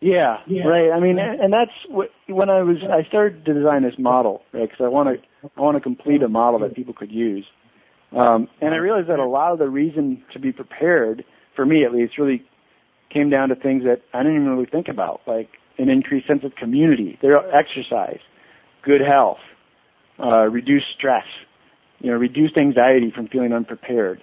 [0.00, 0.92] Yeah, right.
[0.94, 4.68] I mean, and that's what, when I was I started to design this model, right?
[4.68, 7.44] Because I want to I want to complete a model that people could use,
[8.16, 11.24] um, and I realized that a lot of the reason to be prepared,
[11.54, 12.44] for me at least, really
[13.12, 15.48] came down to things that I didn't even really think about, like
[15.78, 18.20] an increased sense of community, their exercise,
[18.84, 19.38] good health,
[20.18, 21.24] uh, reduced stress,
[22.00, 24.20] you know, reduced anxiety from feeling unprepared,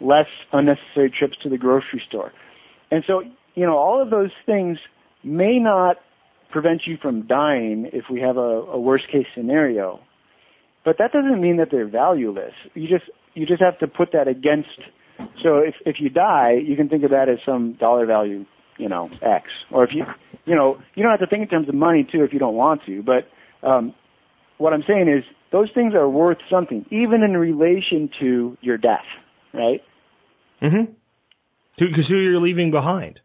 [0.00, 2.32] less unnecessary trips to the grocery store,
[2.90, 3.22] and so
[3.54, 4.78] you know all of those things
[5.22, 5.96] may not
[6.50, 10.00] prevent you from dying if we have a, a worst case scenario.
[10.88, 12.54] But that doesn't mean that they're valueless.
[12.72, 14.80] You just you just have to put that against
[15.42, 18.46] so if if you die, you can think of that as some dollar value,
[18.78, 19.48] you know, X.
[19.70, 20.04] Or if you
[20.46, 22.54] you know, you don't have to think in terms of money too if you don't
[22.54, 23.28] want to, but
[23.68, 23.94] um
[24.56, 29.04] what I'm saying is those things are worth something, even in relation to your death,
[29.52, 29.82] right?
[30.62, 30.92] Mm-hmm.
[31.78, 33.20] Because who you're leaving behind.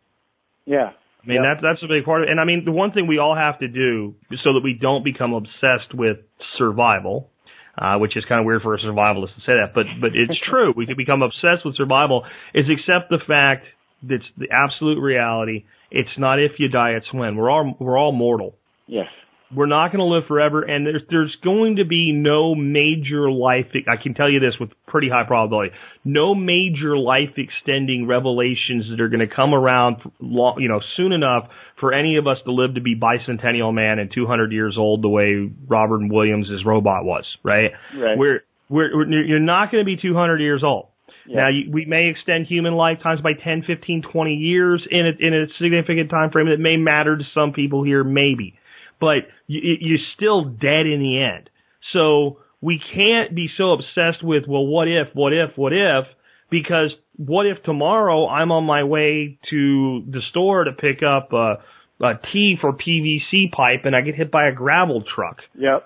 [0.65, 0.91] Yeah.
[1.23, 1.61] I mean, Yep.
[1.61, 2.31] that, that's a big part of it.
[2.31, 5.06] And I mean, the one thing we all have to do so that we don't
[5.06, 6.18] become obsessed with
[6.57, 7.30] survival,
[7.77, 10.39] uh, which is kind of weird for a survivalist to say that, but, but it's
[10.49, 10.73] true.
[10.75, 13.65] We can become obsessed with survival is accept the fact
[14.01, 15.65] that's the absolute reality.
[15.91, 17.35] It's not if you die, it's when.
[17.35, 18.55] We're all, we're all mortal.
[18.87, 19.07] Yes.
[19.55, 23.67] We're not going to live forever, and there's there's going to be no major life.
[23.88, 25.73] I can tell you this with pretty high probability.
[26.03, 31.11] No major life extending revelations that are going to come around, long, you know, soon
[31.11, 31.49] enough
[31.80, 35.09] for any of us to live to be bicentennial man and 200 years old, the
[35.09, 37.25] way Robert Williams' robot was.
[37.43, 37.71] Right?
[37.95, 38.17] Right.
[38.17, 40.88] We're we're, we're you're not going to be 200 years old.
[41.27, 41.41] Yeah.
[41.41, 45.34] Now, you, we may extend human lifetimes by 10, 15, 20 years in a, in
[45.34, 48.59] a significant time frame that may matter to some people here, maybe.
[49.03, 51.49] But you, you're still dead in the end.
[51.91, 56.05] So we can't be so obsessed with, well, what if, what if, what if,
[56.49, 61.57] because what if tomorrow I'm on my way to the store to pick up a,
[62.01, 65.39] a T for PVC pipe and I get hit by a gravel truck?
[65.55, 65.84] Yep.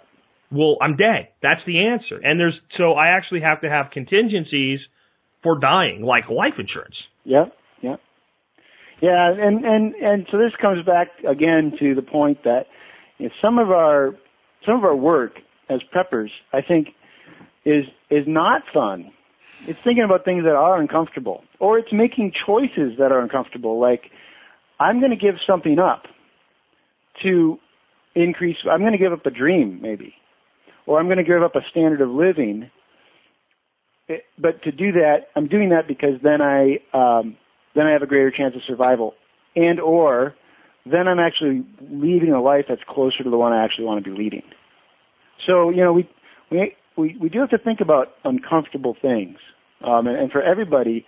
[0.52, 1.30] well, I'm dead.
[1.42, 2.20] That's the answer.
[2.24, 4.80] And there's, so I actually have to have contingencies
[5.44, 6.96] for dying, like life insurance.
[7.24, 7.54] Yep.
[7.82, 8.00] Yep.
[9.02, 12.66] Yeah, and and and so this comes back again to the point that
[13.18, 14.14] you know, some of our
[14.66, 15.34] some of our work
[15.70, 16.90] as preppers, I think,
[17.66, 19.12] is is not fun.
[19.68, 23.80] It's thinking about things that are uncomfortable, or it's making choices that are uncomfortable.
[23.80, 24.04] Like,
[24.80, 26.04] I'm going to give something up
[27.24, 27.58] to
[28.16, 28.58] increase.
[28.70, 30.14] I'm going to give up a dream, maybe,
[30.86, 32.70] or I'm going to give up a standard of living.
[34.08, 37.36] It- but to do that, I'm doing that because then I um,
[37.76, 39.16] then I have a greater chance of survival,
[39.56, 40.36] and or
[40.92, 44.10] then I'm actually leading a life that's closer to the one I actually want to
[44.10, 44.44] be leading.
[45.46, 46.10] So you know, we
[46.52, 49.38] we we, we do have to think about uncomfortable things,
[49.86, 51.06] um, and, and for everybody,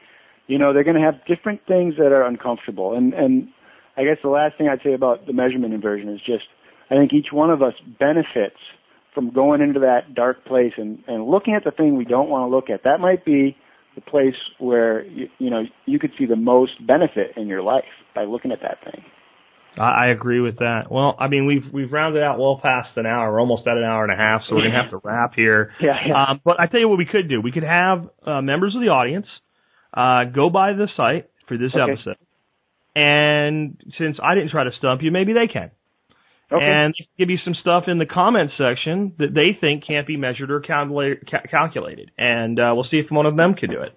[0.48, 2.96] you know, they're going to have different things that are uncomfortable.
[2.96, 3.50] And and
[3.98, 6.46] I guess the last thing I'd say about the measurement inversion is just
[6.90, 8.58] I think each one of us benefits
[9.14, 12.50] from going into that dark place and, and looking at the thing we don't want
[12.50, 12.84] to look at.
[12.84, 13.58] That might be
[13.96, 17.84] the place where you, you know you could see the most benefit in your life
[18.16, 19.04] by looking at that thing.
[19.78, 20.92] I, I agree with that.
[20.92, 23.84] Well, I mean, we've we've rounded out well past an hour, we're almost at an
[23.84, 25.72] hour and a half, so we're gonna have to wrap here.
[25.82, 26.24] Yeah, yeah.
[26.26, 27.42] Um, but I tell you what we could do.
[27.42, 29.28] We could have uh, members of the audience
[29.94, 31.92] uh, go by the site for this Okay.
[31.92, 32.18] episode,
[32.96, 35.72] and since I didn't try to stump you, maybe they can.
[36.52, 36.66] Okay.
[36.66, 40.50] and give you some stuff in the comments section that they think can't be measured
[40.50, 43.94] or calcula- ca- calculated, and uh, we'll see if one of them can do it.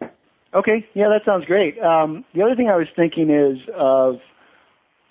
[0.54, 1.78] Okay, yeah, that sounds great.
[1.80, 4.16] Um, the other thing I was thinking is of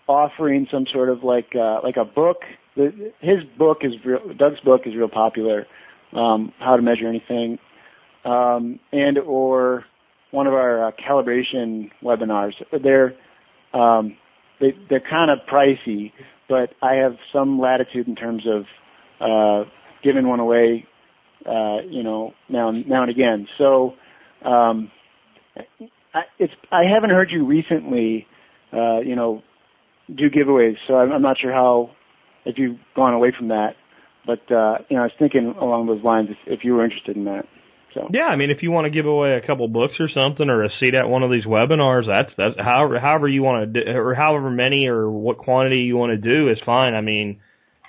[0.07, 2.37] offering some sort of like uh, like a book.
[2.75, 5.67] His book is real, Doug's book is real popular.
[6.13, 7.57] um, how to measure anything,
[8.25, 9.85] um, and or
[10.31, 12.53] one of our uh, calibration webinars.
[12.83, 13.13] They're
[13.73, 14.17] um,
[14.59, 16.11] they, they're kind of pricey,
[16.49, 18.63] but I have some latitude in terms of
[19.19, 19.69] uh,
[20.03, 20.85] giving one away,
[21.45, 23.47] uh, you know, now now and again.
[23.57, 23.93] So
[24.45, 24.91] um,
[26.13, 28.27] I, it's I haven't heard you recently,
[28.73, 29.41] uh, you know,
[30.15, 30.75] do giveaways.
[30.87, 31.91] So I'm, I'm not sure how
[32.45, 33.75] if you've gone away from that.
[34.25, 37.15] But uh, you know, I was thinking along those lines if, if you were interested
[37.15, 37.45] in that.
[37.93, 40.49] So yeah, I mean, if you want to give away a couple books or something,
[40.49, 43.83] or a seat at one of these webinars, that's that's however however you want to
[43.83, 46.93] do, or however many or what quantity you want to do is fine.
[46.93, 47.41] I mean,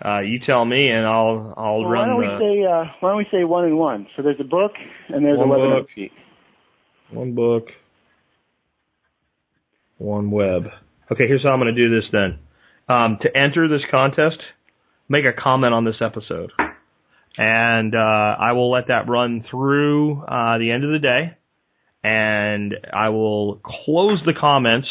[0.05, 2.16] uh, you tell me, and I'll I'll well, run.
[2.16, 4.07] Why don't the, we say uh, why don't we say one and one?
[4.16, 4.73] So there's a book
[5.09, 5.89] and there's a webinar book.
[5.94, 6.12] seat.
[7.11, 7.69] One book,
[9.99, 10.65] one web.
[11.12, 12.39] Okay, here's how I'm going to do this then.
[12.89, 14.39] Um, to enter this contest,
[15.10, 16.51] make a comment on this episode.
[17.36, 21.36] And uh, I will let that run through uh, the end of the day.
[22.02, 24.89] And I will close the comments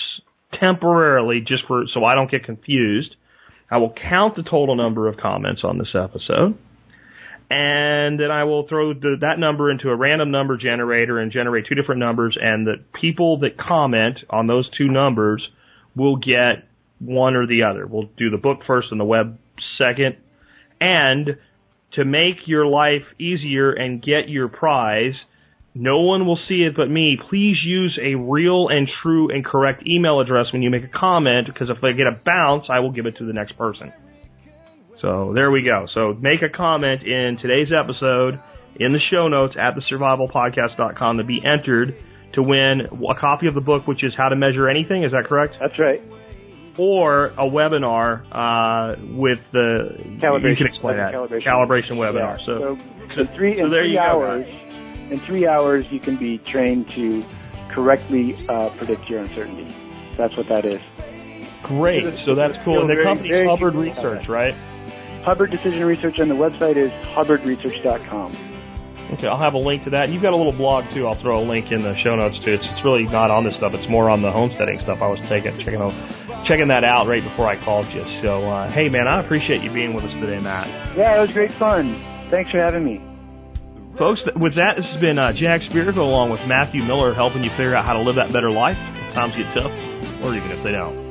[0.60, 3.16] temporarily just for so I don't get confused.
[3.72, 6.56] I will count the total number of comments on this episode
[7.50, 11.66] and then I will throw the, that number into a random number generator and generate
[11.68, 15.46] two different numbers, and the people that comment on those two numbers
[15.96, 16.68] will get
[17.00, 17.86] one or the other.
[17.86, 19.38] We'll do the book first and the web
[19.78, 20.18] second.
[20.80, 21.38] And
[21.94, 25.16] to make your life easier and get your prize,
[25.74, 27.18] no one will see it but me.
[27.30, 31.48] Please use a real and true and correct email address when you make a comment,
[31.48, 33.94] because if I get a bounce, I will give it to the next person.
[35.02, 35.88] So there we go.
[35.94, 38.40] So make a comment in today's episode
[38.76, 41.96] in the show notes at thesurvivalpodcast.com to be entered
[42.34, 45.04] to win a copy of the book, which is How to Measure Anything.
[45.04, 45.58] Is that correct?
[45.60, 46.02] That's right.
[46.78, 50.50] Or a webinar uh, with the Calibration.
[50.52, 51.98] You can explain that Calibration.
[51.98, 52.38] webinar.
[52.38, 52.46] Yeah.
[52.46, 52.78] So,
[53.16, 54.48] so, three in so three you go, hours.
[55.10, 57.26] In three hours, you can be trained to
[57.70, 59.74] correctly uh, predict your uncertainty.
[60.16, 60.80] That's what that is.
[61.64, 62.18] great.
[62.26, 62.82] So that's cool.
[62.82, 63.76] And the company's Hubbard.
[63.76, 64.56] Research, right?
[65.24, 68.36] Hubbard Decision Research, and the website is hubbardresearch.com.
[69.12, 70.10] Okay, I'll have a link to that.
[70.10, 71.06] You've got a little blog too.
[71.06, 72.52] I'll throw a link in the show notes too.
[72.52, 73.74] It's, it's really not on this stuff.
[73.74, 75.02] It's more on the homesteading stuff.
[75.02, 75.94] I was taking checking out,
[76.46, 78.04] checking that out right before I called you.
[78.22, 80.68] So uh, hey, man, I appreciate you being with us today, Matt.
[80.96, 81.94] Yeah, it was great fun.
[82.30, 83.02] Thanks for having me.
[83.98, 87.50] Folks, with that, this has been uh, Jack Spirko along with Matthew Millar helping you
[87.50, 89.72] figure out how to live that better life if times get tough,
[90.24, 91.11] or even if they don't.